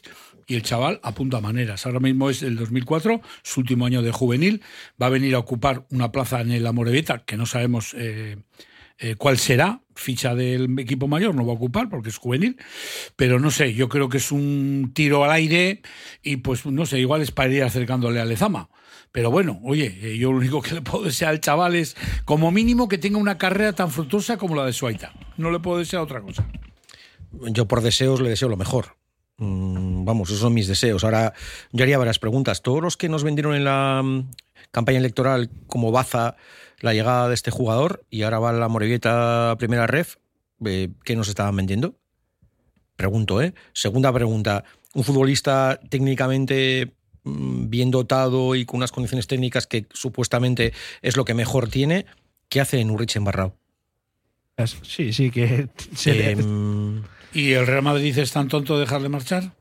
y 0.47 0.55
el 0.55 0.63
chaval 0.63 1.01
apunta 1.03 1.41
maneras. 1.41 1.87
Ahora 1.87 1.99
mismo 2.01 2.31
es 2.31 2.43
el 2.43 2.57
2004, 2.57 3.21
su 3.43 3.61
último 3.61 3.87
año 3.87 4.03
de 4.03 4.13
juvenil. 4.13 4.63
Va 5.01 5.07
a 5.07 5.11
venir 5.11 5.35
a 5.35 5.39
ocupar 5.39 5.85
una 5.91 6.13
plaza 6.13 6.41
en 6.41 6.53
el 6.53 6.67
Amorebieta, 6.67 7.19
que 7.25 7.37
no 7.37 7.47
sabemos 7.47 7.95
eh, 7.99 8.37
eh, 8.99 9.15
cuál 9.17 9.39
será. 9.39 9.81
Ficha 9.95 10.35
del 10.35 10.79
equipo 10.79 11.09
mayor 11.09 11.35
no 11.35 11.47
va 11.47 11.53
a 11.53 11.57
ocupar 11.57 11.89
porque 11.89 12.11
es 12.11 12.19
juvenil. 12.19 12.59
Pero 13.17 13.41
no 13.41 13.51
sé, 13.51 13.73
yo 13.73 13.89
creo 13.89 14.09
que 14.09 14.19
es 14.19 14.31
un 14.31 14.91
tiro 14.95 15.25
al 15.25 15.31
aire 15.31 15.81
y 16.23 16.37
pues 16.37 16.67
no 16.67 16.85
sé, 16.85 16.99
igual 16.99 17.23
es 17.23 17.31
para 17.31 17.53
ir 17.53 17.63
acercándole 17.63 18.21
a 18.21 18.25
Lezama. 18.25 18.69
Pero 19.13 19.31
bueno, 19.31 19.59
oye, 19.65 19.99
eh, 20.03 20.19
yo 20.19 20.31
lo 20.33 20.39
único 20.39 20.61
que 20.61 20.75
le 20.75 20.83
puedo 20.83 21.05
desear 21.05 21.31
al 21.31 21.41
chaval 21.41 21.75
es, 21.75 21.97
como 22.27 22.51
mínimo, 22.51 22.89
que 22.89 22.99
tenga 22.99 23.17
una 23.17 23.39
carrera 23.39 23.73
tan 23.73 23.91
fructuosa 23.91 24.37
como 24.37 24.55
la 24.55 24.67
de 24.67 24.75
Suaita. 24.75 25.15
No 25.39 25.51
le 25.51 25.61
puedo 25.61 25.79
desear 25.79 26.03
otra 26.03 26.21
cosa. 26.21 26.47
Yo 27.33 27.67
por 27.67 27.81
deseos 27.81 28.21
le 28.21 28.29
deseo 28.29 28.51
lo 28.51 28.59
mejor. 28.59 28.97
Mm, 29.39 30.05
Vamos, 30.05 30.29
esos 30.29 30.41
son 30.41 30.55
mis 30.55 30.69
deseos. 30.69 31.03
Ahora 31.03 31.35
yo 31.73 31.83
haría 31.83 31.99
varias 31.99 32.19
preguntas. 32.19 32.63
Todos 32.63 32.83
los 32.83 32.97
que 32.97 33.09
nos 33.09 33.25
vendieron 33.25 33.55
en 33.55 33.65
la 33.65 34.03
mm, 34.05 34.31
campaña 34.71 34.99
electoral 34.99 35.51
como 35.67 35.91
baza 35.91 36.37
la 36.81 36.93
llegada 36.95 37.29
de 37.29 37.35
este 37.35 37.51
jugador 37.51 38.05
y 38.11 38.23
ahora 38.23 38.39
va 38.39 38.53
la 38.53 38.69
Morevieta 38.69 39.55
primera 39.59 39.87
ref, 39.87 40.17
eh, 40.65 40.91
¿qué 41.05 41.17
nos 41.17 41.29
estaban 41.29 41.57
vendiendo? 41.57 41.97
Pregunto, 42.97 43.43
¿eh? 43.43 43.55
Segunda 43.73 44.13
pregunta. 44.13 44.65
Un 44.95 45.05
futbolista 45.05 45.79
técnicamente 45.91 46.95
mm, 47.25 47.69
bien 47.69 47.91
dotado 47.91 48.55
y 48.55 48.65
con 48.65 48.79
unas 48.79 48.93
condiciones 48.93 49.27
técnicas 49.27 49.67
que 49.67 49.87
supuestamente 49.93 50.73
es 51.03 51.17
lo 51.17 51.25
que 51.25 51.35
mejor 51.35 51.69
tiene, 51.69 52.07
¿qué 52.49 52.61
hace 52.61 52.81
en 52.81 52.91
Urrich 52.91 53.17
embarrado? 53.17 53.57
Sí, 54.83 55.13
sí, 55.13 55.31
que 55.31 55.69
se 55.95 56.15
le- 56.15 56.31
Em, 56.33 57.03
¿Y 57.35 57.53
el 57.53 57.67
Real 57.67 57.83
Madrid 57.83 58.17
es 58.19 58.33
tan 58.33 58.49
tonto 58.49 58.75
de 58.75 58.81
dejarle 58.81 59.11
marchar? 59.11 59.53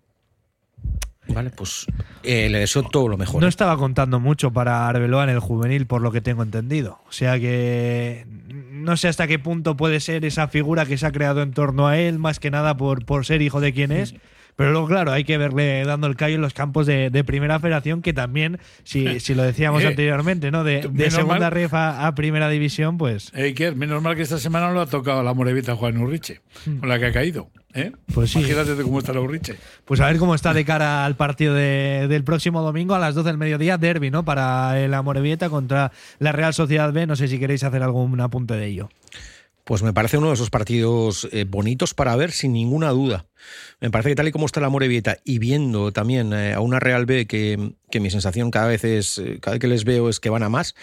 Vale, 1.28 1.50
pues 1.50 1.86
eh, 2.24 2.50
le 2.50 2.60
deseo 2.60 2.84
todo 2.84 3.08
lo 3.08 3.18
mejor. 3.18 3.42
No 3.42 3.48
¿eh? 3.48 3.50
estaba 3.50 3.78
contando 3.78 4.20
mucho 4.20 4.52
para 4.52 4.88
Arbeloa 4.88 5.24
en 5.24 5.30
el 5.32 5.40
juvenil, 5.40 5.88
por 5.88 6.02
lo 6.02 6.12
que 6.12 6.22
tengo 6.22 6.44
entendido. 6.44 7.00
O 7.08 7.12
sea 7.12 7.40
que 7.40 8.26
no 8.72 8.98
sé 8.98 9.08
hasta 9.08 9.28
qué 9.28 9.40
punto 9.40 9.76
puede 9.76 10.00
ser 10.00 10.26
esa 10.26 10.48
figura 10.48 10.86
que 10.86 10.98
se 10.98 11.06
ha 11.06 11.12
creado 11.12 11.42
en 11.42 11.52
torno 11.52 11.88
a 11.88 11.98
él, 11.98 12.20
más 12.20 12.40
que 12.40 12.52
nada 12.52 12.78
por, 12.78 13.06
por 13.06 13.26
ser 13.26 13.42
hijo 13.42 13.60
de 13.60 13.74
quien 13.74 13.92
es. 13.92 14.16
Pero 14.56 14.72
luego, 14.72 14.88
claro, 14.88 15.12
hay 15.12 15.24
que 15.26 15.38
verle 15.38 15.84
dando 15.86 16.08
el 16.08 16.16
callo 16.16 16.36
en 16.36 16.42
los 16.42 16.54
campos 16.54 16.86
de, 16.88 17.10
de 17.10 17.24
primera 17.26 17.60
federación, 17.60 18.02
que 18.02 18.14
también, 18.14 18.60
si, 18.84 19.20
si 19.20 19.36
lo 19.36 19.44
decíamos 19.44 19.84
Eh, 19.84 19.88
anteriormente, 19.88 20.50
¿no? 20.52 20.64
De, 20.64 20.82
segunda 21.12 21.50
ref 21.50 21.74
a, 21.74 22.08
a 22.08 22.16
primera 22.16 22.48
división, 22.50 22.98
pues, 22.98 23.32
Eiker, 23.36 23.76
menos 23.76 24.02
mal 24.02 24.16
que 24.16 24.22
esta 24.22 24.38
semana 24.38 24.68
no 24.70 24.76
le 24.76 24.82
ha 24.82 24.86
tocado 24.86 25.24
la 25.24 25.34
Morevita 25.34 25.76
Juan 25.76 25.98
Urriche, 25.98 26.42
con 26.80 26.88
la 26.88 26.98
que 27.00 27.08
ha 27.08 27.12
caído. 27.12 27.50
¿eh? 27.74 27.92
Pues 28.14 28.32
sí. 28.32 28.40
Imagínate 28.40 28.82
cómo 28.84 29.00
está 29.00 29.12
la 29.12 29.20
Urriche. 29.20 29.56
pues 29.84 30.00
a 30.00 30.06
ver 30.08 30.18
cómo 30.18 30.34
está 30.34 30.54
de 30.54 30.64
cara 30.64 31.04
al 31.06 31.16
partido 31.16 31.54
de- 31.54 32.08
del 32.08 32.24
próximo 32.24 32.62
domingo 32.62 32.96
a 32.96 33.00
las 33.00 33.14
12 33.16 33.28
del 33.28 33.38
mediodía, 33.38 33.78
derby, 33.78 34.10
¿no? 34.12 34.24
Para 34.24 34.80
el 34.82 34.94
Amorebieta 34.94 35.50
contra 35.50 35.92
la 36.20 36.32
Real 36.32 36.54
Sociedad 36.54 36.94
B. 36.94 37.06
No 37.06 37.18
sé 37.18 37.28
si 37.28 37.38
queréis 37.40 37.66
hacer 37.66 37.84
algún 37.84 38.22
apunte 38.22 38.54
de 38.56 38.66
ello. 38.68 38.90
Pues 39.66 39.82
me 39.82 39.94
parece 39.94 40.20
uno 40.20 40.28
de 40.28 40.36
esos 40.36 40.52
partidos 40.52 41.28
eh, 41.32 41.44
bonitos 41.44 41.96
para 41.96 42.16
ver 42.16 42.32
sin 42.32 42.54
ninguna 42.54 42.92
duda. 42.92 43.26
Me 43.82 43.90
parece 43.90 44.10
que 44.10 44.16
tal 44.16 44.28
y 44.28 44.32
como 44.32 44.46
está 44.46 44.62
la 44.62 44.70
Morevieta 44.70 45.18
y 45.26 45.40
viendo 45.40 45.92
también 45.92 46.34
eh, 46.34 46.54
a 46.54 46.60
una 46.60 46.80
Real 46.80 47.08
B 47.08 47.26
que, 47.26 47.74
que 47.90 48.00
mi 48.00 48.12
sensación 48.12 48.52
cada 48.52 48.68
vez 48.68 48.84
es, 48.84 49.18
eh, 49.18 49.40
cada 49.42 49.56
vez 49.56 49.62
que 49.62 49.68
les 49.68 49.84
veo 49.84 50.08
es 50.08 50.20
que 50.20 50.30
van 50.30 50.44
a 50.44 50.50
más, 50.50 50.76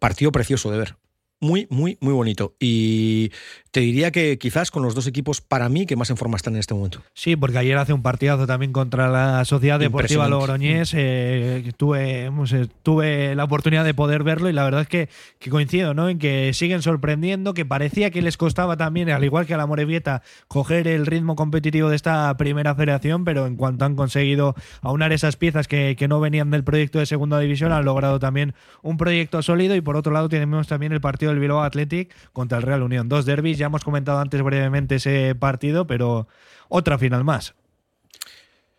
partido 0.00 0.32
precioso 0.32 0.72
de 0.72 0.78
ver. 0.78 0.96
Muy, 1.38 1.68
muy, 1.70 1.96
muy 2.00 2.12
bonito. 2.12 2.56
Y 2.58 3.30
te 3.72 3.80
diría 3.80 4.10
que 4.10 4.38
quizás 4.38 4.70
con 4.70 4.82
los 4.82 4.94
dos 4.94 5.06
equipos 5.06 5.40
para 5.40 5.70
mí 5.70 5.86
que 5.86 5.96
más 5.96 6.10
en 6.10 6.18
forma 6.18 6.36
están 6.36 6.52
en 6.54 6.60
este 6.60 6.74
momento. 6.74 7.00
Sí, 7.14 7.36
porque 7.36 7.56
ayer 7.56 7.78
hace 7.78 7.94
un 7.94 8.02
partidazo 8.02 8.46
también 8.46 8.70
contra 8.70 9.08
la 9.08 9.46
Sociedad 9.46 9.80
Deportiva. 9.80 10.28
Logroñés. 10.28 10.92
eh, 10.94 11.72
tuve, 11.78 12.26
eh, 12.26 12.66
tuve 12.82 13.34
la 13.34 13.44
oportunidad 13.44 13.82
de 13.86 13.94
poder 13.94 14.24
verlo 14.24 14.50
y 14.50 14.52
la 14.52 14.64
verdad 14.64 14.82
es 14.82 14.88
que, 14.88 15.08
que 15.38 15.48
coincido 15.48 15.94
¿no? 15.94 16.10
en 16.10 16.18
que 16.18 16.52
siguen 16.52 16.82
sorprendiendo, 16.82 17.54
que 17.54 17.64
parecía 17.64 18.10
que 18.10 18.20
les 18.20 18.36
costaba 18.36 18.76
también, 18.76 19.08
al 19.08 19.24
igual 19.24 19.46
que 19.46 19.54
a 19.54 19.56
la 19.56 19.66
Morevieta, 19.66 20.22
coger 20.48 20.86
el 20.86 21.06
ritmo 21.06 21.34
competitivo 21.34 21.88
de 21.88 21.96
esta 21.96 22.36
primera 22.36 22.74
federación, 22.74 23.24
pero 23.24 23.46
en 23.46 23.56
cuanto 23.56 23.86
han 23.86 23.96
conseguido 23.96 24.54
aunar 24.82 25.14
esas 25.14 25.36
piezas 25.36 25.66
que, 25.66 25.96
que 25.96 26.08
no 26.08 26.20
venían 26.20 26.50
del 26.50 26.62
proyecto 26.62 26.98
de 26.98 27.06
segunda 27.06 27.38
división, 27.38 27.72
han 27.72 27.86
logrado 27.86 28.18
también 28.18 28.52
un 28.82 28.98
proyecto 28.98 29.40
sólido 29.40 29.74
y 29.76 29.80
por 29.80 29.96
otro 29.96 30.12
lado 30.12 30.28
tenemos 30.28 30.68
también 30.68 30.92
el 30.92 31.00
partido 31.00 31.32
del 31.32 31.40
Bilbao 31.40 31.62
Athletic 31.62 32.14
contra 32.34 32.58
el 32.58 32.64
Real 32.64 32.82
Unión. 32.82 33.08
Dos 33.08 33.24
derbis, 33.24 33.61
ya 33.62 33.66
hemos 33.66 33.84
comentado 33.84 34.18
antes 34.18 34.42
brevemente 34.42 34.96
ese 34.96 35.36
partido, 35.36 35.86
pero 35.86 36.26
otra 36.68 36.98
final 36.98 37.22
más. 37.22 37.54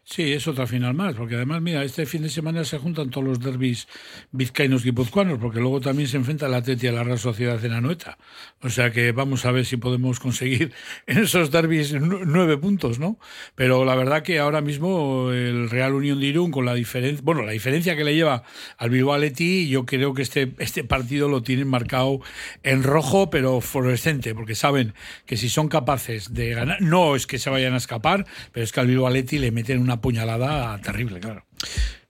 Sí, 0.05 0.33
es 0.33 0.49
otra 0.49 0.67
final 0.67 0.93
más, 0.93 1.15
porque 1.15 1.35
además, 1.35 1.61
mira, 1.61 1.81
este 1.81 2.05
fin 2.05 2.23
de 2.23 2.29
semana 2.29 2.65
se 2.65 2.77
juntan 2.77 3.09
todos 3.09 3.25
los 3.25 3.39
derbis 3.39 3.87
vizcaínos 4.33 4.83
guipuzcoanos, 4.83 5.39
porque 5.39 5.61
luego 5.61 5.79
también 5.79 6.09
se 6.09 6.17
enfrenta 6.17 6.49
la 6.49 6.57
Atleti 6.57 6.87
a 6.87 6.91
la 6.91 7.05
Real 7.05 7.17
Sociedad 7.17 7.63
en 7.63 7.71
Anoeta. 7.71 8.17
O 8.61 8.69
sea 8.69 8.91
que 8.91 9.13
vamos 9.13 9.45
a 9.45 9.51
ver 9.53 9.65
si 9.65 9.77
podemos 9.77 10.19
conseguir 10.19 10.73
en 11.07 11.19
esos 11.19 11.51
derbis 11.51 11.93
nu- 11.93 12.25
nueve 12.25 12.57
puntos, 12.57 12.99
¿no? 12.99 13.17
Pero 13.55 13.85
la 13.85 13.95
verdad 13.95 14.23
que 14.23 14.39
ahora 14.39 14.59
mismo 14.59 15.31
el 15.31 15.69
Real 15.69 15.93
Unión 15.93 16.19
de 16.19 16.25
Irún, 16.27 16.51
con 16.51 16.65
la 16.65 16.73
diferencia, 16.73 17.21
bueno, 17.23 17.43
la 17.43 17.53
diferencia 17.53 17.95
que 17.95 18.03
le 18.03 18.13
lleva 18.13 18.43
al 18.77 18.89
Bilbao 18.89 19.13
Atleti, 19.15 19.69
yo 19.69 19.85
creo 19.85 20.13
que 20.13 20.21
este, 20.21 20.53
este 20.59 20.83
partido 20.83 21.29
lo 21.29 21.43
tienen 21.43 21.69
marcado 21.69 22.19
en 22.63 22.83
rojo, 22.83 23.29
pero 23.29 23.61
fluorescente, 23.61 24.35
porque 24.35 24.53
saben 24.55 24.93
que 25.25 25.37
si 25.37 25.47
son 25.47 25.69
capaces 25.69 26.33
de 26.33 26.49
ganar, 26.53 26.81
no 26.81 27.15
es 27.15 27.25
que 27.25 27.39
se 27.39 27.49
vayan 27.49 27.73
a 27.73 27.77
escapar, 27.77 28.25
pero 28.51 28.65
es 28.65 28.73
que 28.73 28.81
al 28.81 28.87
Bilbao 28.87 29.07
Atleti 29.07 29.39
le 29.39 29.51
meten 29.51 29.79
una 29.79 29.93
puñalada 30.03 30.77
terrible, 30.81 31.19
claro. 31.21 31.45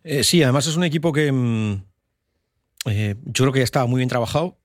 Eh, 0.03 0.23
sí, 0.23 0.41
además 0.43 0.65
es 0.67 0.75
un 0.75 0.83
equipo 0.83 1.13
que 1.13 1.31
mm, 1.31 1.83
eh, 2.87 3.15
yo 3.23 3.43
creo 3.45 3.53
que 3.53 3.59
ya 3.59 3.63
estaba 3.63 3.85
muy 3.85 3.99
bien 3.99 4.09
trabajado. 4.09 4.57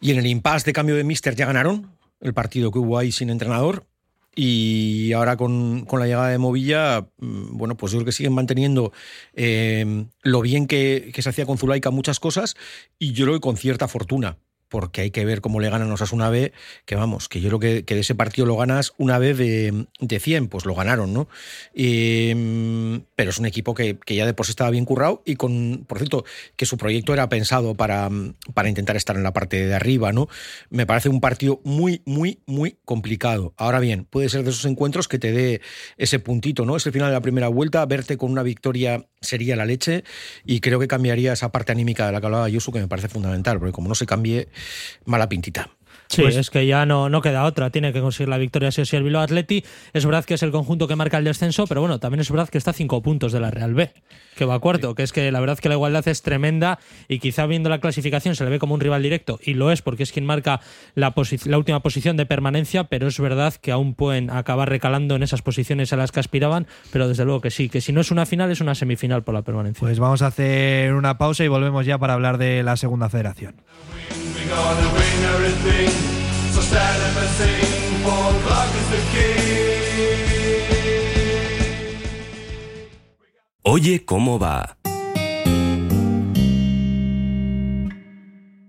Y 0.00 0.12
en 0.12 0.18
el 0.18 0.26
impasse 0.26 0.66
de 0.66 0.72
cambio 0.72 0.94
de 0.94 1.04
Mister 1.04 1.34
ya 1.34 1.46
ganaron 1.46 1.90
el 2.20 2.32
partido 2.32 2.70
que 2.70 2.78
hubo 2.78 2.96
ahí 2.96 3.10
sin 3.12 3.28
entrenador. 3.28 3.86
Y 4.38 5.12
ahora 5.14 5.36
con, 5.36 5.84
con 5.86 5.98
la 5.98 6.06
llegada 6.06 6.28
de 6.28 6.38
Movilla, 6.38 7.08
mm, 7.18 7.56
bueno, 7.56 7.76
pues 7.76 7.90
yo 7.92 7.98
creo 7.98 8.06
que 8.06 8.12
siguen 8.12 8.34
manteniendo 8.34 8.92
eh, 9.34 10.06
lo 10.22 10.42
bien 10.42 10.66
que, 10.66 11.10
que 11.12 11.22
se 11.22 11.30
hacía 11.30 11.44
con 11.44 11.58
Zulaika 11.58 11.90
muchas 11.90 12.20
cosas 12.20 12.54
y 12.98 13.12
yo 13.12 13.24
creo 13.24 13.36
que 13.36 13.40
con 13.40 13.56
cierta 13.56 13.88
fortuna. 13.88 14.36
Porque 14.68 15.02
hay 15.02 15.10
que 15.10 15.24
ver 15.24 15.40
cómo 15.40 15.60
le 15.60 15.70
ganan 15.70 15.90
a 15.90 15.94
Osasuna 15.94 16.30
B, 16.30 16.52
que 16.84 16.96
vamos, 16.96 17.28
que 17.28 17.40
yo 17.40 17.48
creo 17.48 17.60
que, 17.60 17.84
que 17.84 17.94
de 17.94 18.00
ese 18.00 18.14
partido 18.14 18.46
lo 18.46 18.56
ganas 18.56 18.92
una 18.98 19.18
vez 19.18 19.38
de, 19.38 19.86
de 20.00 20.20
100, 20.20 20.48
pues 20.48 20.64
lo 20.64 20.74
ganaron, 20.74 21.12
¿no? 21.12 21.28
Eh, 21.74 23.00
pero 23.14 23.30
es 23.30 23.38
un 23.38 23.46
equipo 23.46 23.74
que, 23.74 23.98
que 23.98 24.14
ya 24.14 24.26
de 24.26 24.34
por 24.34 24.46
sí 24.46 24.50
estaba 24.50 24.70
bien 24.70 24.84
currado 24.84 25.22
y 25.24 25.36
con, 25.36 25.84
por 25.86 25.98
cierto, 25.98 26.24
que 26.56 26.66
su 26.66 26.76
proyecto 26.76 27.12
era 27.12 27.28
pensado 27.28 27.74
para, 27.74 28.10
para 28.54 28.68
intentar 28.68 28.96
estar 28.96 29.16
en 29.16 29.22
la 29.22 29.32
parte 29.32 29.66
de 29.66 29.74
arriba, 29.74 30.12
¿no? 30.12 30.28
Me 30.70 30.86
parece 30.86 31.08
un 31.08 31.20
partido 31.20 31.60
muy, 31.64 32.02
muy, 32.04 32.40
muy 32.46 32.78
complicado. 32.84 33.54
Ahora 33.56 33.80
bien, 33.80 34.04
puede 34.04 34.28
ser 34.28 34.44
de 34.44 34.50
esos 34.50 34.64
encuentros 34.64 35.08
que 35.08 35.18
te 35.18 35.32
dé 35.32 35.60
ese 35.96 36.18
puntito, 36.18 36.64
¿no? 36.64 36.76
Es 36.76 36.86
el 36.86 36.92
final 36.92 37.08
de 37.08 37.14
la 37.14 37.20
primera 37.20 37.48
vuelta, 37.48 37.84
verte 37.86 38.16
con 38.16 38.30
una 38.30 38.42
victoria 38.42 39.06
sería 39.20 39.56
la 39.56 39.64
leche 39.64 40.04
y 40.44 40.60
creo 40.60 40.78
que 40.78 40.88
cambiaría 40.88 41.32
esa 41.32 41.50
parte 41.50 41.72
anímica 41.72 42.06
de 42.06 42.12
la 42.12 42.20
que 42.20 42.26
hablaba 42.26 42.48
Yusu, 42.48 42.72
que 42.72 42.80
me 42.80 42.88
parece 42.88 43.08
fundamental, 43.08 43.58
porque 43.58 43.72
como 43.72 43.88
no 43.88 43.94
se 43.94 44.06
cambie, 44.06 44.48
mala 45.04 45.28
pintita. 45.28 45.68
Sí, 46.08 46.22
Pues- 46.22 46.36
es 46.36 46.50
que 46.50 46.64
ya 46.68 46.86
no, 46.86 47.08
no 47.08 47.20
queda 47.20 47.42
otra. 47.42 47.70
Tiene 47.70 47.92
que 47.92 48.00
conseguir 48.00 48.28
la 48.28 48.38
victoria 48.38 48.70
si 48.70 48.80
o 48.80 48.86
sí 48.86 48.94
el 48.94 49.02
Bilbao 49.02 49.22
Atleti. 49.22 49.64
Es 49.92 50.06
verdad 50.06 50.24
que 50.24 50.34
es 50.34 50.42
el 50.44 50.52
conjunto 50.52 50.86
que 50.86 50.94
marca 50.94 51.18
el 51.18 51.24
descenso, 51.24 51.66
pero 51.66 51.80
bueno, 51.80 51.98
también 51.98 52.20
es 52.20 52.30
verdad 52.30 52.48
que 52.48 52.58
está 52.58 52.70
a 52.70 52.74
cinco 52.74 53.02
puntos 53.02 53.32
de 53.32 53.40
la 53.40 53.50
Real 53.50 53.74
B, 53.74 53.90
que 54.36 54.44
va 54.44 54.60
cuarto. 54.60 54.94
Que 54.94 55.02
es 55.02 55.12
que 55.12 55.32
la 55.32 55.40
verdad 55.40 55.58
que 55.58 55.68
la 55.68 55.74
igualdad 55.74 56.06
es 56.06 56.22
tremenda 56.22 56.78
y 57.08 57.18
quizá 57.18 57.46
viendo 57.46 57.68
la 57.70 57.80
clasificación 57.80 58.36
se 58.36 58.44
le 58.44 58.50
ve 58.50 58.60
como 58.60 58.74
un 58.74 58.80
rival 58.80 59.02
directo 59.02 59.40
y 59.42 59.54
lo 59.54 59.72
es 59.72 59.82
porque 59.82 60.04
es 60.04 60.12
quien 60.12 60.24
marca 60.26 60.60
la, 60.94 61.12
posi- 61.12 61.44
la 61.44 61.58
última 61.58 61.80
posición 61.80 62.16
de 62.16 62.24
permanencia, 62.24 62.84
pero 62.84 63.08
es 63.08 63.18
verdad 63.18 63.54
que 63.54 63.72
aún 63.72 63.94
pueden 63.94 64.30
acabar 64.30 64.68
recalando 64.68 65.16
en 65.16 65.24
esas 65.24 65.42
posiciones 65.42 65.92
a 65.92 65.96
las 65.96 66.12
que 66.12 66.20
aspiraban, 66.20 66.68
pero 66.92 67.08
desde 67.08 67.24
luego 67.24 67.40
que 67.40 67.50
sí, 67.50 67.68
que 67.68 67.80
si 67.80 67.92
no 67.92 68.00
es 68.00 68.12
una 68.12 68.26
final 68.26 68.52
es 68.52 68.60
una 68.60 68.76
semifinal 68.76 69.24
por 69.24 69.34
la 69.34 69.42
permanencia. 69.42 69.80
Pues 69.80 69.98
vamos 69.98 70.22
a 70.22 70.28
hacer 70.28 70.94
una 70.94 71.18
pausa 71.18 71.42
y 71.42 71.48
volvemos 71.48 71.84
ya 71.84 71.98
para 71.98 72.12
hablar 72.14 72.38
de 72.38 72.62
la 72.62 72.76
segunda 72.76 73.08
federación. 73.08 73.56
Oye 83.62 84.04
cómo 84.04 84.38
va. 84.38 84.78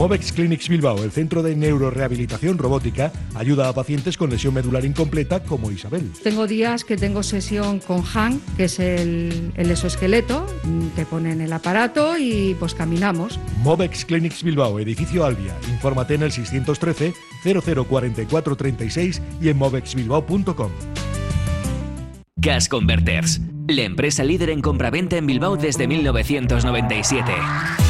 Movex 0.00 0.32
Clinics 0.32 0.70
Bilbao, 0.70 1.04
el 1.04 1.10
centro 1.10 1.42
de 1.42 1.54
neurorehabilitación 1.54 2.56
robótica, 2.56 3.12
ayuda 3.34 3.68
a 3.68 3.74
pacientes 3.74 4.16
con 4.16 4.30
lesión 4.30 4.54
medular 4.54 4.82
incompleta 4.86 5.42
como 5.42 5.70
Isabel. 5.70 6.10
Tengo 6.22 6.46
días 6.46 6.84
que 6.84 6.96
tengo 6.96 7.22
sesión 7.22 7.80
con 7.80 8.02
Han, 8.14 8.40
que 8.56 8.64
es 8.64 8.78
el, 8.78 9.52
el 9.54 9.70
exoesqueleto, 9.70 10.46
te 10.96 11.04
ponen 11.04 11.42
el 11.42 11.52
aparato 11.52 12.16
y 12.16 12.56
pues 12.58 12.72
caminamos. 12.72 13.38
Movex 13.62 14.06
Clinics 14.06 14.42
Bilbao, 14.42 14.80
edificio 14.80 15.26
Albia. 15.26 15.54
Infórmate 15.68 16.14
en 16.14 16.22
el 16.22 16.32
613 16.32 17.12
0044 17.44 18.56
36 18.56 19.20
y 19.42 19.50
en 19.50 19.58
movexbilbao.com. 19.58 20.70
Gas 22.36 22.70
Converters, 22.70 23.42
la 23.68 23.82
empresa 23.82 24.24
líder 24.24 24.48
en 24.48 24.62
compraventa 24.62 25.18
en 25.18 25.26
Bilbao 25.26 25.58
desde 25.58 25.86
1997. 25.86 27.89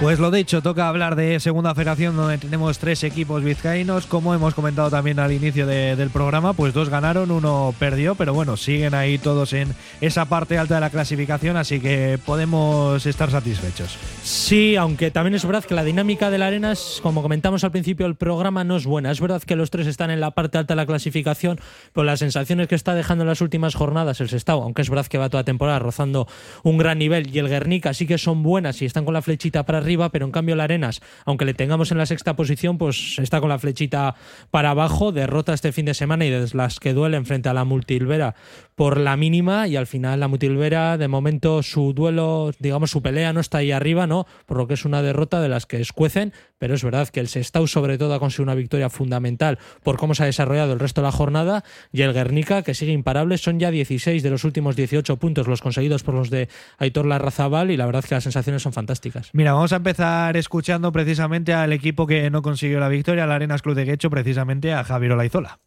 Pues 0.00 0.18
lo 0.18 0.30
dicho, 0.30 0.62
toca 0.62 0.88
hablar 0.88 1.14
de 1.14 1.38
segunda 1.40 1.74
federación 1.74 2.16
donde 2.16 2.38
tenemos 2.38 2.78
tres 2.78 3.04
equipos 3.04 3.44
vizcaínos. 3.44 4.06
Como 4.06 4.34
hemos 4.34 4.54
comentado 4.54 4.88
también 4.88 5.18
al 5.18 5.30
inicio 5.30 5.66
de- 5.66 5.94
del 5.94 6.08
programa, 6.08 6.54
pues 6.54 6.72
dos 6.72 6.88
ganaron, 6.88 7.30
uno 7.30 7.74
perdió, 7.78 8.14
pero 8.14 8.32
bueno, 8.32 8.56
siguen 8.56 8.94
ahí 8.94 9.18
todos 9.18 9.52
en 9.52 9.74
esa 10.00 10.24
parte 10.24 10.56
alta 10.56 10.76
de 10.76 10.80
la 10.80 10.88
clasificación, 10.88 11.58
así 11.58 11.80
que 11.80 12.18
podemos 12.24 13.04
estar 13.04 13.30
satisfechos. 13.30 13.98
Sí, 14.22 14.74
aunque 14.74 15.10
también 15.10 15.34
es 15.34 15.44
verdad 15.44 15.64
que 15.64 15.74
la 15.74 15.84
dinámica 15.84 16.30
de 16.30 16.38
la 16.38 16.46
arena, 16.46 16.72
como 17.02 17.20
comentamos 17.20 17.62
al 17.62 17.70
principio 17.70 18.06
del 18.06 18.14
programa, 18.16 18.64
no 18.64 18.76
es 18.76 18.86
buena. 18.86 19.10
Es 19.10 19.20
verdad 19.20 19.42
que 19.42 19.54
los 19.54 19.70
tres 19.70 19.86
están 19.86 20.10
en 20.10 20.20
la 20.20 20.30
parte 20.30 20.56
alta 20.56 20.72
de 20.72 20.76
la 20.76 20.86
clasificación, 20.86 21.60
pero 21.92 22.04
las 22.04 22.20
sensaciones 22.20 22.68
que 22.68 22.74
está 22.74 22.94
dejando 22.94 23.24
en 23.24 23.28
las 23.28 23.42
últimas 23.42 23.74
jornadas 23.74 24.18
el 24.22 24.30
Sestao, 24.30 24.62
aunque 24.62 24.80
es 24.80 24.88
verdad 24.88 25.06
que 25.08 25.18
va 25.18 25.28
toda 25.28 25.44
temporada 25.44 25.78
rozando 25.78 26.26
un 26.62 26.78
gran 26.78 26.98
nivel, 26.98 27.28
y 27.36 27.38
el 27.38 27.48
Guernica 27.50 27.92
sí 27.92 28.06
que 28.06 28.16
son 28.16 28.42
buenas 28.42 28.80
y 28.80 28.86
están 28.86 29.04
con 29.04 29.12
la 29.12 29.20
flechita 29.20 29.66
para 29.66 29.76
arriba, 29.76 29.89
pero 30.10 30.26
en 30.26 30.32
cambio 30.32 30.54
el 30.54 30.60
Arenas, 30.60 31.00
aunque 31.24 31.44
le 31.44 31.54
tengamos 31.54 31.90
en 31.92 31.98
la 31.98 32.06
sexta 32.06 32.36
posición, 32.36 32.78
pues 32.78 33.18
está 33.18 33.40
con 33.40 33.48
la 33.48 33.58
flechita 33.58 34.14
para 34.50 34.70
abajo, 34.70 35.12
derrota 35.12 35.52
este 35.52 35.72
fin 35.72 35.86
de 35.86 35.94
semana 35.94 36.24
y 36.24 36.30
de 36.30 36.48
las 36.52 36.80
que 36.80 36.92
duelen 36.92 37.26
frente 37.26 37.48
a 37.48 37.54
la 37.54 37.64
Multilvera 37.64 38.34
por 38.80 38.98
la 38.98 39.14
mínima 39.18 39.68
y 39.68 39.76
al 39.76 39.86
final 39.86 40.20
la 40.20 40.28
Mutilvera 40.28 40.96
de 40.96 41.06
momento 41.06 41.62
su 41.62 41.92
duelo, 41.92 42.50
digamos 42.60 42.90
su 42.90 43.02
pelea 43.02 43.34
no 43.34 43.40
está 43.40 43.58
ahí 43.58 43.72
arriba, 43.72 44.06
¿no? 44.06 44.26
Por 44.46 44.56
lo 44.56 44.66
que 44.66 44.72
es 44.72 44.86
una 44.86 45.02
derrota 45.02 45.42
de 45.42 45.50
las 45.50 45.66
que 45.66 45.82
escuecen, 45.82 46.32
pero 46.56 46.72
es 46.72 46.82
verdad 46.82 47.06
que 47.08 47.20
el 47.20 47.28
Sestau 47.28 47.66
sobre 47.66 47.98
todo 47.98 48.14
ha 48.14 48.18
conseguido 48.18 48.44
una 48.44 48.54
victoria 48.54 48.88
fundamental 48.88 49.58
por 49.82 49.98
cómo 49.98 50.14
se 50.14 50.22
ha 50.22 50.26
desarrollado 50.26 50.72
el 50.72 50.78
resto 50.78 51.02
de 51.02 51.08
la 51.08 51.12
jornada 51.12 51.62
y 51.92 52.00
el 52.00 52.14
Guernica 52.14 52.62
que 52.62 52.72
sigue 52.72 52.92
imparable, 52.92 53.36
son 53.36 53.60
ya 53.60 53.70
16 53.70 54.22
de 54.22 54.30
los 54.30 54.44
últimos 54.44 54.76
18 54.76 55.14
puntos 55.18 55.46
los 55.46 55.60
conseguidos 55.60 56.02
por 56.02 56.14
los 56.14 56.30
de 56.30 56.48
Aitor 56.78 57.04
Larrazabal 57.04 57.70
y 57.70 57.76
la 57.76 57.84
verdad 57.84 58.02
que 58.02 58.14
las 58.14 58.24
sensaciones 58.24 58.62
son 58.62 58.72
fantásticas. 58.72 59.28
Mira, 59.34 59.52
vamos 59.52 59.74
a 59.74 59.76
empezar 59.76 60.38
escuchando 60.38 60.90
precisamente 60.90 61.52
al 61.52 61.74
equipo 61.74 62.06
que 62.06 62.30
no 62.30 62.40
consiguió 62.40 62.80
la 62.80 62.88
victoria, 62.88 63.24
el 63.24 63.30
Arenas 63.30 63.60
Club 63.60 63.74
de 63.74 63.84
Guecho, 63.84 64.08
precisamente 64.08 64.72
a 64.72 64.84
Javier 64.84 65.12
Olaizola. 65.12 65.58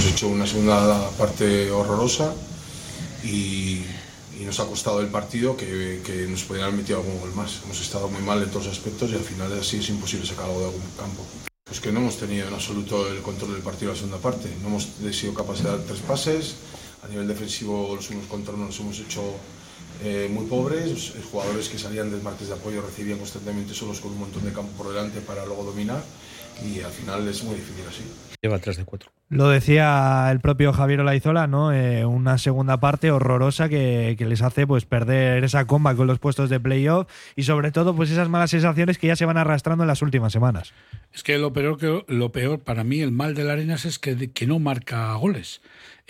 Hemos 0.00 0.12
hecho 0.12 0.28
una 0.28 0.46
segunda 0.46 1.10
parte 1.10 1.70
horrorosa 1.70 2.32
y, 3.22 3.82
y 4.40 4.44
nos 4.46 4.58
ha 4.58 4.64
costado 4.64 5.02
el 5.02 5.08
partido 5.08 5.58
que, 5.58 6.00
que 6.02 6.26
nos 6.26 6.42
podrían 6.44 6.68
haber 6.68 6.78
metido 6.78 7.00
algún 7.00 7.20
gol 7.20 7.34
más. 7.34 7.60
Hemos 7.64 7.82
estado 7.82 8.08
muy 8.08 8.22
mal 8.22 8.42
en 8.42 8.48
todos 8.48 8.64
los 8.64 8.78
aspectos 8.78 9.10
y 9.10 9.16
al 9.16 9.20
final 9.20 9.52
así 9.60 9.76
es 9.76 9.90
imposible 9.90 10.26
sacar 10.26 10.46
algo 10.46 10.60
de 10.60 10.66
algún 10.68 10.80
campo. 10.96 11.22
Pues 11.64 11.80
que 11.80 11.92
no 11.92 12.00
hemos 12.00 12.16
tenido 12.16 12.48
en 12.48 12.54
absoluto 12.54 13.12
el 13.12 13.20
control 13.20 13.52
del 13.52 13.60
partido 13.60 13.90
en 13.90 13.96
la 13.96 14.00
segunda 14.00 14.16
parte. 14.16 14.48
No 14.62 14.68
hemos 14.68 14.88
sido 15.12 15.34
capaces 15.34 15.64
de 15.64 15.68
dar 15.68 15.80
tres 15.80 16.00
pases. 16.00 16.54
A 17.04 17.08
nivel 17.08 17.28
defensivo 17.28 17.94
los 17.94 18.08
unos 18.08 18.24
contra 18.24 18.54
unos 18.54 18.68
los 18.68 18.80
hemos 18.80 18.98
hecho 19.00 19.22
eh, 20.02 20.30
muy 20.32 20.46
pobres. 20.46 21.14
Los 21.14 21.26
jugadores 21.30 21.68
que 21.68 21.78
salían 21.78 22.10
del 22.10 22.22
martes 22.22 22.48
de 22.48 22.54
apoyo 22.54 22.80
recibían 22.80 23.18
constantemente 23.18 23.74
solos 23.74 24.00
con 24.00 24.12
un 24.12 24.20
montón 24.20 24.46
de 24.46 24.52
campo 24.54 24.72
por 24.82 24.94
delante 24.94 25.20
para 25.20 25.44
luego 25.44 25.62
dominar. 25.62 26.02
Y 26.64 26.80
al 26.80 26.90
final 26.90 27.28
es 27.28 27.44
muy 27.44 27.56
difícil 27.56 27.84
así. 27.86 28.04
Lleva 28.40 28.58
3 28.58 28.78
de 28.78 28.84
4. 28.86 29.19
Lo 29.30 29.48
decía 29.48 30.28
el 30.32 30.40
propio 30.40 30.72
Javier 30.72 31.02
Olaizola, 31.02 31.46
¿no? 31.46 31.72
Eh, 31.72 32.04
una 32.04 32.36
segunda 32.36 32.80
parte 32.80 33.12
horrorosa 33.12 33.68
que, 33.68 34.16
que 34.18 34.26
les 34.26 34.42
hace 34.42 34.66
pues 34.66 34.86
perder 34.86 35.44
esa 35.44 35.66
comba 35.66 35.94
con 35.94 36.08
los 36.08 36.18
puestos 36.18 36.50
de 36.50 36.58
playoff 36.58 37.06
y 37.36 37.44
sobre 37.44 37.70
todo 37.70 37.94
pues 37.94 38.10
esas 38.10 38.28
malas 38.28 38.50
sensaciones 38.50 38.98
que 38.98 39.06
ya 39.06 39.14
se 39.14 39.26
van 39.26 39.36
arrastrando 39.36 39.84
en 39.84 39.88
las 39.88 40.02
últimas 40.02 40.32
semanas. 40.32 40.74
Es 41.14 41.22
que 41.22 41.38
lo 41.38 41.52
peor, 41.52 41.78
que 41.78 42.04
lo 42.08 42.32
peor 42.32 42.58
para 42.58 42.82
mí, 42.82 43.02
el 43.02 43.12
mal 43.12 43.36
de 43.36 43.48
Arenas 43.48 43.84
es 43.84 44.00
que, 44.00 44.32
que 44.32 44.48
no 44.48 44.58
marca 44.58 45.14
goles. 45.14 45.60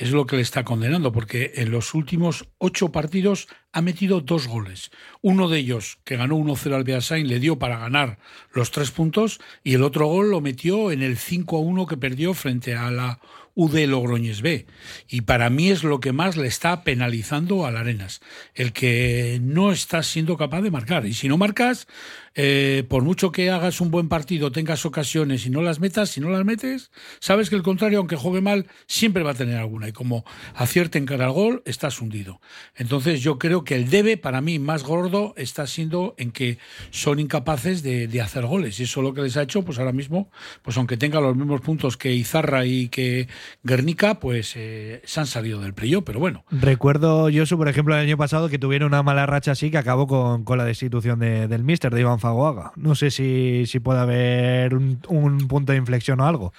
Es 0.01 0.13
lo 0.13 0.25
que 0.25 0.37
le 0.37 0.43
está 0.43 0.65
condenando, 0.65 1.13
porque 1.13 1.53
en 1.57 1.71
los 1.71 1.93
últimos 1.93 2.49
ocho 2.57 2.91
partidos 2.91 3.49
ha 3.71 3.83
metido 3.83 4.23
dos 4.23 4.49
goles. 4.49 4.91
Uno 5.21 5.51
de 5.51 5.59
ellos, 5.59 5.99
que 6.05 6.17
ganó 6.17 6.39
1-0 6.39 6.75
al 6.75 6.85
Beasain, 6.85 7.29
le 7.29 7.39
dio 7.39 7.59
para 7.59 7.79
ganar 7.79 8.19
los 8.51 8.71
tres 8.71 8.93
puntos, 8.93 9.43
y 9.63 9.75
el 9.75 9.83
otro 9.83 10.07
gol 10.07 10.31
lo 10.31 10.41
metió 10.41 10.91
en 10.91 11.03
el 11.03 11.19
5-1 11.19 11.87
que 11.87 11.99
perdió 11.99 12.33
frente 12.33 12.75
a 12.75 12.91
la 12.91 13.21
UD 13.55 13.85
Logroñez 13.89 14.41
B. 14.41 14.65
Y 15.07 15.21
para 15.21 15.51
mí 15.51 15.69
es 15.69 15.85
lo 15.85 16.01
que 16.01 16.13
más 16.13 16.39
le 16.39 16.47
está 16.47 16.83
penalizando 16.83 17.67
al 17.67 17.77
Arenas, 17.77 18.23
el 18.55 18.73
que 18.73 19.39
no 19.43 19.71
está 19.71 20.03
siendo 20.03 20.39
capaz 20.39 20.63
de 20.63 20.71
marcar. 20.71 21.05
Y 21.05 21.13
si 21.13 21.29
no 21.29 21.37
marcas, 21.37 21.89
eh, 22.35 22.85
por 22.89 23.03
mucho 23.03 23.33
que 23.33 23.51
hagas 23.51 23.81
un 23.81 23.91
buen 23.91 24.09
partido, 24.09 24.53
tengas 24.53 24.87
ocasiones 24.87 25.47
y 25.47 25.51
no 25.51 25.63
las 25.63 25.81
metas, 25.81 26.11
si 26.11 26.21
no 26.21 26.31
las 26.31 26.45
metes, 26.45 26.91
sabes 27.19 27.51
que 27.51 27.57
el 27.57 27.63
contrario, 27.63 27.99
aunque 27.99 28.17
juegue 28.17 28.41
mal, 28.41 28.67
siempre 28.87 29.23
va 29.23 29.33
a 29.33 29.35
tener 29.35 29.57
alguna. 29.57 29.89
Y 29.89 29.93
como 29.93 30.25
acierte 30.55 30.99
en 30.99 31.07
cara 31.07 31.27
al 31.27 31.33
gol, 31.33 31.63
estás 31.65 32.01
hundido. 32.01 32.41
Entonces 32.77 33.21
yo 33.21 33.39
creo 33.39 33.65
que 33.65 33.75
el 33.75 33.91
debe, 33.91 34.17
para 34.17 34.41
mí, 34.41 34.59
más 34.59 34.85
gordo, 34.85 35.35
está 35.37 35.67
siendo 35.67 36.15
en 36.19 36.31
que 36.31 36.59
son 36.91 37.19
incapaces 37.19 37.83
de, 37.83 38.21
hacer 38.21 38.45
goles. 38.47 38.79
Y 38.79 38.85
eso 38.85 39.01
es 39.01 39.05
lo 39.05 39.15
que 39.15 39.23
les 39.23 39.37
ha 39.37 39.43
hecho, 39.43 39.63
pues 39.63 39.79
ahora 39.79 39.93
mismo, 39.93 40.31
pues 40.63 40.77
aunque 40.77 40.97
tenga 40.97 41.21
los 41.21 41.35
mismos 41.35 41.63
puntos 41.63 41.97
que 41.97 42.13
Izarra 42.13 42.67
y 42.67 42.89
que 42.89 43.29
Guernica, 43.63 44.21
pues 44.21 44.53
eh, 44.57 45.01
se 45.05 45.21
han 45.21 45.27
salido 45.27 45.61
del 45.61 45.75
playoff. 45.75 46.05
Pero 46.05 46.21
bueno, 46.21 46.45
Recuerdo, 46.51 47.29
Josu, 47.33 47.57
por 47.57 47.69
ejemplo, 47.69 47.95
el 47.95 48.03
año 48.03 48.17
pasado 48.17 48.49
que 48.49 48.59
tuvieron 48.59 48.89
una 48.89 49.03
mala 49.03 49.27
racha 49.27 49.53
así 49.53 49.71
que 49.71 49.79
acabó 49.79 50.07
con, 50.07 50.45
la 50.59 50.65
destitución 50.65 51.19
de- 51.19 51.49
del 51.49 51.65
míster, 51.65 51.95
de 51.95 52.03
Iván 52.03 52.20
Fagoaga. 52.21 52.73
No 52.77 52.95
sé 52.95 53.11
si, 53.11 53.65
si 53.67 53.81
puede 53.81 54.01
haber 54.01 54.75
un, 54.75 55.01
un 55.09 55.49
punto 55.49 55.73
de 55.73 55.79
inflexión 55.79 56.21
o 56.21 56.27
algo. 56.27 56.53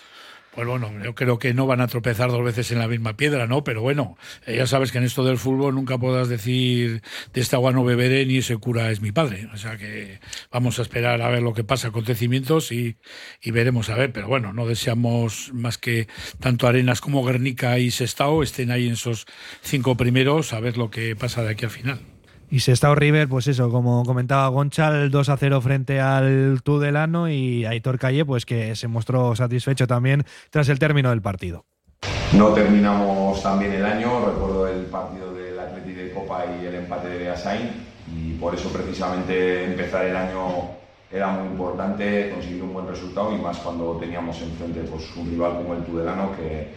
Pues 0.54 0.68
bueno, 0.68 0.92
yo 1.02 1.16
creo 1.16 1.40
que 1.40 1.54
no 1.54 1.66
van 1.66 1.80
a 1.80 1.88
tropezar 1.88 2.30
dos 2.30 2.44
veces 2.44 2.70
en 2.74 2.80
la 2.80 2.90
misma 2.90 3.16
piedra, 3.16 3.48
¿no? 3.48 3.64
Pero 3.64 3.82
bueno, 3.82 4.18
eh, 4.46 4.58
ya 4.58 4.68
sabes 4.68 4.92
que 4.92 4.98
en 4.98 5.06
esto 5.06 5.24
del 5.24 5.38
fútbol 5.38 5.76
nunca 5.76 5.98
podrás 5.98 6.28
decir 6.28 7.02
de 7.34 7.42
esta 7.42 7.56
agua 7.56 7.72
no 7.72 7.86
beberé 7.86 8.26
ni 8.26 8.38
ese 8.38 8.58
cura 8.58 8.92
es 8.92 9.00
mi 9.00 9.14
padre. 9.14 9.48
O 9.54 9.58
sea 9.58 9.78
que 9.78 10.20
vamos 10.52 10.78
a 10.78 10.82
esperar 10.82 11.22
a 11.22 11.30
ver 11.30 11.42
lo 11.42 11.54
que 11.54 11.64
pasa, 11.64 11.88
acontecimientos 11.88 12.74
y, 12.74 12.98
y 13.42 13.52
veremos 13.52 13.90
a 13.90 13.96
ver. 13.96 14.12
Pero 14.12 14.28
bueno, 14.28 14.52
no 14.52 14.68
deseamos 14.68 15.52
más 15.54 15.78
que 15.78 16.10
tanto 16.42 16.68
Arenas 16.68 17.00
como 17.00 17.24
Guernica 17.24 17.80
y 17.80 17.90
Sestao 17.90 18.44
estén 18.44 18.72
ahí 18.72 18.88
en 18.88 18.94
esos 18.94 19.28
cinco 19.62 19.96
primeros 19.96 20.52
a 20.52 20.60
ver 20.60 20.78
lo 20.78 20.92
que 20.92 21.16
pasa 21.16 21.44
de 21.44 21.52
aquí 21.52 21.64
al 21.64 21.72
final. 21.72 22.11
Y 22.52 22.60
Sestao 22.60 22.96
River, 22.96 23.30
pues 23.30 23.48
eso, 23.48 23.70
como 23.70 24.04
comentaba 24.04 24.50
Gonchal, 24.50 25.10
2 25.10 25.30
a 25.30 25.38
0 25.38 25.62
frente 25.62 26.02
al 26.02 26.62
Tudelano 26.62 27.30
y 27.30 27.64
Aitor 27.64 27.98
Calle, 27.98 28.26
pues 28.26 28.46
que 28.46 28.76
se 28.76 28.90
mostró 28.90 29.34
satisfecho 29.38 29.88
también 29.88 30.26
tras 30.50 30.68
el 30.68 30.78
término 30.78 31.12
del 31.12 31.22
partido. 31.22 31.64
No 32.34 32.50
terminamos 32.50 33.42
tan 33.42 33.58
bien 33.58 33.72
el 33.72 33.86
año, 33.86 34.26
recuerdo 34.26 34.68
el 34.68 34.82
partido 34.88 35.34
del 35.34 35.58
Atleti 35.58 35.94
de 35.94 36.12
Copa 36.12 36.44
y 36.46 36.66
el 36.66 36.76
empate 36.76 37.08
de 37.08 37.18
Beasain 37.20 37.70
y 38.14 38.34
por 38.34 38.54
eso 38.54 38.68
precisamente 38.70 39.64
empezar 39.64 40.06
el 40.08 40.16
año 40.18 40.72
era 41.10 41.28
muy 41.30 41.48
importante 41.48 42.32
conseguir 42.32 42.64
un 42.64 42.74
buen 42.74 42.88
resultado 42.88 43.34
y 43.34 43.42
más 43.42 43.60
cuando 43.60 43.96
teníamos 43.96 44.42
enfrente 44.42 44.82
pues, 44.82 45.10
un 45.16 45.30
rival 45.30 45.54
como 45.54 45.76
el 45.76 45.86
Tudelano 45.86 46.36
que, 46.36 46.68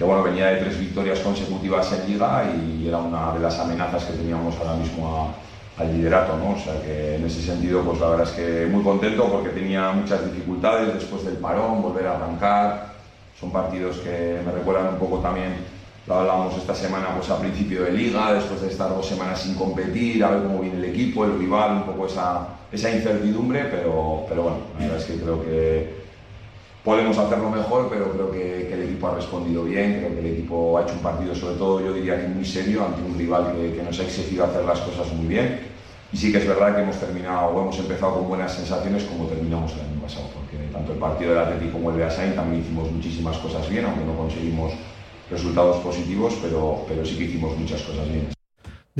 que 0.00 0.06
bueno, 0.06 0.22
venía 0.22 0.46
de 0.46 0.62
tres 0.62 0.80
victorias 0.80 1.18
consecutivas 1.20 1.92
en 1.92 2.10
Liga 2.10 2.50
y 2.56 2.88
era 2.88 2.96
una 2.96 3.34
de 3.34 3.40
las 3.40 3.58
amenazas 3.58 4.04
que 4.04 4.14
teníamos 4.14 4.56
ahora 4.56 4.72
mismo 4.76 5.34
al 5.76 5.92
liderato, 5.92 6.38
¿no? 6.38 6.52
O 6.52 6.58
sea 6.58 6.80
que 6.80 7.16
en 7.16 7.26
ese 7.26 7.42
sentido, 7.42 7.82
pues 7.82 8.00
la 8.00 8.08
verdad 8.08 8.26
es 8.26 8.32
que 8.32 8.66
muy 8.72 8.82
contento 8.82 9.30
porque 9.30 9.50
tenía 9.50 9.90
muchas 9.90 10.24
dificultades 10.24 10.94
después 10.94 11.26
del 11.26 11.34
parón, 11.34 11.82
volver 11.82 12.06
a 12.06 12.16
arrancar. 12.16 12.94
Son 13.38 13.52
partidos 13.52 13.98
que 13.98 14.40
me 14.42 14.50
recuerdan 14.50 14.94
un 14.94 14.98
poco 14.98 15.18
también, 15.18 15.56
lo 16.06 16.14
hablábamos 16.14 16.56
esta 16.56 16.74
semana, 16.74 17.08
pues 17.14 17.28
a 17.28 17.38
principio 17.38 17.84
de 17.84 17.92
Liga, 17.92 18.32
después 18.32 18.62
de 18.62 18.68
estar 18.68 18.88
dos 18.88 19.04
semanas 19.04 19.42
sin 19.42 19.54
competir, 19.54 20.24
a 20.24 20.30
ver 20.30 20.44
cómo 20.44 20.60
viene 20.60 20.78
el 20.78 20.84
equipo, 20.86 21.26
el 21.26 21.38
rival, 21.38 21.72
un 21.72 21.82
poco 21.82 22.06
esa, 22.06 22.48
esa 22.72 22.90
incertidumbre, 22.90 23.64
pero, 23.64 24.24
pero 24.26 24.44
bueno, 24.44 24.58
la 24.78 24.86
verdad 24.86 24.98
es 24.98 25.04
que 25.04 25.20
creo 25.20 25.42
que 25.42 25.99
podemos 26.84 27.16
hacerlo 27.18 27.50
mejor, 27.50 27.88
pero 27.90 28.10
creo 28.12 28.30
que, 28.30 28.72
el 28.72 28.82
equipo 28.84 29.08
ha 29.08 29.14
respondido 29.14 29.64
bien, 29.64 29.98
creo 29.98 30.14
que 30.14 30.20
el 30.20 30.34
equipo 30.34 30.78
ha 30.78 30.82
hecho 30.82 30.94
un 30.94 31.00
partido, 31.00 31.34
sobre 31.34 31.56
todo 31.56 31.80
yo 31.80 31.92
diría 31.92 32.20
que 32.20 32.28
muy 32.28 32.44
serio, 32.44 32.84
ante 32.84 33.02
un 33.02 33.18
rival 33.18 33.52
que, 33.54 33.76
que 33.76 33.82
nos 33.82 33.98
ha 33.98 34.04
exigido 34.04 34.44
hacer 34.44 34.64
las 34.64 34.80
cosas 34.80 35.12
muy 35.12 35.26
bien. 35.26 35.60
Y 36.12 36.16
sí 36.16 36.32
que 36.32 36.38
es 36.38 36.46
verdad 36.46 36.74
que 36.74 36.82
hemos 36.82 36.96
terminado 36.96 37.48
o 37.48 37.62
hemos 37.62 37.78
empezado 37.78 38.14
con 38.14 38.28
buenas 38.28 38.52
sensaciones 38.52 39.04
como 39.04 39.26
terminamos 39.26 39.72
el 39.74 39.80
año 39.80 40.00
pasado, 40.02 40.26
porque 40.34 40.56
tanto 40.72 40.92
el 40.92 40.98
partido 40.98 41.30
del 41.30 41.40
Atlético 41.40 41.72
como 41.74 41.90
el 41.90 41.98
de 41.98 42.04
Asain 42.04 42.34
también 42.34 42.62
hicimos 42.62 42.90
muchísimas 42.90 43.36
cosas 43.38 43.68
bien, 43.68 43.84
aunque 43.84 44.04
no 44.04 44.16
conseguimos 44.16 44.72
resultados 45.30 45.76
positivos, 45.78 46.34
pero, 46.42 46.84
pero 46.88 47.04
sí 47.04 47.16
que 47.16 47.24
hicimos 47.24 47.56
muchas 47.56 47.82
cosas 47.82 48.08
bien. 48.10 48.39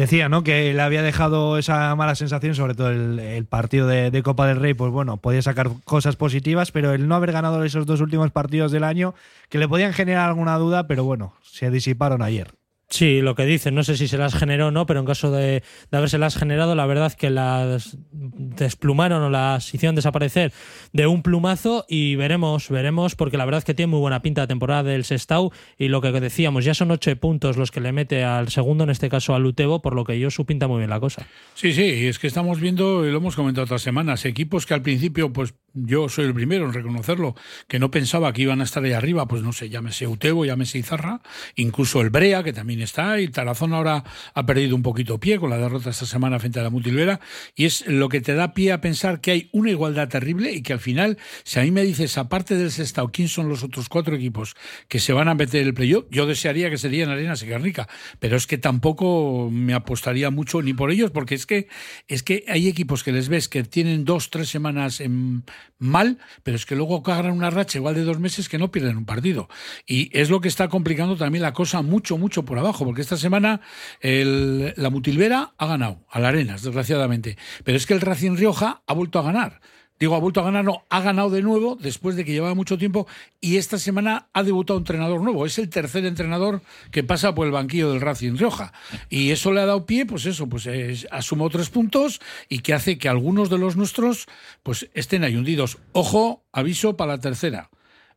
Decía, 0.01 0.31
¿no? 0.31 0.43
Que 0.43 0.73
le 0.73 0.81
había 0.81 1.03
dejado 1.03 1.59
esa 1.59 1.95
mala 1.95 2.15
sensación, 2.15 2.55
sobre 2.55 2.75
todo 2.75 2.89
el, 2.89 3.45
partido 3.45 3.87
de, 3.87 4.11
de 4.11 4.23
Copa 4.23 4.47
del 4.47 4.57
Rey, 4.57 4.73
pues 4.73 4.91
bueno, 4.91 5.19
podía 5.19 5.43
sacar 5.43 5.69
cosas 5.85 6.17
positivas, 6.17 6.73
pero 6.73 6.95
el 6.95 7.07
no 7.07 7.17
haber 7.17 7.33
ganado 7.33 7.63
esos 7.65 7.85
dos 7.85 8.01
últimos 8.01 8.31
partidos 8.31 8.73
del 8.73 8.85
año, 8.85 9.15
que 9.51 9.59
le 9.59 9.69
podían 9.69 9.93
generar 9.93 10.27
alguna 10.31 10.57
duda, 10.57 10.87
pero 10.87 11.05
bueno, 11.05 11.35
se 11.43 11.71
disiparon 11.71 12.23
ayer. 12.23 12.60
Sí, 12.91 13.21
lo 13.21 13.37
que 13.37 13.45
dicen, 13.45 13.77
no 13.77 13.85
sé 13.85 13.97
si 13.97 14.09
se 14.09 14.19
las 14.19 14.35
generó 14.35 14.67
o 14.67 14.71
no, 14.73 14.85
pero 14.85 14.99
en 14.99 15.07
caso 15.07 15.31
de, 15.31 15.63
de 15.91 15.97
habérselas 15.97 16.37
generado, 16.37 16.75
la 16.75 16.87
verdad 16.87 17.13
que 17.13 17.31
las 17.31 17.97
desplumaron 18.11 19.23
o 19.23 19.31
las 19.31 19.73
hicieron 19.73 19.95
desaparecer 19.95 20.53
de 20.93 21.07
un 21.07 21.23
plumazo 21.23 21.87
y 21.89 22.17
veremos, 22.17 22.69
veremos, 22.69 23.15
porque 23.15 23.37
la 23.37 23.45
verdad 23.45 23.63
que 23.63 23.75
tiene 23.75 23.93
muy 23.93 24.01
buena 24.01 24.23
pinta 24.23 24.41
la 24.41 24.49
temporada 24.49 24.83
del 24.83 25.05
Sestau 25.05 25.53
y 25.79 25.87
lo 25.87 26.01
que 26.01 26.11
decíamos, 26.11 26.65
ya 26.65 26.75
son 26.75 26.91
ocho 26.91 27.15
puntos 27.15 27.57
los 27.57 27.71
que 27.71 27.81
le 27.81 27.93
mete 27.93 28.25
al 28.25 28.49
segundo, 28.49 28.83
en 28.83 28.91
este 28.91 29.09
caso 29.09 29.37
al 29.37 29.47
Utebo, 29.47 29.81
por 29.81 29.95
lo 29.95 30.05
que 30.05 30.19
yo 30.19 30.29
su 30.31 30.45
pinta 30.45 30.67
muy 30.67 30.79
bien 30.79 30.91
la 30.91 30.99
cosa. 30.99 31.27
Sí, 31.55 31.73
sí, 31.73 32.09
es 32.09 32.19
que 32.19 32.27
estamos 32.27 32.59
viendo, 32.59 33.07
y 33.07 33.13
lo 33.13 33.19
hemos 33.19 33.37
comentado 33.37 33.67
otras 33.67 33.83
semanas, 33.83 34.25
equipos 34.25 34.67
que 34.67 34.75
al 34.75 34.83
principio, 34.83 35.33
pues 35.33 35.55
yo 35.73 36.09
soy 36.09 36.25
el 36.25 36.35
primero 36.35 36.67
en 36.67 36.73
reconocerlo, 36.73 37.37
que 37.69 37.79
no 37.79 37.93
pensaba 37.93 38.33
que 38.33 38.43
iban 38.43 38.61
a 38.61 38.65
estar 38.65 38.83
ahí 38.83 38.93
arriba, 38.93 39.29
pues 39.29 39.43
no 39.43 39.53
sé, 39.53 39.69
llámese 39.69 40.09
Utebo, 40.09 40.45
llámese 40.45 40.79
Izarra, 40.79 41.21
incluso 41.55 42.01
el 42.01 42.11
Brea, 42.11 42.43
que 42.43 42.53
también 42.53 42.80
está, 42.83 43.21
y 43.21 43.29
Tarazón 43.29 43.75
ahora 43.75 44.05
ha 44.35 44.47
perdido 44.47 44.77
un 44.77 44.83
poquito 44.83 45.19
pie 45.19 45.39
con 45.39 45.51
la 45.51 45.59
derrota 45.59 45.91
esta 45.91 46.07
semana 46.07 46.39
frente 46.39 46.61
a 46.61 46.63
la 46.63 46.71
Mutilvera, 46.71 47.21
y 47.55 47.65
es 47.65 47.87
lo 47.87 48.09
que 48.09 48.21
te 48.21 48.35
da 48.35 48.55
pie 48.55 48.73
a 48.73 48.81
pensar 48.81 49.21
que 49.21 49.31
hay 49.31 49.49
una 49.53 49.71
igualdad 49.71 50.09
terrible 50.09 50.53
y 50.53 50.63
que 50.63 50.73
al 50.73 50.81
final, 50.81 51.19
si 51.45 51.59
a 51.59 51.63
mí 51.63 51.71
me 51.71 51.83
dices, 51.83 52.19
aparte 52.19 52.57
del 52.57 52.71
Sestao, 52.71 53.11
¿quién 53.13 53.29
son 53.29 53.49
los 53.49 53.63
otros 53.63 53.89
cuatro 53.89 54.15
equipos 54.15 54.57
que 54.89 55.01
se 55.01 55.13
van 55.13 55.29
a 55.29 55.35
meter 55.35 55.63
el 55.63 55.75
playoff? 55.75 56.05
Yo 56.11 56.27
desearía 56.27 56.71
que 56.71 56.79
serían 56.79 57.11
Arenas 57.11 57.43
y 57.43 57.47
Guernica, 57.47 57.89
pero 58.19 58.37
es 58.37 58.47
que 58.47 58.59
tampoco 58.59 59.49
me 59.51 59.75
apostaría 59.75 60.31
mucho 60.31 60.63
ni 60.63 60.75
por 60.75 60.91
ellos, 60.91 61.11
porque 61.11 61.35
es 61.35 61.47
que, 61.47 61.69
es 62.09 62.23
que 62.23 62.45
hay 62.49 62.69
equipos 62.69 63.03
que 63.03 63.13
les 63.13 63.29
ves 63.29 63.49
que 63.49 63.65
tienen 63.65 64.05
dos, 64.05 64.31
tres 64.31 64.49
semanas 64.49 65.01
en 65.01 65.45
mal, 65.79 66.19
pero 66.43 66.57
es 66.57 66.67
que 66.67 66.77
luego 66.77 67.03
agarran 67.05 67.33
una 67.33 67.51
racha 67.51 67.79
igual 67.79 67.95
de 67.95 68.05
dos 68.05 68.21
meses 68.21 68.49
que 68.49 68.59
no 68.59 68.71
pierden 68.71 68.99
un 68.99 69.05
partido. 69.07 69.49
Y 69.87 70.11
es 70.17 70.31
lo 70.31 70.41
que 70.41 70.49
está 70.49 70.69
complicando 70.69 71.17
también 71.17 71.43
la 71.43 71.53
cosa 71.53 71.83
mucho, 71.83 72.19
mucho 72.19 72.45
por 72.45 72.59
abajo, 72.59 72.70
porque 72.79 73.03
esta 73.03 73.17
semana 73.17 73.61
el- 74.01 74.73
la 74.77 74.91
Mutilvera 74.91 75.53
ha 75.59 75.67
ganado 75.67 76.05
a 76.11 76.21
la 76.21 76.29
Arenas, 76.29 76.63
desgraciadamente. 76.63 77.37
Pero 77.65 77.77
es 77.77 77.87
que 77.87 77.95
el 77.95 78.01
Racing 78.01 78.37
Rioja 78.37 78.83
ha 78.87 78.93
vuelto 78.95 79.19
a 79.19 79.23
ganar. 79.23 79.61
Digo, 79.99 80.15
ha 80.15 80.19
vuelto 80.19 80.41
a 80.41 80.45
ganar, 80.45 80.65
no, 80.65 80.87
ha 80.89 81.03
ganado 81.03 81.29
de 81.29 81.43
nuevo 81.43 81.77
después 81.79 82.17
de 82.17 82.25
que 82.25 82.33
llevaba 82.33 82.55
mucho 82.55 82.79
tiempo 82.79 83.07
y 83.39 83.59
esta 83.59 83.77
semana 83.79 84.29
ha 84.33 84.43
debutado 84.43 84.79
un 84.79 84.81
entrenador 84.81 85.21
nuevo. 85.21 85.45
Es 85.45 85.59
el 85.59 85.69
tercer 85.69 86.07
entrenador 86.07 86.63
que 86.91 87.05
pasa 87.05 87.35
por 87.35 87.45
el 87.47 87.53
banquillo 87.53 87.91
del 87.91 88.01
Racing 88.01 88.39
Rioja. 88.39 88.73
Y 89.11 89.31
eso 89.31 89.53
le 89.53 89.61
ha 89.61 89.67
dado 89.67 89.85
pie, 89.85 90.07
pues 90.07 90.25
eso, 90.25 90.47
pues 90.49 90.65
es, 90.65 91.07
asumó 91.11 91.51
tres 91.51 91.69
puntos 91.69 92.19
y 92.49 92.61
que 92.61 92.73
hace 92.73 92.97
que 92.97 93.11
algunos 93.11 93.51
de 93.51 93.59
los 93.59 93.77
nuestros 93.77 94.25
pues 94.63 94.89
estén 94.95 95.23
ahí 95.23 95.37
hundidos. 95.37 95.77
Ojo, 95.93 96.45
aviso 96.51 96.97
para 96.97 97.17
la 97.17 97.21
tercera. 97.21 97.69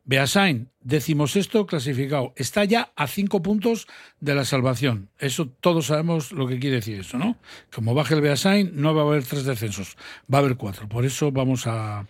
Beasain, 0.05 0.69
decimosexto 0.81 1.65
clasificado. 1.65 2.33
Está 2.35 2.65
ya 2.65 2.91
a 2.95 3.07
cinco 3.07 3.41
puntos 3.41 3.87
de 4.19 4.35
la 4.35 4.43
salvación. 4.43 5.09
Eso 5.17 5.47
todos 5.47 5.87
sabemos 5.87 6.33
lo 6.33 6.45
que 6.45 6.59
quiere 6.59 6.77
decir 6.77 6.99
eso, 6.99 7.17
¿no? 7.17 7.37
Como 7.73 7.93
baje 7.93 8.15
el 8.15 8.21
Beasain, 8.21 8.71
no 8.73 8.93
va 8.93 9.03
a 9.03 9.05
haber 9.05 9.23
tres 9.23 9.45
descensos, 9.45 9.95
va 10.31 10.39
a 10.39 10.41
haber 10.41 10.57
cuatro. 10.57 10.89
Por 10.89 11.05
eso 11.05 11.31
vamos 11.31 11.67
a, 11.67 12.05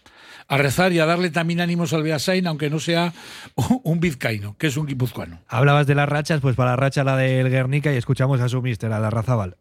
rezar 0.50 0.92
y 0.92 1.00
a 1.00 1.06
darle 1.06 1.30
también 1.30 1.62
ánimos 1.62 1.94
al 1.94 2.04
Beasain, 2.04 2.48
aunque 2.48 2.70
no 2.70 2.80
sea 2.80 3.14
un 3.84 4.00
vizcaíno, 4.00 4.58
que 4.58 4.68
es 4.68 4.78
un 4.78 4.88
guipuzcoano. 4.88 5.42
Hablabas 5.48 5.86
de 5.86 5.96
las 5.96 6.10
rachas, 6.10 6.42
pues 6.42 6.56
para 6.56 6.72
la 6.72 6.78
racha 6.78 7.04
la 7.04 7.16
del 7.16 7.50
Guernica 7.50 7.94
y 7.94 7.98
escuchamos 7.98 8.42
a 8.42 8.50
su 8.50 8.62
mister, 8.62 8.92
a 8.92 9.00
la 9.00 9.12
Razabal. 9.12 9.58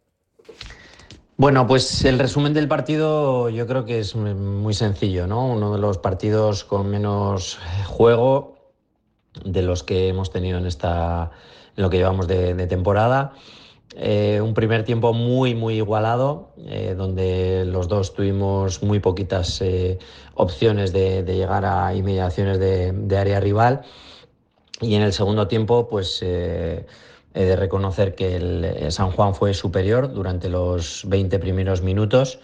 Bueno, 1.35 1.65
pues 1.65 2.05
el 2.05 2.19
resumen 2.19 2.53
del 2.53 2.67
partido 2.67 3.49
yo 3.49 3.65
creo 3.65 3.85
que 3.85 3.99
es 3.99 4.15
muy 4.15 4.73
sencillo, 4.73 5.25
¿no? 5.25 5.47
Uno 5.47 5.73
de 5.73 5.79
los 5.79 5.97
partidos 5.97 6.63
con 6.63 6.89
menos 6.89 7.57
juego 7.87 8.71
de 9.43 9.63
los 9.63 9.83
que 9.83 10.09
hemos 10.09 10.29
tenido 10.31 10.59
en 10.59 10.67
esta 10.67 11.31
en 11.75 11.81
lo 11.81 11.89
que 11.89 11.97
llevamos 11.97 12.27
de, 12.27 12.53
de 12.53 12.67
temporada. 12.67 13.33
Eh, 13.95 14.41
un 14.41 14.53
primer 14.53 14.85
tiempo 14.85 15.11
muy, 15.13 15.55
muy 15.55 15.77
igualado, 15.77 16.53
eh, 16.67 16.93
donde 16.95 17.65
los 17.65 17.87
dos 17.87 18.13
tuvimos 18.13 18.83
muy 18.83 18.99
poquitas 18.99 19.59
eh, 19.61 19.97
opciones 20.35 20.93
de, 20.93 21.23
de 21.23 21.35
llegar 21.35 21.65
a 21.65 21.95
inmediaciones 21.95 22.59
de, 22.59 22.91
de 22.91 23.17
área 23.17 23.39
rival. 23.39 23.81
Y 24.81 24.95
en 24.95 25.01
el 25.01 25.13
segundo 25.13 25.47
tiempo, 25.47 25.87
pues 25.87 26.19
eh, 26.21 26.85
he 27.33 27.43
de 27.45 27.55
reconocer 27.55 28.15
que 28.15 28.35
el 28.35 28.65
eh, 28.65 28.91
San 28.91 29.11
Juan 29.11 29.35
fue 29.35 29.53
superior 29.53 30.13
durante 30.13 30.49
los 30.49 31.03
20 31.07 31.39
primeros 31.39 31.81
minutos. 31.81 32.39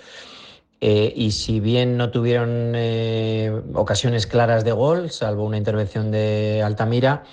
Eh, 0.82 1.12
y 1.16 1.32
si 1.32 1.60
bien 1.60 1.98
no 1.98 2.10
tuvieron 2.10 2.74
eh, 2.76 3.52
ocasiones 3.74 4.28
claras 4.28 4.64
de 4.64 4.72
gol, 4.72 5.12
salvo 5.12 5.44
una 5.44 5.58
intervención 5.58 6.10
de 6.10 6.64
Altamira, 6.64 7.24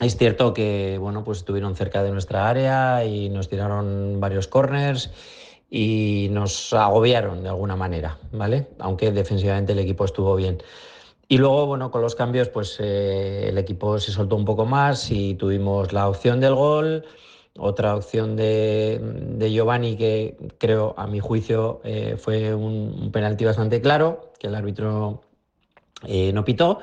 es 0.00 0.16
cierto 0.16 0.54
que 0.54 0.96
bueno, 0.98 1.24
pues 1.24 1.38
estuvieron 1.38 1.74
cerca 1.74 2.02
de 2.02 2.12
nuestra 2.12 2.48
área 2.48 3.04
y 3.04 3.28
nos 3.28 3.48
tiraron 3.48 4.20
varios 4.20 4.48
corners 4.48 5.10
y 5.70 6.28
nos 6.30 6.72
agobiaron 6.72 7.42
de 7.42 7.48
alguna 7.48 7.76
manera, 7.76 8.18
¿vale? 8.30 8.68
Aunque 8.78 9.10
defensivamente 9.10 9.72
el 9.72 9.78
equipo 9.78 10.04
estuvo 10.04 10.36
bien. 10.36 10.62
Y 11.32 11.38
luego, 11.38 11.64
bueno, 11.64 11.90
con 11.90 12.02
los 12.02 12.14
cambios, 12.14 12.50
pues 12.50 12.76
eh, 12.78 13.48
el 13.48 13.56
equipo 13.56 13.98
se 13.98 14.12
soltó 14.12 14.36
un 14.36 14.44
poco 14.44 14.66
más 14.66 15.10
y 15.10 15.32
tuvimos 15.34 15.90
la 15.94 16.06
opción 16.06 16.40
del 16.40 16.54
gol, 16.54 17.06
otra 17.58 17.96
opción 17.96 18.36
de, 18.36 19.00
de 19.38 19.50
Giovanni 19.50 19.96
que 19.96 20.36
creo, 20.58 20.92
a 20.98 21.06
mi 21.06 21.20
juicio, 21.20 21.80
eh, 21.84 22.16
fue 22.18 22.54
un, 22.54 23.10
penalti 23.10 23.46
bastante 23.46 23.80
claro, 23.80 24.32
que 24.38 24.48
el 24.48 24.54
árbitro 24.54 25.22
eh, 26.04 26.34
no 26.34 26.44
pitó. 26.44 26.80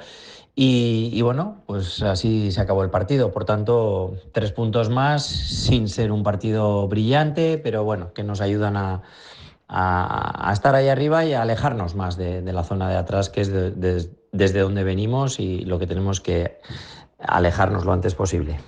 Y, 0.55 1.21
bueno, 1.21 1.61
pues 1.67 2.01
así 2.01 2.51
se 2.51 2.59
acabó 2.59 2.83
el 2.83 2.89
partido. 2.89 3.31
Por 3.31 3.45
tanto, 3.45 4.15
tres 4.31 4.51
puntos 4.51 4.89
más, 4.89 5.27
sin 5.27 5.87
ser 5.87 6.11
un 6.11 6.23
partido 6.23 6.87
brillante, 6.87 7.59
pero 7.59 7.83
bueno, 7.83 8.13
que 8.13 8.23
nos 8.23 8.41
ayudan 8.41 8.77
a, 8.77 9.03
a- 9.67 10.51
estar 10.51 10.73
ahí 10.73 10.87
arriba 10.87 11.23
y 11.25 11.33
a 11.33 11.43
alejarnos 11.43 11.93
más 11.93 12.17
de, 12.17 12.41
de 12.41 12.51
la 12.53 12.63
zona 12.63 12.89
de 12.89 12.95
atrás, 12.97 13.29
que 13.29 13.41
es 13.41 13.49
de- 13.53 13.71
de- 13.71 14.18
desde 14.31 14.59
donde 14.59 14.83
venimos 14.83 15.39
y 15.39 15.65
lo 15.65 15.79
que 15.79 15.87
tenemos 15.87 16.21
que 16.21 16.57
alejarnos 17.19 17.85
lo 17.85 17.93
antes 17.93 18.15
posible. 18.15 18.59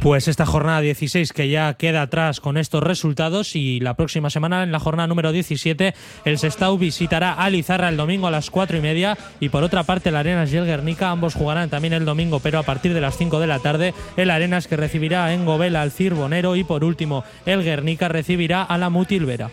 Pues 0.00 0.26
esta 0.26 0.44
jornada 0.44 0.80
16 0.80 1.32
que 1.32 1.48
ya 1.48 1.74
queda 1.74 2.02
atrás 2.02 2.40
con 2.40 2.56
estos 2.56 2.82
resultados 2.82 3.54
y 3.54 3.78
la 3.78 3.94
próxima 3.94 4.28
semana 4.28 4.64
en 4.64 4.72
la 4.72 4.80
jornada 4.80 5.06
número 5.06 5.30
17 5.30 5.94
el 6.24 6.38
Sestau 6.38 6.76
visitará 6.76 7.32
a 7.32 7.48
Lizarra 7.48 7.88
el 7.88 7.96
domingo 7.96 8.26
a 8.26 8.32
las 8.32 8.50
4 8.50 8.76
y 8.76 8.80
media 8.80 9.16
y 9.38 9.50
por 9.50 9.62
otra 9.62 9.84
parte 9.84 10.08
el 10.08 10.16
Arenas 10.16 10.52
y 10.52 10.56
el 10.56 10.66
Guernica 10.66 11.10
ambos 11.10 11.34
jugarán 11.34 11.70
también 11.70 11.94
el 11.94 12.04
domingo 12.04 12.40
pero 12.40 12.58
a 12.58 12.64
partir 12.64 12.92
de 12.92 13.00
las 13.00 13.16
5 13.16 13.38
de 13.38 13.46
la 13.46 13.60
tarde 13.60 13.94
el 14.16 14.30
Arenas 14.30 14.66
que 14.66 14.76
recibirá 14.76 15.32
en 15.32 15.44
Gobela 15.46 15.82
al 15.82 15.92
Cirbonero 15.92 16.56
y 16.56 16.64
por 16.64 16.82
último 16.82 17.22
el 17.46 17.62
Guernica 17.62 18.08
recibirá 18.08 18.64
a 18.64 18.76
la 18.78 18.90
Mutilvera. 18.90 19.52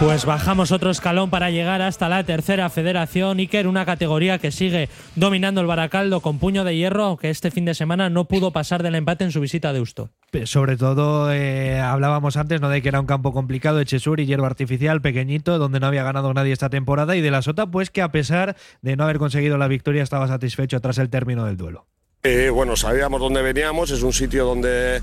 Pues 0.00 0.24
bajamos 0.24 0.70
otro 0.70 0.90
escalón 0.90 1.28
para 1.28 1.50
llegar 1.50 1.82
hasta 1.82 2.08
la 2.08 2.22
tercera 2.22 2.70
federación, 2.70 3.38
Iker, 3.38 3.66
una 3.66 3.84
categoría 3.84 4.38
que 4.38 4.52
sigue 4.52 4.88
dominando 5.16 5.60
el 5.60 5.66
Baracaldo 5.66 6.20
con 6.20 6.38
puño 6.38 6.62
de 6.62 6.76
hierro, 6.76 7.04
aunque 7.04 7.30
este 7.30 7.50
fin 7.50 7.64
de 7.64 7.74
semana 7.74 8.08
no 8.08 8.26
pudo 8.26 8.52
pasar 8.52 8.84
del 8.84 8.94
empate 8.94 9.24
en 9.24 9.32
su 9.32 9.40
visita 9.40 9.70
a 9.70 9.72
Deusto. 9.72 10.10
Sobre 10.44 10.76
todo, 10.76 11.32
eh, 11.32 11.80
hablábamos 11.80 12.36
antes 12.36 12.60
¿no? 12.60 12.68
de 12.68 12.80
que 12.80 12.88
era 12.88 13.00
un 13.00 13.06
campo 13.06 13.32
complicado 13.32 13.78
de 13.78 13.86
Chesur 13.86 14.20
y 14.20 14.26
hierba 14.26 14.46
artificial, 14.46 15.00
pequeñito, 15.00 15.58
donde 15.58 15.80
no 15.80 15.88
había 15.88 16.04
ganado 16.04 16.32
nadie 16.32 16.52
esta 16.52 16.70
temporada, 16.70 17.16
y 17.16 17.20
de 17.20 17.32
la 17.32 17.42
Sota, 17.42 17.66
pues 17.66 17.90
que 17.90 18.00
a 18.00 18.12
pesar 18.12 18.56
de 18.82 18.96
no 18.96 19.02
haber 19.02 19.18
conseguido 19.18 19.58
la 19.58 19.66
victoria, 19.66 20.04
estaba 20.04 20.28
satisfecho 20.28 20.80
tras 20.80 20.98
el 20.98 21.10
término 21.10 21.44
del 21.44 21.56
duelo. 21.56 21.86
Eh, 22.24 22.50
bueno, 22.50 22.76
sabíamos 22.76 23.20
dónde 23.20 23.42
veníamos, 23.42 23.90
es 23.90 24.02
un 24.02 24.12
sitio 24.12 24.44
donde, 24.44 25.00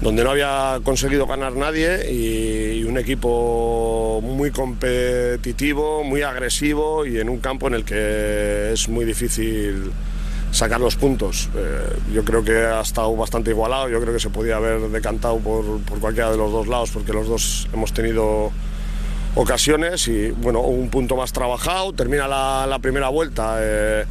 donde 0.00 0.22
no 0.22 0.30
había 0.30 0.78
conseguido 0.84 1.26
ganar 1.26 1.54
nadie 1.56 2.08
y, 2.12 2.78
y 2.80 2.84
un 2.84 2.98
equipo 2.98 4.20
muy 4.22 4.52
competitivo, 4.52 6.04
muy 6.04 6.22
agresivo 6.22 7.04
y 7.04 7.18
en 7.18 7.28
un 7.28 7.40
campo 7.40 7.66
en 7.66 7.74
el 7.74 7.84
que 7.84 8.72
es 8.72 8.88
muy 8.88 9.04
difícil 9.04 9.90
sacar 10.52 10.80
los 10.80 10.94
puntos. 10.94 11.48
Eh, 11.56 11.98
yo 12.14 12.24
creo 12.24 12.44
que 12.44 12.58
ha 12.58 12.80
estado 12.80 13.14
bastante 13.16 13.50
igualado, 13.50 13.88
yo 13.88 14.00
creo 14.00 14.14
que 14.14 14.20
se 14.20 14.30
podía 14.30 14.56
haber 14.56 14.80
decantado 14.82 15.38
por, 15.38 15.80
por 15.80 15.98
cualquiera 15.98 16.30
de 16.30 16.36
los 16.36 16.52
dos 16.52 16.68
lados 16.68 16.90
porque 16.92 17.12
los 17.12 17.26
dos 17.26 17.68
hemos 17.72 17.92
tenido 17.92 18.52
ocasiones 19.34 20.06
y 20.06 20.30
bueno, 20.30 20.60
un 20.60 20.90
punto 20.90 21.16
más 21.16 21.32
trabajado, 21.32 21.92
termina 21.92 22.28
la, 22.28 22.66
la 22.68 22.78
primera 22.78 23.08
vuelta. 23.08 23.56
eh, 23.60 24.04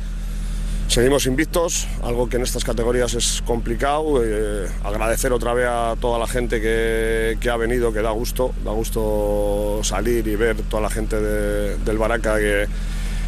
Seguimos 0.89 1.27
invictos, 1.27 1.87
algo 2.03 2.27
que 2.29 2.37
en 2.37 2.43
estas 2.43 2.63
categorías 2.63 3.13
es 3.13 3.43
complicado. 3.45 4.23
eh, 4.25 4.67
agradecer 4.83 5.31
otra 5.31 5.53
vez 5.53 5.67
a 5.69 5.95
toda 6.01 6.17
la 6.17 6.25
gente 6.25 6.59
que, 6.59 7.37
que 7.39 7.49
ha 7.51 7.57
venido, 7.57 7.93
que 7.93 8.01
da 8.01 8.09
gusto, 8.09 8.53
da 8.65 8.71
gusto 8.71 9.81
salir 9.83 10.27
y 10.27 10.35
ver 10.35 10.57
toda 10.63 10.81
la 10.81 10.89
gente 10.89 11.21
de- 11.21 11.77
del 11.77 11.97
Baraca 11.99 12.37
que, 12.39 12.65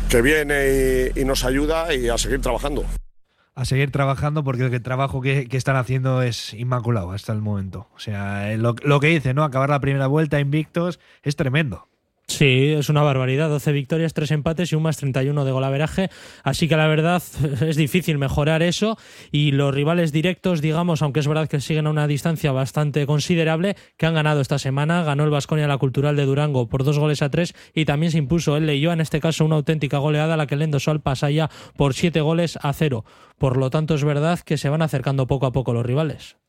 que 0.09 0.21
viene 0.23 1.11
y, 1.15 1.21
y 1.21 1.23
nos 1.25 1.45
ayuda 1.45 1.93
y 1.93 2.09
a 2.09 2.17
seguir 2.17 2.41
trabajando. 2.41 2.83
A 3.53 3.63
seguir 3.65 3.91
trabajando 3.91 4.43
porque 4.43 4.63
el 4.65 4.81
trabajo 4.81 5.21
que, 5.21 5.47
que 5.47 5.57
están 5.57 5.75
haciendo 5.75 6.23
es 6.23 6.55
inmaculado 6.55 7.11
hasta 7.11 7.31
el 7.31 7.41
momento. 7.41 7.87
O 7.95 7.99
sea, 7.99 8.51
eh, 8.51 8.57
lo, 8.57 8.75
lo 8.81 8.99
que 8.99 9.07
dice, 9.07 9.35
¿no? 9.35 9.43
Acabar 9.43 9.69
la 9.69 9.79
primera 9.79 10.07
vuelta 10.07 10.39
invictos 10.39 10.99
es 11.21 11.35
tremendo. 11.35 11.87
Sí, 12.31 12.69
es 12.69 12.87
una 12.87 13.03
barbaridad. 13.03 13.49
12 13.49 13.73
victorias, 13.73 14.13
3 14.13 14.31
empates 14.31 14.71
y 14.71 14.75
un 14.75 14.83
más 14.83 14.95
31 14.95 15.43
de 15.43 15.51
golaveraje. 15.51 16.09
Así 16.43 16.69
que 16.69 16.77
la 16.77 16.87
verdad 16.87 17.21
es 17.61 17.75
difícil 17.75 18.17
mejorar 18.17 18.63
eso. 18.63 18.97
Y 19.31 19.51
los 19.51 19.75
rivales 19.75 20.13
directos, 20.13 20.61
digamos, 20.61 21.01
aunque 21.01 21.19
es 21.19 21.27
verdad 21.27 21.49
que 21.49 21.59
siguen 21.59 21.87
a 21.87 21.89
una 21.89 22.07
distancia 22.07 22.53
bastante 22.53 23.05
considerable, 23.05 23.75
que 23.97 24.05
han 24.05 24.13
ganado 24.13 24.39
esta 24.39 24.59
semana. 24.59 25.03
Ganó 25.03 25.25
el 25.25 25.29
Vasconia 25.29 25.67
la 25.67 25.77
Cultural 25.77 26.15
de 26.15 26.25
Durango 26.25 26.69
por 26.69 26.85
dos 26.85 26.97
goles 26.97 27.21
a 27.21 27.29
tres 27.29 27.53
y 27.75 27.83
también 27.83 28.13
se 28.13 28.17
impuso 28.17 28.55
el 28.55 28.65
Leioa, 28.65 28.93
en 28.93 29.01
este 29.01 29.19
caso 29.19 29.43
una 29.43 29.57
auténtica 29.57 29.97
goleada, 29.97 30.37
la 30.37 30.47
que 30.47 30.55
el 30.55 30.61
Endosol 30.61 31.01
pasa 31.01 31.29
ya 31.29 31.49
por 31.75 31.93
siete 31.93 32.21
goles 32.21 32.57
a 32.61 32.71
cero. 32.71 33.03
Por 33.37 33.57
lo 33.57 33.69
tanto, 33.69 33.93
es 33.93 34.05
verdad 34.05 34.39
que 34.39 34.57
se 34.57 34.69
van 34.69 34.81
acercando 34.81 35.27
poco 35.27 35.47
a 35.47 35.51
poco 35.51 35.73
los 35.73 35.85
rivales. 35.85 36.40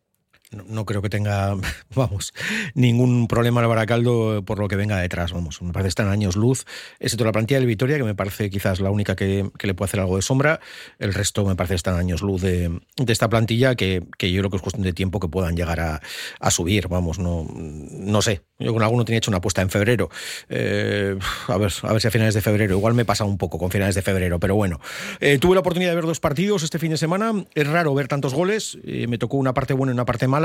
No, 0.53 0.85
creo 0.85 1.03
que 1.03 1.09
tenga, 1.09 1.57
vamos, 1.95 2.33
ningún 2.75 3.27
problema 3.29 3.61
el 3.61 3.67
Baracaldo 3.67 4.43
por 4.45 4.59
lo 4.59 4.69
que 4.69 4.77
venga 4.77 4.99
detrás. 4.99 5.33
Vamos, 5.33 5.61
me 5.63 5.73
parece 5.73 5.87
que 5.87 5.89
está 5.89 6.03
en 6.03 6.11
años 6.11 6.37
luz. 6.37 6.65
Excepto 7.01 7.25
la 7.25 7.33
plantilla 7.33 7.59
del 7.59 7.67
Vitoria, 7.67 7.97
que 7.97 8.05
me 8.05 8.15
parece 8.15 8.51
quizás 8.51 8.81
la 8.81 8.91
única 8.91 9.17
que, 9.17 9.51
que 9.59 9.67
le 9.67 9.75
puede 9.75 9.89
hacer 9.89 10.01
algo 10.01 10.17
de 10.17 10.23
sombra. 10.23 10.61
El 10.99 11.15
resto 11.15 11.45
me 11.45 11.57
parece 11.57 11.73
que 11.73 11.77
está 11.77 11.93
en 11.93 11.99
años 11.99 12.23
luz 12.23 12.43
de, 12.43 12.81
de 12.97 13.13
esta 13.13 13.29
plantilla, 13.29 13.75
que, 13.75 14.03
que 14.19 14.31
yo 14.31 14.41
creo 14.41 14.51
que 14.51 14.57
es 14.57 14.63
cuestión 14.63 14.85
de 14.85 14.93
tiempo 14.93 15.21
que 15.21 15.29
puedan 15.29 15.57
llegar 15.57 15.81
a, 15.81 16.01
a 16.41 16.51
subir. 16.51 16.89
Vamos, 16.89 17.19
no, 17.19 17.47
no 17.53 18.23
sé. 18.23 18.43
Yo 18.59 18.73
con 18.73 18.83
alguno 18.83 19.05
tenía 19.05 19.19
hecho 19.19 19.31
una 19.31 19.39
apuesta 19.39 19.63
en 19.63 19.71
febrero. 19.71 20.11
Eh, 20.49 21.19
a, 21.49 21.57
ver, 21.57 21.73
a 21.83 21.93
ver 21.93 22.01
si 22.01 22.09
a 22.09 22.11
finales 22.11 22.35
de 22.35 22.41
febrero. 22.41 22.77
Igual 22.77 22.95
me 22.95 23.05
pasa 23.05 23.25
un 23.25 23.39
poco 23.39 23.59
con 23.59 23.71
finales 23.71 23.95
de 23.95 24.03
febrero, 24.03 24.39
pero 24.39 24.55
bueno. 24.55 24.81
Eh, 25.21 25.39
tuve 25.39 25.55
la 25.55 25.61
oportunidad 25.61 25.91
de 25.91 25.97
ver 25.97 26.07
dos 26.07 26.21
partidos 26.21 26.63
este 26.63 26.79
fin 26.79 26.91
de 26.91 26.97
semana. 26.97 27.33
Es 27.55 27.67
raro 27.67 27.95
ver 27.95 28.09
tantos 28.09 28.35
goles. 28.35 28.79
Eh, 28.85 29.07
me 29.09 29.19
tocó 29.19 29.37
una 29.37 29.55
parte 29.55 29.75
buena 29.75 29.93
y 29.93 29.95
una 29.95 30.05
parte 30.05 30.29
mala. 30.29 30.42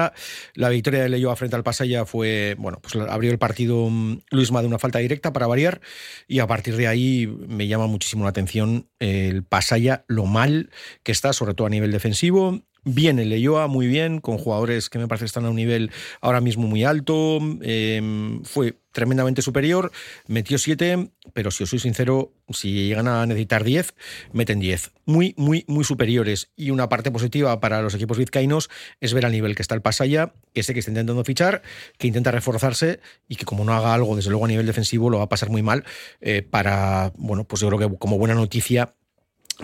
La 0.54 0.70
victoria 0.70 1.04
de 1.04 1.10
Leyoa 1.10 1.36
frente 1.36 1.56
al 1.56 1.64
Pasaya 1.64 2.06
fue, 2.06 2.56
bueno, 2.58 2.80
pues 2.82 2.96
abrió 2.96 3.32
el 3.32 3.40
partido 3.40 3.90
mm, 3.90 4.22
Luisma 4.32 4.62
de 4.62 4.68
una 4.68 4.80
falta 4.80 5.00
directa 5.00 5.34
para 5.34 5.48
variar. 5.48 5.82
Y 6.28 6.40
a 6.40 6.48
partir 6.48 6.76
de 6.76 6.88
ahí 6.88 7.28
me 7.28 7.68
llama 7.68 7.88
muchísimo 7.88 8.24
la 8.24 8.30
atención 8.30 8.90
el 9.00 9.44
Pasaya, 9.44 10.06
lo 10.08 10.26
mal 10.26 10.70
que 11.04 11.12
está, 11.12 11.34
sobre 11.34 11.54
todo 11.54 11.68
a 11.68 11.70
nivel 11.70 11.92
defensivo. 11.92 12.62
Bien 12.90 13.20
el 13.20 13.28
Leyoa, 13.28 13.68
muy 13.68 13.86
bien, 13.86 14.22
con 14.22 14.38
jugadores 14.38 14.90
que 14.90 14.98
me 14.98 15.10
parece 15.10 15.24
que 15.24 15.28
están 15.28 15.44
a 15.44 15.50
un 15.50 15.58
nivel 15.58 15.92
ahora 16.22 16.40
mismo 16.40 16.68
muy 16.68 16.86
alto. 16.86 17.40
eh, 17.62 18.40
fue 18.44 18.78
tremendamente 18.94 19.42
superior, 19.42 19.92
metió 20.28 20.58
7, 20.58 21.12
pero 21.34 21.52
si 21.52 21.64
os 21.66 21.70
soy 21.70 21.80
sincero, 21.80 22.32
si 22.50 22.88
llegan 22.88 23.10
a 23.10 23.26
necesitar 23.26 23.66
10, 23.66 23.94
meten 24.32 24.62
10. 24.62 24.94
Muy, 25.04 25.34
muy, 25.36 25.66
muy 25.68 25.84
superiores. 25.84 26.54
Y 26.56 26.70
una 26.70 26.88
parte 26.88 27.12
positiva 27.12 27.60
para 27.60 27.82
los 27.82 27.94
equipos 27.94 28.18
vizcaínos 28.18 28.70
es 29.02 29.14
ver 29.14 29.26
al 29.26 29.34
nivel 29.34 29.54
que 29.54 29.64
está 29.64 29.76
el 29.76 29.82
Pasaya, 29.82 30.34
que 30.54 30.64
sé 30.64 30.74
que 30.74 30.80
está 30.80 30.90
intentando 30.90 31.26
fichar, 31.26 31.64
que 31.98 32.08
intenta 32.08 32.32
reforzarse 32.32 33.02
y 33.28 33.36
que 33.36 33.44
como 33.44 33.66
no 33.66 33.74
haga 33.74 33.94
algo, 33.94 34.16
desde 34.16 34.30
luego 34.30 34.46
a 34.46 34.48
nivel 34.48 34.66
defensivo, 34.66 35.10
lo 35.10 35.18
va 35.18 35.26
a 35.26 35.30
pasar 35.30 35.50
muy 35.50 35.62
mal 35.62 35.84
eh, 36.22 36.42
para, 36.42 37.12
bueno, 37.18 37.44
pues 37.44 37.60
yo 37.62 37.68
creo 37.68 37.90
que 37.90 37.98
como 37.98 38.18
buena 38.18 38.34
noticia 38.34 38.94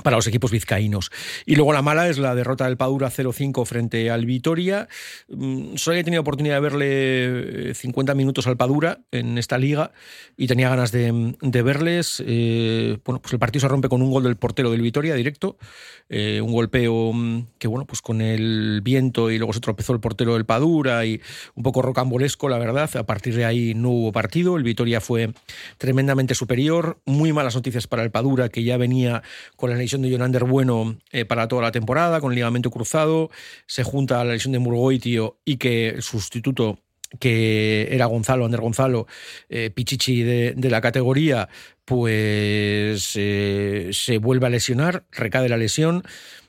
para 0.02 0.16
los 0.16 0.26
equipos 0.28 0.52
vizcaínos. 0.52 1.12
Y 1.46 1.56
luego 1.56 1.74
la 1.74 1.82
mala 1.82 2.10
es 2.10 2.18
la 2.18 2.34
derrota 2.34 2.66
del 2.66 2.78
Padura 2.78 3.12
0-5 3.12 3.66
frente 3.66 4.10
al 4.10 4.26
Vitoria. 4.26 4.88
Mm, 5.30 5.76
Solo 5.76 5.98
he 5.98 6.04
tenido 6.04 6.22
oportunidad 6.22 6.56
de 6.56 6.62
verle 6.62 7.70
eh, 7.70 7.74
50 7.76 8.16
minutos 8.16 8.48
al 8.48 8.58
Padura 8.58 9.00
en 9.12 9.38
esta 9.38 9.58
liga 9.58 9.92
y 10.36 10.48
tenía 10.48 10.70
ganas 10.70 10.92
de, 10.92 11.36
de 11.42 11.62
verles. 11.62 12.24
Eh, 12.26 12.98
bueno, 13.06 13.22
pues 13.22 13.34
el 13.34 13.40
partido 13.40 13.62
se 13.62 13.68
rompe 13.68 13.90
con 13.90 14.02
un 14.02 14.12
gol 14.12 14.24
del 14.24 14.36
portero 14.36 14.72
del 14.72 14.82
Vitoria 14.82 15.14
directo, 15.16 15.58
eh, 16.10 16.42
un 16.42 16.52
golpeo 16.52 17.12
mm, 17.14 17.48
que 17.60 17.68
bueno, 17.68 17.86
pues 17.86 18.02
con 18.02 18.22
el 18.22 18.82
viento 18.84 19.30
y 19.30 19.38
luego 19.38 19.54
se 19.54 19.60
tropezó 19.60 19.94
el 19.94 20.00
portero 20.00 20.34
del 20.34 20.46
Padura 20.46 21.06
y 21.06 21.22
un 21.56 21.64
poco 21.64 21.82
rocambolesco, 21.82 22.50
la 22.50 22.58
verdad. 22.58 22.90
A 22.96 23.06
partir 23.06 23.36
de 23.36 23.46
ahí 23.46 23.74
no 23.76 23.90
hubo 23.90 24.12
partido. 24.12 24.58
El 24.58 24.64
Vitoria 24.64 25.02
fue 25.02 25.34
tremendamente 25.78 26.36
superior. 26.36 26.98
Muy 27.06 27.34
malas 27.34 27.56
noticias 27.56 27.88
para 27.88 28.04
el 28.04 28.12
Padura, 28.12 28.50
que 28.50 28.64
ya 28.64 28.78
venía 28.78 29.22
con 29.56 29.70
la 29.70 29.83
lesión 29.84 30.02
de 30.02 30.10
Jonander 30.10 30.46
Bueno 30.46 30.98
eh, 31.12 31.26
para 31.26 31.48
toda 31.48 31.62
la 31.62 31.72
temporada, 31.72 32.20
con 32.20 32.34
ligamento 32.34 32.72
cruzado. 32.72 33.30
Se 33.68 33.84
junta 33.84 34.20
a 34.20 34.24
la 34.24 34.34
lesión 34.34 34.54
de 34.54 34.60
Murgoitio 34.60 35.38
y 35.46 35.58
que 35.58 35.90
el 35.90 36.02
sustituto 36.02 36.80
que 37.20 37.90
era 37.92 38.06
Gonzalo, 38.06 38.46
Ander 38.46 38.62
Gonzalo, 38.62 39.08
eh, 39.50 39.70
Pichichi 39.70 40.24
de, 40.24 40.54
de 40.58 40.70
la 40.70 40.82
categoría, 40.82 41.48
pues 41.86 43.14
eh, 43.16 43.90
se 43.92 44.18
vuelve 44.18 44.48
a 44.48 44.50
lesionar, 44.50 45.04
recae 45.12 45.50
la 45.50 45.58
lesión. 45.58 46.04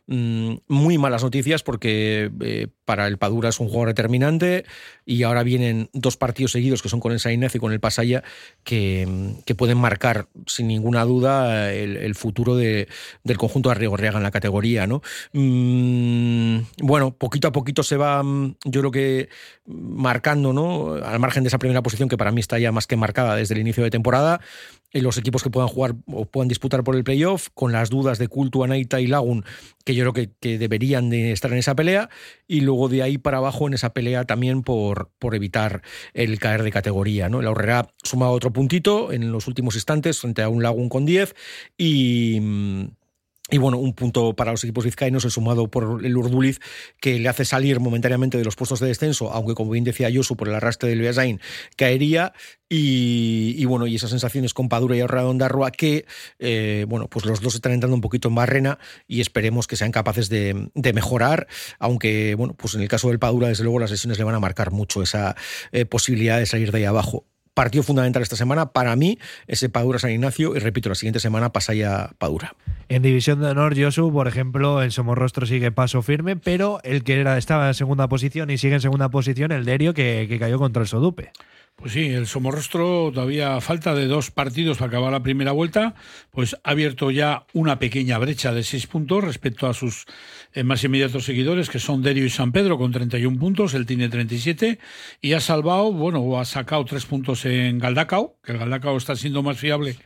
Mm, 0.06 0.56
muy 0.68 0.98
malas 0.98 1.22
noticias 1.22 1.62
porque 1.62 2.30
eh, 2.42 2.66
para 2.84 3.06
el 3.06 3.16
Padura 3.16 3.48
es 3.48 3.58
un 3.58 3.68
jugador 3.68 3.88
determinante 3.88 4.66
y 5.06 5.22
ahora 5.22 5.42
vienen 5.42 5.88
dos 5.94 6.18
partidos 6.18 6.52
seguidos 6.52 6.82
que 6.82 6.90
son 6.90 7.00
con 7.00 7.12
el 7.12 7.20
Sainz 7.20 7.54
y 7.54 7.58
con 7.58 7.72
el 7.72 7.80
Pasaya 7.80 8.22
que, 8.64 9.08
que 9.46 9.54
pueden 9.54 9.78
marcar 9.78 10.28
sin 10.46 10.68
ninguna 10.68 11.04
duda 11.06 11.72
el, 11.72 11.96
el 11.96 12.14
futuro 12.14 12.54
de- 12.54 12.86
del 13.22 13.38
conjunto 13.38 13.70
de 13.70 13.76
Arrigorriaga 13.76 14.18
en 14.18 14.24
la 14.24 14.30
categoría. 14.30 14.86
¿no? 14.86 15.00
Mm, 15.32 16.58
bueno, 16.82 17.14
poquito 17.16 17.48
a 17.48 17.52
poquito 17.52 17.82
se 17.82 17.96
va, 17.96 18.22
mm, 18.22 18.56
yo 18.64 18.80
creo 18.80 18.90
que 18.90 19.28
marcando, 19.66 20.52
¿no? 20.52 20.94
al 20.94 21.18
margen 21.18 21.44
de 21.44 21.48
esa 21.48 21.58
primera 21.58 21.82
posición 21.82 22.08
que 22.10 22.18
para 22.18 22.30
mí 22.30 22.40
está 22.40 22.58
ya 22.58 22.72
más 22.72 22.86
que 22.86 22.96
marcada 22.96 23.36
desde 23.36 23.54
el 23.54 23.60
inicio 23.60 23.82
de 23.82 23.90
temporada, 23.90 24.40
los 25.02 25.18
equipos 25.18 25.42
que 25.42 25.50
puedan 25.50 25.68
jugar 25.68 25.94
o 26.06 26.24
puedan 26.24 26.48
disputar 26.48 26.84
por 26.84 26.96
el 26.96 27.04
playoff, 27.04 27.48
con 27.54 27.72
las 27.72 27.90
dudas 27.90 28.18
de 28.18 28.28
Cultu, 28.28 28.64
Anaita 28.64 29.00
y 29.00 29.06
Lagun, 29.06 29.44
que 29.84 29.94
yo 29.94 30.10
creo 30.10 30.28
que, 30.40 30.58
deberían 30.58 31.10
de 31.10 31.32
estar 31.32 31.52
en 31.52 31.58
esa 31.58 31.74
pelea, 31.74 32.08
y 32.46 32.60
luego 32.60 32.88
de 32.88 33.02
ahí 33.02 33.18
para 33.18 33.38
abajo 33.38 33.66
en 33.66 33.74
esa 33.74 33.92
pelea 33.92 34.24
también 34.24 34.62
por, 34.62 35.10
por 35.18 35.34
evitar 35.34 35.82
el 36.12 36.38
caer 36.38 36.62
de 36.62 36.70
categoría. 36.70 37.28
¿no? 37.28 37.42
La 37.42 37.50
Horrera 37.50 37.88
suma 38.02 38.30
otro 38.30 38.52
puntito 38.52 39.12
en 39.12 39.32
los 39.32 39.48
últimos 39.48 39.74
instantes 39.74 40.20
frente 40.20 40.42
a 40.42 40.48
un 40.48 40.62
Lagun 40.62 40.88
con 40.88 41.04
10 41.04 41.34
y... 41.76 42.40
y 43.50 43.58
bueno, 43.58 43.76
un 43.76 43.92
punto 43.92 44.34
para 44.34 44.52
los 44.52 44.64
equipos 44.64 44.86
vizcaínos, 44.86 45.26
el 45.26 45.30
sumado 45.30 45.68
por 45.68 46.02
el 46.02 46.16
Urduliz, 46.16 46.60
que 46.98 47.18
le 47.18 47.28
hace 47.28 47.44
salir 47.44 47.78
momentáneamente 47.78 48.38
de 48.38 48.44
los 48.44 48.56
puestos 48.56 48.80
de 48.80 48.86
descenso, 48.86 49.30
aunque 49.32 49.54
como 49.54 49.70
bien 49.70 49.84
decía 49.84 50.08
Yosu, 50.08 50.34
por 50.34 50.48
el 50.48 50.54
arrastre 50.54 50.88
del 50.88 51.00
Beasain, 51.00 51.40
caería. 51.76 52.32
Y, 52.76 53.62
bueno, 53.66 53.86
y 53.86 53.94
esas 53.94 54.10
sensaciones 54.10 54.52
con 54.54 54.68
Padura 54.68 54.96
y 54.96 55.02
Ondarroa 55.02 55.70
que, 55.70 56.06
eh, 56.40 56.86
bueno, 56.88 57.06
pues 57.06 57.24
los 57.24 57.40
dos 57.40 57.54
están 57.54 57.72
entrando 57.72 57.94
un 57.94 58.00
poquito 58.00 58.28
en 58.28 58.34
barrena 58.34 58.78
y 59.06 59.20
esperemos 59.20 59.68
que 59.68 59.76
sean 59.76 59.92
capaces 59.92 60.28
de, 60.28 60.70
de 60.74 60.92
mejorar, 60.92 61.46
aunque, 61.78 62.34
bueno, 62.34 62.54
pues 62.54 62.74
en 62.74 62.80
el 62.80 62.88
caso 62.88 63.10
del 63.10 63.20
Padura, 63.20 63.48
desde 63.48 63.62
luego 63.62 63.78
las 63.78 63.92
lesiones 63.92 64.18
le 64.18 64.24
van 64.24 64.34
a 64.34 64.40
marcar 64.40 64.72
mucho 64.72 65.02
esa 65.02 65.36
eh, 65.70 65.84
posibilidad 65.84 66.38
de 66.38 66.46
salir 66.46 66.72
de 66.72 66.78
ahí 66.78 66.84
abajo. 66.84 67.26
Partido 67.54 67.84
fundamental 67.84 68.20
esta 68.22 68.34
semana 68.34 68.72
para 68.72 68.96
mí, 68.96 69.18
ese 69.46 69.68
Padura 69.68 70.00
San 70.00 70.10
Ignacio, 70.10 70.56
y 70.56 70.58
repito, 70.58 70.88
la 70.88 70.96
siguiente 70.96 71.20
semana 71.20 71.52
pasa 71.52 71.72
ya 71.72 72.10
Padura. 72.18 72.56
En 72.88 73.02
División 73.02 73.40
de 73.40 73.46
Honor, 73.46 73.80
Josu, 73.80 74.12
por 74.12 74.26
ejemplo, 74.26 74.82
el 74.82 74.90
Somorrostro 74.90 75.46
sigue 75.46 75.70
paso 75.70 76.02
firme, 76.02 76.34
pero 76.34 76.80
el 76.82 77.04
que 77.04 77.20
era, 77.20 77.38
estaba 77.38 77.68
en 77.68 77.74
segunda 77.74 78.08
posición 78.08 78.50
y 78.50 78.58
sigue 78.58 78.74
en 78.74 78.80
segunda 78.80 79.08
posición, 79.08 79.52
el 79.52 79.64
Derio, 79.64 79.94
que, 79.94 80.26
que 80.28 80.38
cayó 80.40 80.58
contra 80.58 80.82
el 80.82 80.88
Sodupe. 80.88 81.30
Pues 81.76 81.92
sí, 81.92 82.06
el 82.06 82.26
Somorrostro 82.26 83.10
todavía 83.12 83.60
falta 83.60 83.94
de 83.94 84.06
dos 84.06 84.30
partidos 84.30 84.78
para 84.78 84.88
acabar 84.88 85.12
la 85.12 85.22
primera 85.22 85.52
vuelta, 85.52 85.94
pues 86.30 86.56
ha 86.62 86.70
abierto 86.70 87.10
ya 87.10 87.46
una 87.52 87.78
pequeña 87.78 88.16
brecha 88.18 88.54
de 88.54 88.62
seis 88.62 88.86
puntos 88.86 89.24
respecto 89.24 89.66
a 89.66 89.74
sus 89.74 90.06
eh, 90.52 90.62
más 90.62 90.84
inmediatos 90.84 91.24
seguidores, 91.24 91.68
que 91.68 91.80
son 91.80 92.00
Derio 92.00 92.24
y 92.24 92.30
San 92.30 92.52
Pedro 92.52 92.78
con 92.78 92.92
31 92.92 93.38
puntos, 93.38 93.74
él 93.74 93.86
tiene 93.86 94.08
37, 94.08 94.78
y 95.20 95.32
ha 95.32 95.40
salvado, 95.40 95.92
bueno, 95.92 96.38
ha 96.38 96.44
sacado 96.44 96.84
tres 96.84 97.06
puntos 97.06 97.44
en 97.44 97.78
Galdacao, 97.80 98.38
que 98.42 98.52
el 98.52 98.58
Galdacao 98.58 98.96
está 98.96 99.16
siendo 99.16 99.42
más 99.42 99.58
fiable 99.58 99.96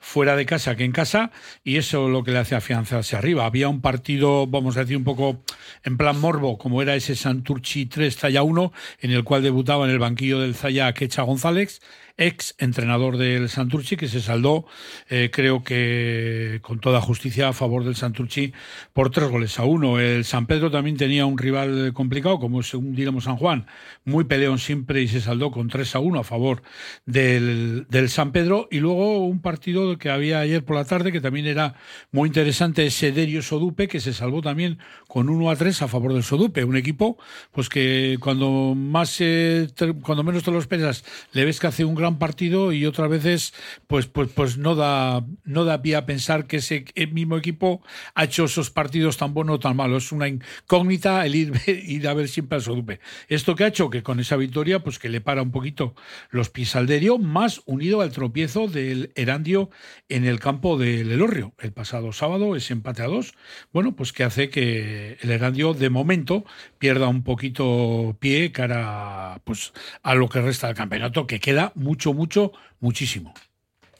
fuera 0.00 0.36
de 0.36 0.46
casa 0.46 0.76
que 0.76 0.84
en 0.84 0.92
casa 0.92 1.30
y 1.64 1.76
eso 1.76 2.06
es 2.06 2.12
lo 2.12 2.22
que 2.24 2.30
le 2.30 2.38
hace 2.38 2.54
afianzarse 2.54 3.16
arriba. 3.16 3.46
Había 3.46 3.68
un 3.68 3.80
partido, 3.80 4.46
vamos 4.46 4.76
a 4.76 4.80
decir, 4.80 4.96
un 4.96 5.04
poco 5.04 5.42
en 5.84 5.96
plan 5.96 6.20
morbo, 6.20 6.58
como 6.58 6.82
era 6.82 6.94
ese 6.94 7.16
Santurchi 7.16 7.86
3 7.86 8.16
Zaya 8.16 8.42
1, 8.42 8.72
en 9.00 9.10
el 9.10 9.24
cual 9.24 9.42
debutaba 9.42 9.84
en 9.84 9.90
el 9.90 9.98
banquillo 9.98 10.40
del 10.40 10.54
Zaya 10.54 10.92
Quecha 10.92 11.22
González, 11.22 11.80
ex 12.18 12.54
entrenador 12.58 13.16
del 13.16 13.48
Santurchi, 13.48 13.96
que 13.96 14.08
se 14.08 14.20
saldó, 14.20 14.66
eh, 15.08 15.30
creo 15.32 15.62
que 15.62 16.58
con 16.62 16.80
toda 16.80 17.00
justicia, 17.00 17.48
a 17.48 17.52
favor 17.52 17.84
del 17.84 17.96
Santurchi 17.96 18.52
por 18.92 19.10
tres 19.10 19.30
goles 19.30 19.58
a 19.58 19.64
uno. 19.64 19.98
El 19.98 20.24
San 20.24 20.46
Pedro 20.46 20.70
también 20.70 20.96
tenía 20.96 21.24
un 21.24 21.38
rival 21.38 21.92
complicado, 21.94 22.38
como 22.38 22.62
según 22.62 22.94
diremos 22.94 23.24
San 23.24 23.36
Juan, 23.36 23.66
muy 24.04 24.24
peleón 24.24 24.58
siempre 24.58 25.00
y 25.02 25.08
se 25.08 25.20
saldó 25.20 25.50
con 25.50 25.68
3 25.68 25.94
a 25.94 25.98
1 26.00 26.20
a 26.20 26.24
favor 26.24 26.62
del, 27.06 27.86
del 27.88 28.08
San 28.08 28.32
Pedro. 28.32 28.68
Y 28.70 28.80
luego 28.80 29.26
un 29.26 29.40
partido 29.40 29.96
que 29.98 30.10
había 30.10 30.40
ayer 30.40 30.64
por 30.64 30.76
la 30.76 30.84
tarde, 30.84 31.12
que 31.12 31.20
también 31.20 31.46
era 31.46 31.74
muy 32.10 32.26
interesante, 32.26 32.86
ese 32.86 33.12
Derio 33.12 33.42
Sodupe, 33.42 33.88
que 33.88 34.00
se 34.00 34.12
salvó 34.12 34.42
también 34.42 34.78
con 35.06 35.28
1 35.28 35.50
a 35.50 35.56
3 35.56 35.82
a 35.82 35.88
favor 35.88 36.12
del 36.12 36.22
Sodupe. 36.22 36.64
Un 36.64 36.76
equipo 36.76 37.18
pues 37.52 37.68
que 37.68 38.16
cuando 38.20 38.74
más 38.74 39.16
eh, 39.20 39.68
cuando 40.02 40.24
menos 40.24 40.42
te 40.42 40.50
lo 40.50 40.58
esperas, 40.58 41.04
le 41.32 41.44
ves 41.44 41.60
que 41.60 41.66
hace 41.66 41.84
un 41.84 41.94
gran 41.94 42.07
partido 42.16 42.72
y 42.72 42.86
otras 42.86 43.10
veces 43.10 43.52
pues, 43.86 44.06
pues, 44.06 44.30
pues 44.34 44.56
no 44.56 44.74
da 44.74 45.24
no 45.44 45.64
da 45.64 45.82
pie 45.82 45.96
a 45.96 46.06
pensar 46.06 46.46
que 46.46 46.58
ese 46.58 46.84
mismo 47.12 47.36
equipo 47.36 47.82
ha 48.14 48.24
hecho 48.24 48.44
esos 48.44 48.70
partidos 48.70 49.16
tan 49.18 49.34
buenos 49.34 49.56
o 49.56 49.58
tan 49.58 49.76
malos. 49.76 50.06
Es 50.06 50.12
una 50.12 50.28
incógnita 50.28 51.26
el 51.26 51.34
ir, 51.34 51.52
ir 51.66 52.08
a 52.08 52.14
ver 52.14 52.28
siempre 52.28 52.56
al 52.56 52.62
Sodupe. 52.62 53.00
Esto 53.28 53.54
que 53.54 53.64
ha 53.64 53.68
hecho 53.68 53.90
que 53.90 54.02
con 54.02 54.20
esa 54.20 54.36
victoria, 54.36 54.80
pues 54.80 54.98
que 54.98 55.08
le 55.08 55.20
para 55.20 55.42
un 55.42 55.50
poquito 55.50 55.94
los 56.30 56.48
pies 56.48 56.76
al 56.76 56.86
Derio, 56.86 57.18
más 57.18 57.60
unido 57.66 58.00
al 58.00 58.12
tropiezo 58.12 58.68
del 58.68 59.12
Erandio 59.14 59.70
en 60.08 60.24
el 60.24 60.40
campo 60.40 60.78
del 60.78 61.10
Elorrio 61.10 61.52
el 61.58 61.72
pasado 61.72 62.12
sábado, 62.12 62.56
ese 62.56 62.72
empate 62.72 63.02
a 63.02 63.06
dos. 63.06 63.34
Bueno, 63.72 63.96
pues 63.96 64.12
que 64.12 64.24
hace 64.24 64.50
que 64.50 65.18
el 65.20 65.30
Erandio 65.30 65.74
de 65.74 65.90
momento 65.90 66.44
pierda 66.78 67.08
un 67.08 67.22
poquito 67.22 68.16
pie 68.20 68.52
cara 68.52 69.40
pues 69.44 69.72
a 70.02 70.14
lo 70.14 70.28
que 70.28 70.40
resta 70.40 70.68
del 70.68 70.76
campeonato, 70.76 71.26
que 71.26 71.40
queda 71.40 71.72
mucho, 71.74 71.97
mucho, 72.06 72.52
muchísimo. 72.80 73.34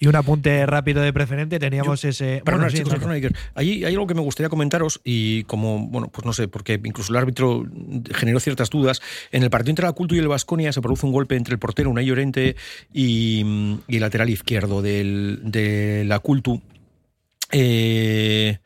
Y 0.00 0.06
un 0.06 0.14
apunte 0.14 0.64
rápido 0.64 1.02
de 1.02 1.12
preferente, 1.12 1.58
teníamos 1.58 2.04
ese. 2.04 2.40
Bueno, 2.44 2.70
sí, 2.70 2.84
chicos. 2.84 2.94
Hay, 3.54 3.84
hay 3.84 3.92
algo 3.92 4.06
que 4.06 4.14
me 4.14 4.20
gustaría 4.20 4.48
comentaros 4.48 5.00
y 5.02 5.42
como, 5.44 5.88
bueno, 5.88 6.08
pues 6.08 6.24
no 6.24 6.32
sé, 6.32 6.46
porque 6.46 6.80
incluso 6.84 7.12
el 7.12 7.16
árbitro 7.16 7.66
generó 8.14 8.38
ciertas 8.38 8.70
dudas. 8.70 9.02
En 9.32 9.42
el 9.42 9.50
partido 9.50 9.70
entre 9.70 9.86
la 9.86 9.92
Culto 9.92 10.14
y 10.14 10.18
el 10.18 10.28
Vasconia 10.28 10.72
se 10.72 10.80
produce 10.80 11.04
un 11.04 11.12
golpe 11.12 11.34
entre 11.34 11.54
el 11.54 11.58
portero, 11.58 11.90
Unai 11.90 12.06
Llorente, 12.06 12.54
y, 12.92 13.44
y 13.88 13.96
el 13.96 14.00
lateral 14.00 14.30
izquierdo 14.30 14.82
del, 14.82 15.40
de 15.42 16.04
la 16.06 16.20
Cultu. 16.20 16.62
Eh, 17.50 18.58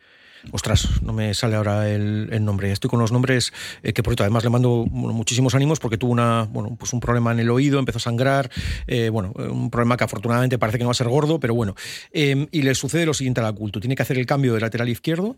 Ostras, 0.51 1.03
no 1.03 1.13
me 1.13 1.35
sale 1.35 1.57
ahora 1.57 1.89
el, 1.89 2.45
nombre. 2.45 2.73
Estoy 2.73 2.91
con 2.91 2.99
los 2.99 3.13
nombres 3.13 3.53
eh, 3.83 3.93
que 3.93 4.03
por 4.03 4.11
cierto 4.11 4.25
además 4.25 4.45
le 4.45 4.51
mando 4.51 4.85
muchísimos 4.91 5.55
ánimos 5.55 5.79
porque 5.79 5.99
tuvo 5.99 6.13
una, 6.13 6.49
bueno, 6.51 6.77
pues 6.79 6.93
un 6.93 7.01
problema 7.01 7.33
en 7.33 7.41
el 7.41 7.51
oído, 7.51 7.79
empezó 7.79 7.99
a 7.99 8.01
sangrar, 8.01 8.51
eh, 8.87 9.09
bueno, 9.11 9.33
un 9.37 9.71
problema 9.71 9.97
que 9.97 10.05
afortunadamente 10.05 10.59
parece 10.59 10.79
que 10.79 10.85
no 10.85 10.89
va 10.89 10.93
a 10.93 10.95
ser 10.95 11.09
gordo, 11.09 11.39
pero 11.39 11.55
bueno. 11.55 11.75
Eh, 12.13 12.49
y 12.51 12.63
le 12.63 12.75
sucede 12.75 13.07
lo 13.07 13.15
siguiente 13.15 13.41
a 13.41 13.45
la 13.45 13.53
culto. 13.53 13.81
Tiene 13.81 13.95
que 13.95 14.03
hacer 14.03 14.19
el 14.19 14.27
cambio 14.27 14.55
de 14.55 14.61
lateral 14.61 14.89
izquierdo 14.89 15.37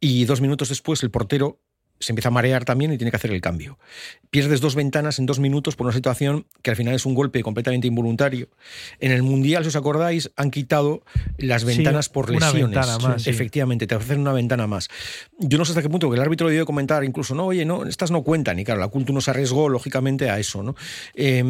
y 0.00 0.24
dos 0.24 0.40
minutos 0.40 0.68
después 0.68 1.02
el 1.02 1.10
portero 1.10 1.60
se 2.04 2.12
empieza 2.12 2.28
a 2.28 2.32
marear 2.32 2.64
también 2.64 2.92
y 2.92 2.98
tiene 2.98 3.10
que 3.10 3.16
hacer 3.16 3.30
el 3.32 3.40
cambio. 3.40 3.78
Pierdes 4.30 4.60
dos 4.60 4.74
ventanas 4.74 5.18
en 5.18 5.26
dos 5.26 5.38
minutos 5.40 5.76
por 5.76 5.86
una 5.86 5.94
situación 5.94 6.46
que 6.62 6.70
al 6.70 6.76
final 6.76 6.94
es 6.94 7.06
un 7.06 7.14
golpe 7.14 7.42
completamente 7.42 7.86
involuntario. 7.86 8.48
En 9.00 9.10
el 9.12 9.22
Mundial, 9.22 9.64
si 9.64 9.68
os 9.68 9.76
acordáis, 9.76 10.30
han 10.36 10.50
quitado 10.50 11.02
las 11.38 11.62
Sí, 11.62 11.68
ventanas 11.68 12.08
por 12.08 12.30
una 12.30 12.50
lesiones. 12.52 12.76
ventana 12.76 12.98
más, 12.98 13.22
sí. 13.22 13.30
Efectivamente, 13.30 13.86
te 13.86 13.94
ofrecen 13.94 14.20
una 14.20 14.32
ventana 14.32 14.66
más. 14.66 14.88
Yo 15.38 15.58
no 15.58 15.64
sé 15.64 15.72
hasta 15.72 15.82
qué 15.82 15.88
punto 15.88 16.10
que 16.10 16.16
el 16.16 16.22
árbitro 16.22 16.48
debió 16.48 16.66
comentar 16.66 17.04
incluso, 17.04 17.34
no, 17.34 17.46
oye, 17.46 17.64
no, 17.64 17.84
estas 17.86 18.10
no 18.10 18.22
cuentan. 18.22 18.58
Y 18.58 18.64
claro, 18.64 18.80
la 18.80 18.88
cultura 18.88 19.14
no 19.14 19.20
se 19.20 19.30
arriesgó, 19.30 19.68
lógicamente, 19.68 20.30
a 20.30 20.38
eso. 20.38 20.62
¿no? 20.62 20.74
Eh, 21.14 21.42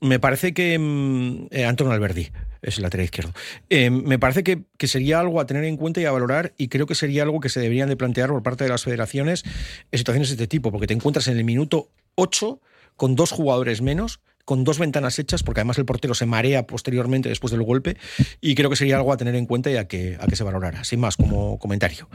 me 0.00 0.18
parece 0.20 0.52
que 0.52 0.78
mm, 0.78 1.46
eh, 1.50 1.64
Antonio 1.64 1.92
Alberdi 1.92 2.30
es 2.66 2.76
el 2.76 2.82
lateral 2.82 3.04
izquierdo. 3.04 3.32
Eh, 3.70 3.90
me 3.90 4.18
parece 4.18 4.42
que, 4.42 4.64
que 4.76 4.88
sería 4.88 5.20
algo 5.20 5.40
a 5.40 5.46
tener 5.46 5.64
en 5.64 5.76
cuenta 5.76 6.00
y 6.00 6.04
a 6.04 6.10
valorar 6.10 6.52
y 6.58 6.68
creo 6.68 6.86
que 6.86 6.94
sería 6.94 7.22
algo 7.22 7.40
que 7.40 7.48
se 7.48 7.60
deberían 7.60 7.88
de 7.88 7.96
plantear 7.96 8.28
por 8.28 8.42
parte 8.42 8.64
de 8.64 8.70
las 8.70 8.84
federaciones 8.84 9.44
en 9.90 9.98
situaciones 9.98 10.28
de 10.28 10.34
este 10.34 10.46
tipo, 10.46 10.70
porque 10.70 10.86
te 10.86 10.94
encuentras 10.94 11.28
en 11.28 11.38
el 11.38 11.44
minuto 11.44 11.90
8 12.16 12.60
con 12.96 13.14
dos 13.14 13.30
jugadores 13.30 13.82
menos 13.82 14.20
con 14.46 14.62
dos 14.62 14.78
ventanas 14.78 15.18
hechas, 15.18 15.42
porque 15.42 15.60
además 15.60 15.76
el 15.76 15.84
portero 15.84 16.14
se 16.14 16.24
marea 16.24 16.68
posteriormente 16.68 17.28
después 17.28 17.50
del 17.50 17.64
golpe, 17.64 17.96
y 18.40 18.54
creo 18.54 18.70
que 18.70 18.76
sería 18.76 18.96
algo 18.96 19.12
a 19.12 19.16
tener 19.16 19.34
en 19.34 19.44
cuenta 19.44 19.70
y 19.72 19.76
a 19.76 19.88
que, 19.88 20.16
a 20.20 20.26
que 20.28 20.36
se 20.36 20.44
valorara. 20.44 20.84
Sin 20.84 21.00
más, 21.00 21.16
como 21.16 21.58
comentario. 21.58 22.08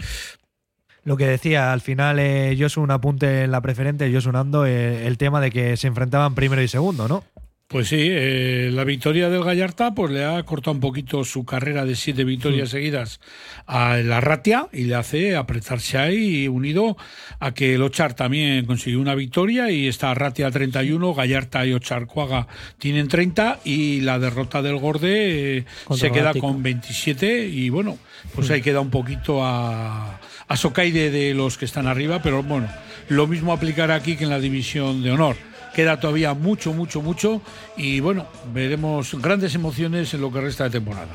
Lo 1.04 1.18
que 1.18 1.28
decía, 1.28 1.74
al 1.74 1.82
final, 1.82 2.20
eh, 2.20 2.56
Josu, 2.58 2.82
un 2.82 2.92
apunte 2.92 3.44
en 3.44 3.52
la 3.52 3.62
preferente, 3.62 4.12
Josu 4.12 4.32
Nando, 4.32 4.66
eh, 4.66 5.08
el 5.08 5.18
tema 5.18 5.42
de 5.42 5.52
que 5.52 5.76
se 5.76 5.88
enfrentaban 5.88 6.34
primero 6.34 6.62
y 6.62 6.70
segundo, 6.70 7.10
¿no? 7.10 7.26
Pues 7.72 7.88
sí, 7.88 7.96
eh, 8.02 8.70
la 8.74 8.84
victoria 8.84 9.30
del 9.30 9.46
Gallarta 9.46 9.96
pues 9.96 10.12
le 10.12 10.26
ha 10.26 10.44
cortado 10.44 10.74
un 10.74 10.82
poquito 10.82 11.24
su 11.24 11.46
carrera 11.46 11.86
de 11.86 11.96
siete 11.96 12.26
victorias 12.26 12.68
seguidas 12.68 13.22
a 13.66 13.96
la 13.96 14.20
Ratia 14.20 14.68
y 14.74 14.84
le 14.84 14.96
hace 14.96 15.38
apretarse 15.38 15.98
ahí 15.98 16.50
unido 16.50 16.98
a 17.40 17.54
que 17.54 17.76
el 17.76 17.82
Ochar 17.82 18.14
también 18.14 18.66
consiguió 18.66 19.00
una 19.00 19.16
victoria 19.16 19.72
y 19.72 19.88
está 19.88 20.14
Ratia 20.14 20.52
31, 20.52 21.14
Gallarta 21.14 21.66
y 21.66 21.72
Ocharcuaga 21.72 22.46
tienen 22.78 23.08
30 23.08 23.62
y 23.64 24.02
la 24.02 24.20
derrota 24.20 24.62
del 24.62 24.76
Gorde 24.76 25.60
eh, 25.60 25.66
se 25.96 26.12
queda 26.12 26.34
con 26.34 26.62
27 26.62 27.48
y 27.48 27.70
bueno, 27.70 27.98
pues 28.36 28.50
ahí 28.50 28.62
queda 28.62 28.82
un 28.82 28.90
poquito 28.90 29.46
a, 29.46 30.20
a 30.46 30.58
socaire 30.58 31.10
de 31.10 31.34
los 31.34 31.58
que 31.58 31.64
están 31.64 31.88
arriba, 31.88 32.22
pero 32.22 32.44
bueno, 32.44 32.68
lo 33.08 33.28
mismo 33.28 33.54
aplicar 33.54 33.92
aquí 33.92 34.18
que 34.18 34.26
en 34.26 34.30
la 34.30 34.42
división 34.42 35.02
de 35.04 35.12
honor. 35.12 35.51
Queda 35.74 36.00
todavía 36.00 36.34
mucho, 36.34 36.74
mucho, 36.74 37.02
mucho 37.02 37.42
y 37.78 38.00
bueno, 38.00 38.28
veremos 38.54 39.16
grandes 39.22 39.56
emociones 39.56 40.14
en 40.14 40.22
lo 40.22 40.32
que 40.32 40.42
resta 40.42 40.66
de 40.66 40.70
temporada. 40.72 41.10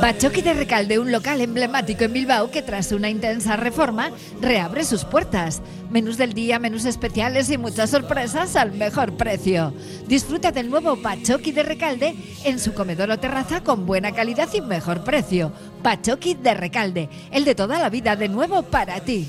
Bachoqui 0.00 0.42
de 0.42 0.54
Recalde, 0.54 0.98
un 0.98 1.12
local 1.12 1.40
emblemático 1.40 2.04
en 2.04 2.12
Bilbao 2.12 2.50
que 2.50 2.62
tras 2.62 2.92
una 2.92 3.10
intensa 3.10 3.56
reforma 3.56 4.10
reabre 4.40 4.84
sus 4.84 5.04
puertas. 5.04 5.62
Menús 5.90 6.16
del 6.16 6.32
día, 6.32 6.58
menús 6.58 6.84
especiales 6.84 7.50
y 7.50 7.58
muchas 7.58 7.90
sorpresas 7.90 8.56
al 8.56 8.72
mejor 8.72 9.16
precio. 9.16 9.74
Disfruta 10.06 10.52
del 10.52 10.70
nuevo 10.70 10.96
Bachoqui 10.96 11.52
de 11.52 11.62
Recalde 11.62 12.14
en 12.44 12.58
su 12.58 12.72
comedor 12.72 13.10
o 13.10 13.18
terraza 13.18 13.62
con 13.62 13.86
buena 13.86 14.12
calidad 14.12 14.48
y 14.52 14.60
mejor 14.60 15.04
precio. 15.04 15.52
Bachoqui 15.82 16.34
de 16.34 16.54
Recalde, 16.54 17.08
el 17.30 17.44
de 17.44 17.54
toda 17.54 17.78
la 17.78 17.90
vida 17.90 18.16
de 18.16 18.28
nuevo 18.28 18.62
para 18.62 19.00
ti. 19.00 19.28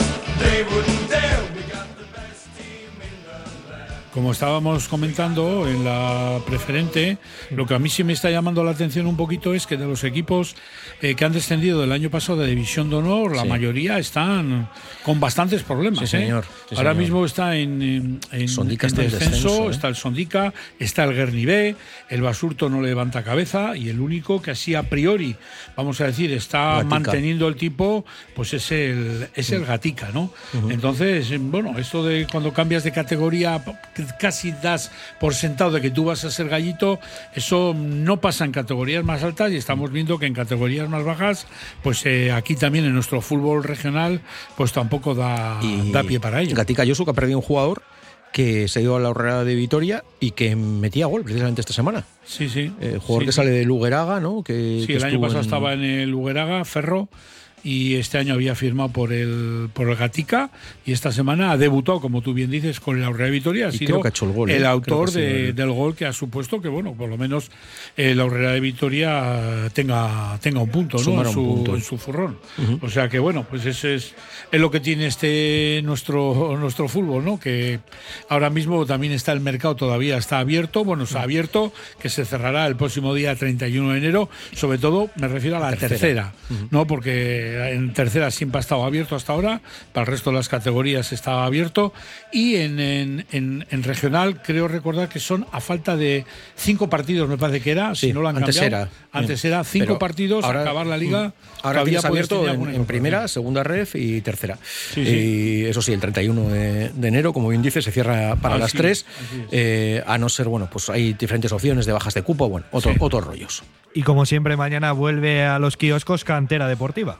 Como 4.13 4.33
estábamos 4.33 4.89
comentando 4.89 5.69
en 5.69 5.85
la 5.85 6.39
preferente, 6.45 7.17
lo 7.49 7.65
que 7.65 7.75
a 7.75 7.79
mí 7.79 7.87
sí 7.87 8.03
me 8.03 8.11
está 8.11 8.29
llamando 8.29 8.61
la 8.61 8.71
atención 8.71 9.07
un 9.07 9.15
poquito 9.15 9.53
es 9.53 9.65
que 9.65 9.77
de 9.77 9.85
los 9.85 10.03
equipos 10.03 10.57
eh, 11.01 11.15
que 11.15 11.23
han 11.23 11.31
descendido 11.31 11.79
del 11.79 11.93
año 11.93 12.09
pasado 12.09 12.39
de 12.39 12.47
División 12.49 12.89
de 12.89 12.97
Honor, 12.97 13.33
la 13.37 13.43
Sí. 13.43 13.47
mayoría 13.47 13.97
están 13.99 14.67
con 15.03 15.21
bastantes 15.21 15.63
problemas. 15.63 16.09
Sí, 16.09 16.17
¿eh? 16.17 16.19
señor, 16.19 16.43
sí, 16.69 16.75
Ahora 16.75 16.91
señor. 16.91 16.95
mismo 17.03 17.25
está 17.25 17.55
en, 17.55 17.81
en, 17.81 18.19
en- 18.33 18.47
Sondica 18.49 18.87
en 18.87 18.89
está 18.91 19.01
en 19.03 19.11
descenso, 19.11 19.33
descenso, 19.47 19.67
¿eh? 19.69 19.71
está 19.71 19.87
el 19.87 19.95
Sondica, 19.95 20.53
está 20.77 21.05
el 21.05 21.13
Guernivé, 21.13 21.77
el 22.09 22.21
Basurto 22.21 22.69
no 22.69 22.81
levanta 22.81 23.23
cabeza 23.23 23.77
y 23.77 23.87
el 23.87 24.01
único 24.01 24.41
que 24.41 24.51
así 24.51 24.75
a 24.75 24.83
priori, 24.83 25.37
vamos 25.77 26.01
a 26.01 26.07
decir, 26.07 26.33
está 26.33 26.73
Gatica. 26.83 26.89
manteniendo 26.89 27.47
el 27.47 27.55
tipo, 27.55 28.03
pues 28.35 28.53
es 28.55 28.73
el, 28.73 29.29
es 29.35 29.51
el 29.51 29.63
Gatica, 29.65 30.09
¿no? 30.13 30.33
Entonces, 30.69 31.31
bueno, 31.39 31.79
esto 31.79 32.03
de 32.03 32.27
cuando 32.29 32.51
cambias 32.51 32.83
de 32.83 32.91
categoría, 32.91 33.63
casi 34.19 34.51
das 34.51 34.91
por 35.19 35.33
sentado 35.33 35.71
de 35.71 35.81
que 35.81 35.89
tú 35.91 36.05
vas 36.05 36.23
a 36.25 36.31
ser 36.31 36.47
gallito, 36.49 36.99
eso 37.35 37.73
no 37.77 38.19
pasa 38.21 38.45
en 38.45 38.51
categorías 38.51 39.03
más 39.03 39.23
altas 39.23 39.51
y 39.51 39.57
estamos 39.57 39.91
viendo 39.91 40.17
que 40.19 40.25
en 40.25 40.33
categorías 40.33 40.89
más 40.89 41.03
bajas, 41.03 41.47
pues 41.83 42.05
eh, 42.05 42.31
aquí 42.31 42.55
también 42.55 42.85
en 42.85 42.93
nuestro 42.93 43.21
fútbol 43.21 43.63
regional, 43.63 44.21
pues 44.57 44.71
tampoco 44.73 45.15
da, 45.15 45.59
Y 45.61 45.91
da 45.91 46.03
pie 46.03 46.19
para 46.19 46.41
ello. 46.41 46.55
Gatica 46.55 46.83
Yosu, 46.83 47.05
que 47.05 47.11
ha 47.11 47.13
perdido 47.15 47.37
un 47.39 47.43
jugador 47.43 47.81
que 48.31 48.69
se 48.69 48.81
ido 48.81 48.95
a 48.95 48.99
la 49.01 49.09
horrera 49.09 49.43
de 49.43 49.55
Vitoria 49.55 50.05
y 50.21 50.31
que 50.31 50.55
metía 50.55 51.05
gol 51.07 51.23
precisamente 51.23 51.59
esta 51.59 51.73
semana. 51.73 52.05
Sí, 52.23 52.47
sí. 52.47 52.71
El 52.79 52.99
jugador 52.99 53.23
Sí, 53.23 53.25
que 53.25 53.31
sí. 53.33 53.35
sale 53.35 53.49
de 53.51 53.65
Lugeraga, 53.65 54.21
¿no? 54.21 54.41
Que, 54.41 54.77
Sí, 54.81 54.87
que 54.87 54.95
el 54.95 55.03
año 55.03 55.19
pasado 55.19 55.39
en- 55.39 55.45
estaba 55.45 55.73
en 55.73 55.83
el 55.83 56.13
Ugueraga, 56.13 56.63
Ferro, 56.63 57.09
y 57.63 57.95
este 57.95 58.17
año 58.17 58.33
había 58.33 58.55
firmado 58.55 58.89
por 58.89 59.13
el, 59.13 59.69
por 59.73 59.89
el 59.89 59.95
Gatica, 59.95 60.49
y 60.85 60.91
esta 60.93 61.11
semana 61.11 61.51
ha 61.51 61.57
debutado, 61.57 61.99
como 62.01 62.21
tú 62.21 62.33
bien 62.33 62.49
dices, 62.51 62.79
con 62.79 62.97
el 62.97 63.03
Aurrea 63.03 63.29
Vitoria. 63.29 63.67
Ha 63.67 63.69
Y 63.69 63.77
sido 63.77 63.87
creo 63.87 64.01
que 64.01 64.07
ha 64.07 64.09
hecho 64.09 64.25
el 64.25 64.31
gol, 64.31 64.49
¿eh? 64.49 64.57
el 64.57 64.65
autor 64.65 65.11
de- 65.11 65.49
el- 65.49 65.55
del 65.55 65.71
gol 65.71 65.95
que 65.95 66.05
ha 66.05 66.13
supuesto 66.13 66.61
que, 66.61 66.67
bueno, 66.69 66.93
por 66.93 67.09
lo 67.09 67.17
menos 67.17 67.51
el 67.97 68.19
Aurrea 68.19 68.51
de 68.51 68.59
Vitoria 68.59 69.69
tenga, 69.73 70.37
tenga 70.41 70.59
un 70.61 70.69
punto, 70.69 70.97
¿no? 71.03 71.21
En 71.25 71.31
su, 71.31 71.43
punto. 71.43 71.75
en 71.75 71.81
su 71.81 71.97
zurrón. 71.97 72.37
Ujú. 72.57 72.79
O 72.85 72.89
sea 72.89 73.09
que, 73.09 73.19
bueno, 73.19 73.45
pues 73.49 73.65
ese 73.65 73.95
es, 73.95 74.13
es 74.51 74.59
lo 74.61 74.71
que 74.71 74.79
tiene 74.79 75.07
este 75.07 75.81
nuestro, 75.83 76.57
nuestro 76.59 76.87
fútbol, 76.87 77.23
¿no? 77.23 77.39
Que 77.39 77.79
ahora 78.29 78.49
mismo 78.49 78.85
también 78.85 79.13
está 79.13 79.31
el 79.33 79.39
mercado, 79.39 79.75
todavía 79.75 80.17
está 80.17 80.39
abierto, 80.39 80.83
bueno, 80.83 81.03
está 81.03 81.21
abierto, 81.21 81.71
que 82.01 82.09
se 82.09 82.25
cerrará 82.25 82.65
el 82.67 82.75
próximo 82.75 83.13
día 83.13 83.35
31 83.35 83.91
de 83.91 83.97
enero, 83.97 84.29
sobre 84.53 84.77
todo 84.77 85.09
me 85.15 85.27
refiero 85.27 85.57
a 85.57 85.59
la 85.59 85.75
Tercera. 85.75 86.33
¿no? 86.69 86.85
Porque 86.87 87.50
en 87.51 87.93
tercera 87.93 88.31
siempre 88.31 88.57
ha 88.57 88.61
estado 88.61 88.83
abierto 88.83 89.15
hasta 89.15 89.33
ahora, 89.33 89.61
para 89.93 90.05
el 90.05 90.11
resto 90.11 90.29
de 90.31 90.37
las 90.37 90.49
categorías 90.49 91.11
estaba 91.11 91.45
abierto, 91.45 91.93
y 92.31 92.55
en, 92.55 92.79
en, 92.79 93.25
en- 93.31 93.65
en 93.69 93.83
regional 93.83 94.41
creo 94.41 94.67
recordar 94.67 95.09
que 95.09 95.19
son 95.19 95.45
a 95.51 95.61
falta 95.61 95.95
de 95.97 96.25
cinco 96.55 96.89
partidos, 96.89 97.27
me 97.29 97.37
parece 97.37 97.61
que 97.61 97.71
era, 97.71 97.93
si 97.95 98.13
no 98.13 98.21
lo 98.21 98.29
han 98.29 98.37
antes 98.37 98.57
cambiado. 98.57 98.85
era. 98.85 98.91
Antes 99.13 99.41
Bien. 99.41 99.53
era 99.53 99.63
cinco 99.63 99.85
Pero 99.85 99.99
partidos, 99.99 100.45
ahora- 100.45 100.61
acabar 100.61 100.85
la 100.87 100.97
liga. 100.97 101.29
Mm. 101.29 101.33
Ahora 101.63 101.79
todavía 101.81 101.99
tienes 102.01 102.27
puedes 102.27 102.31
abierto 102.31 102.73
en, 102.75 102.85
primera, 102.85 103.27
segunda 103.27 103.63
ref 103.63 103.95
y 103.95 104.21
tercera. 104.21 104.57
Sí, 104.63 105.05
sí. 105.05 105.11
Y 105.11 105.65
eso 105.65 105.81
sí, 105.81 105.93
el 105.93 105.99
31 105.99 106.49
de, 106.49 106.89
de 106.89 107.07
enero, 107.07 107.33
como 107.33 107.49
bien 107.49 107.61
dice, 107.61 107.81
se 107.81 107.91
cierra 107.91 108.35
para 108.37 108.55
Así 108.55 108.61
las 108.61 108.73
es, 108.73 108.77
tres. 108.77 109.05
eh, 109.51 110.03
a 110.07 110.17
no 110.17 110.29
ser, 110.29 110.47
bueno, 110.47 110.67
pues 110.71 110.89
hay 110.89 111.13
diferentes 111.13 111.51
opciones 111.51 111.85
de 111.85 111.91
bajas 111.91 112.13
de 112.13 112.23
cupo, 112.23 112.49
bueno, 112.49 112.65
otro- 112.71 112.91
Sí. 112.93 112.97
otros 112.99 113.23
rollos. 113.25 113.63
Y 113.93 114.03
como 114.03 114.25
siempre, 114.25 114.55
mañana 114.57 114.91
vuelve 114.93 115.43
a 115.43 115.59
los 115.59 115.77
kioscos 115.77 116.23
Cantera 116.23 116.67
Deportiva. 116.67 117.19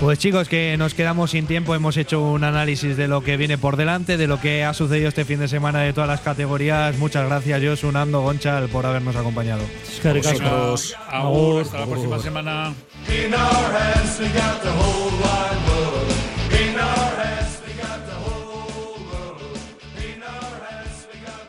Pues 0.00 0.20
chicos, 0.20 0.48
que 0.48 0.76
nos 0.76 0.94
quedamos 0.94 1.32
sin 1.32 1.46
tiempo, 1.46 1.74
hemos 1.74 1.96
hecho 1.96 2.22
un 2.22 2.44
análisis 2.44 2.96
de 2.96 3.08
lo 3.08 3.22
que 3.22 3.36
viene 3.36 3.58
por 3.58 3.76
delante, 3.76 4.16
de 4.16 4.28
lo 4.28 4.40
que 4.40 4.62
ha 4.62 4.72
sucedido 4.72 5.08
este 5.08 5.24
fin 5.24 5.40
de 5.40 5.48
semana 5.48 5.80
de 5.80 5.92
todas 5.92 6.08
las 6.08 6.20
categorías. 6.20 6.96
Muchas 6.98 7.26
gracias, 7.26 7.60
Josu, 7.62 7.90
Nando, 7.90 8.20
Gonchal, 8.20 8.68
por 8.68 8.86
habernos 8.86 9.16
acompañado. 9.16 9.62
Vosotros. 10.38 10.96
Agur, 11.08 11.62
hasta 11.62 11.80
la 11.80 11.86
próxima 11.86 12.18
semana. 12.20 12.74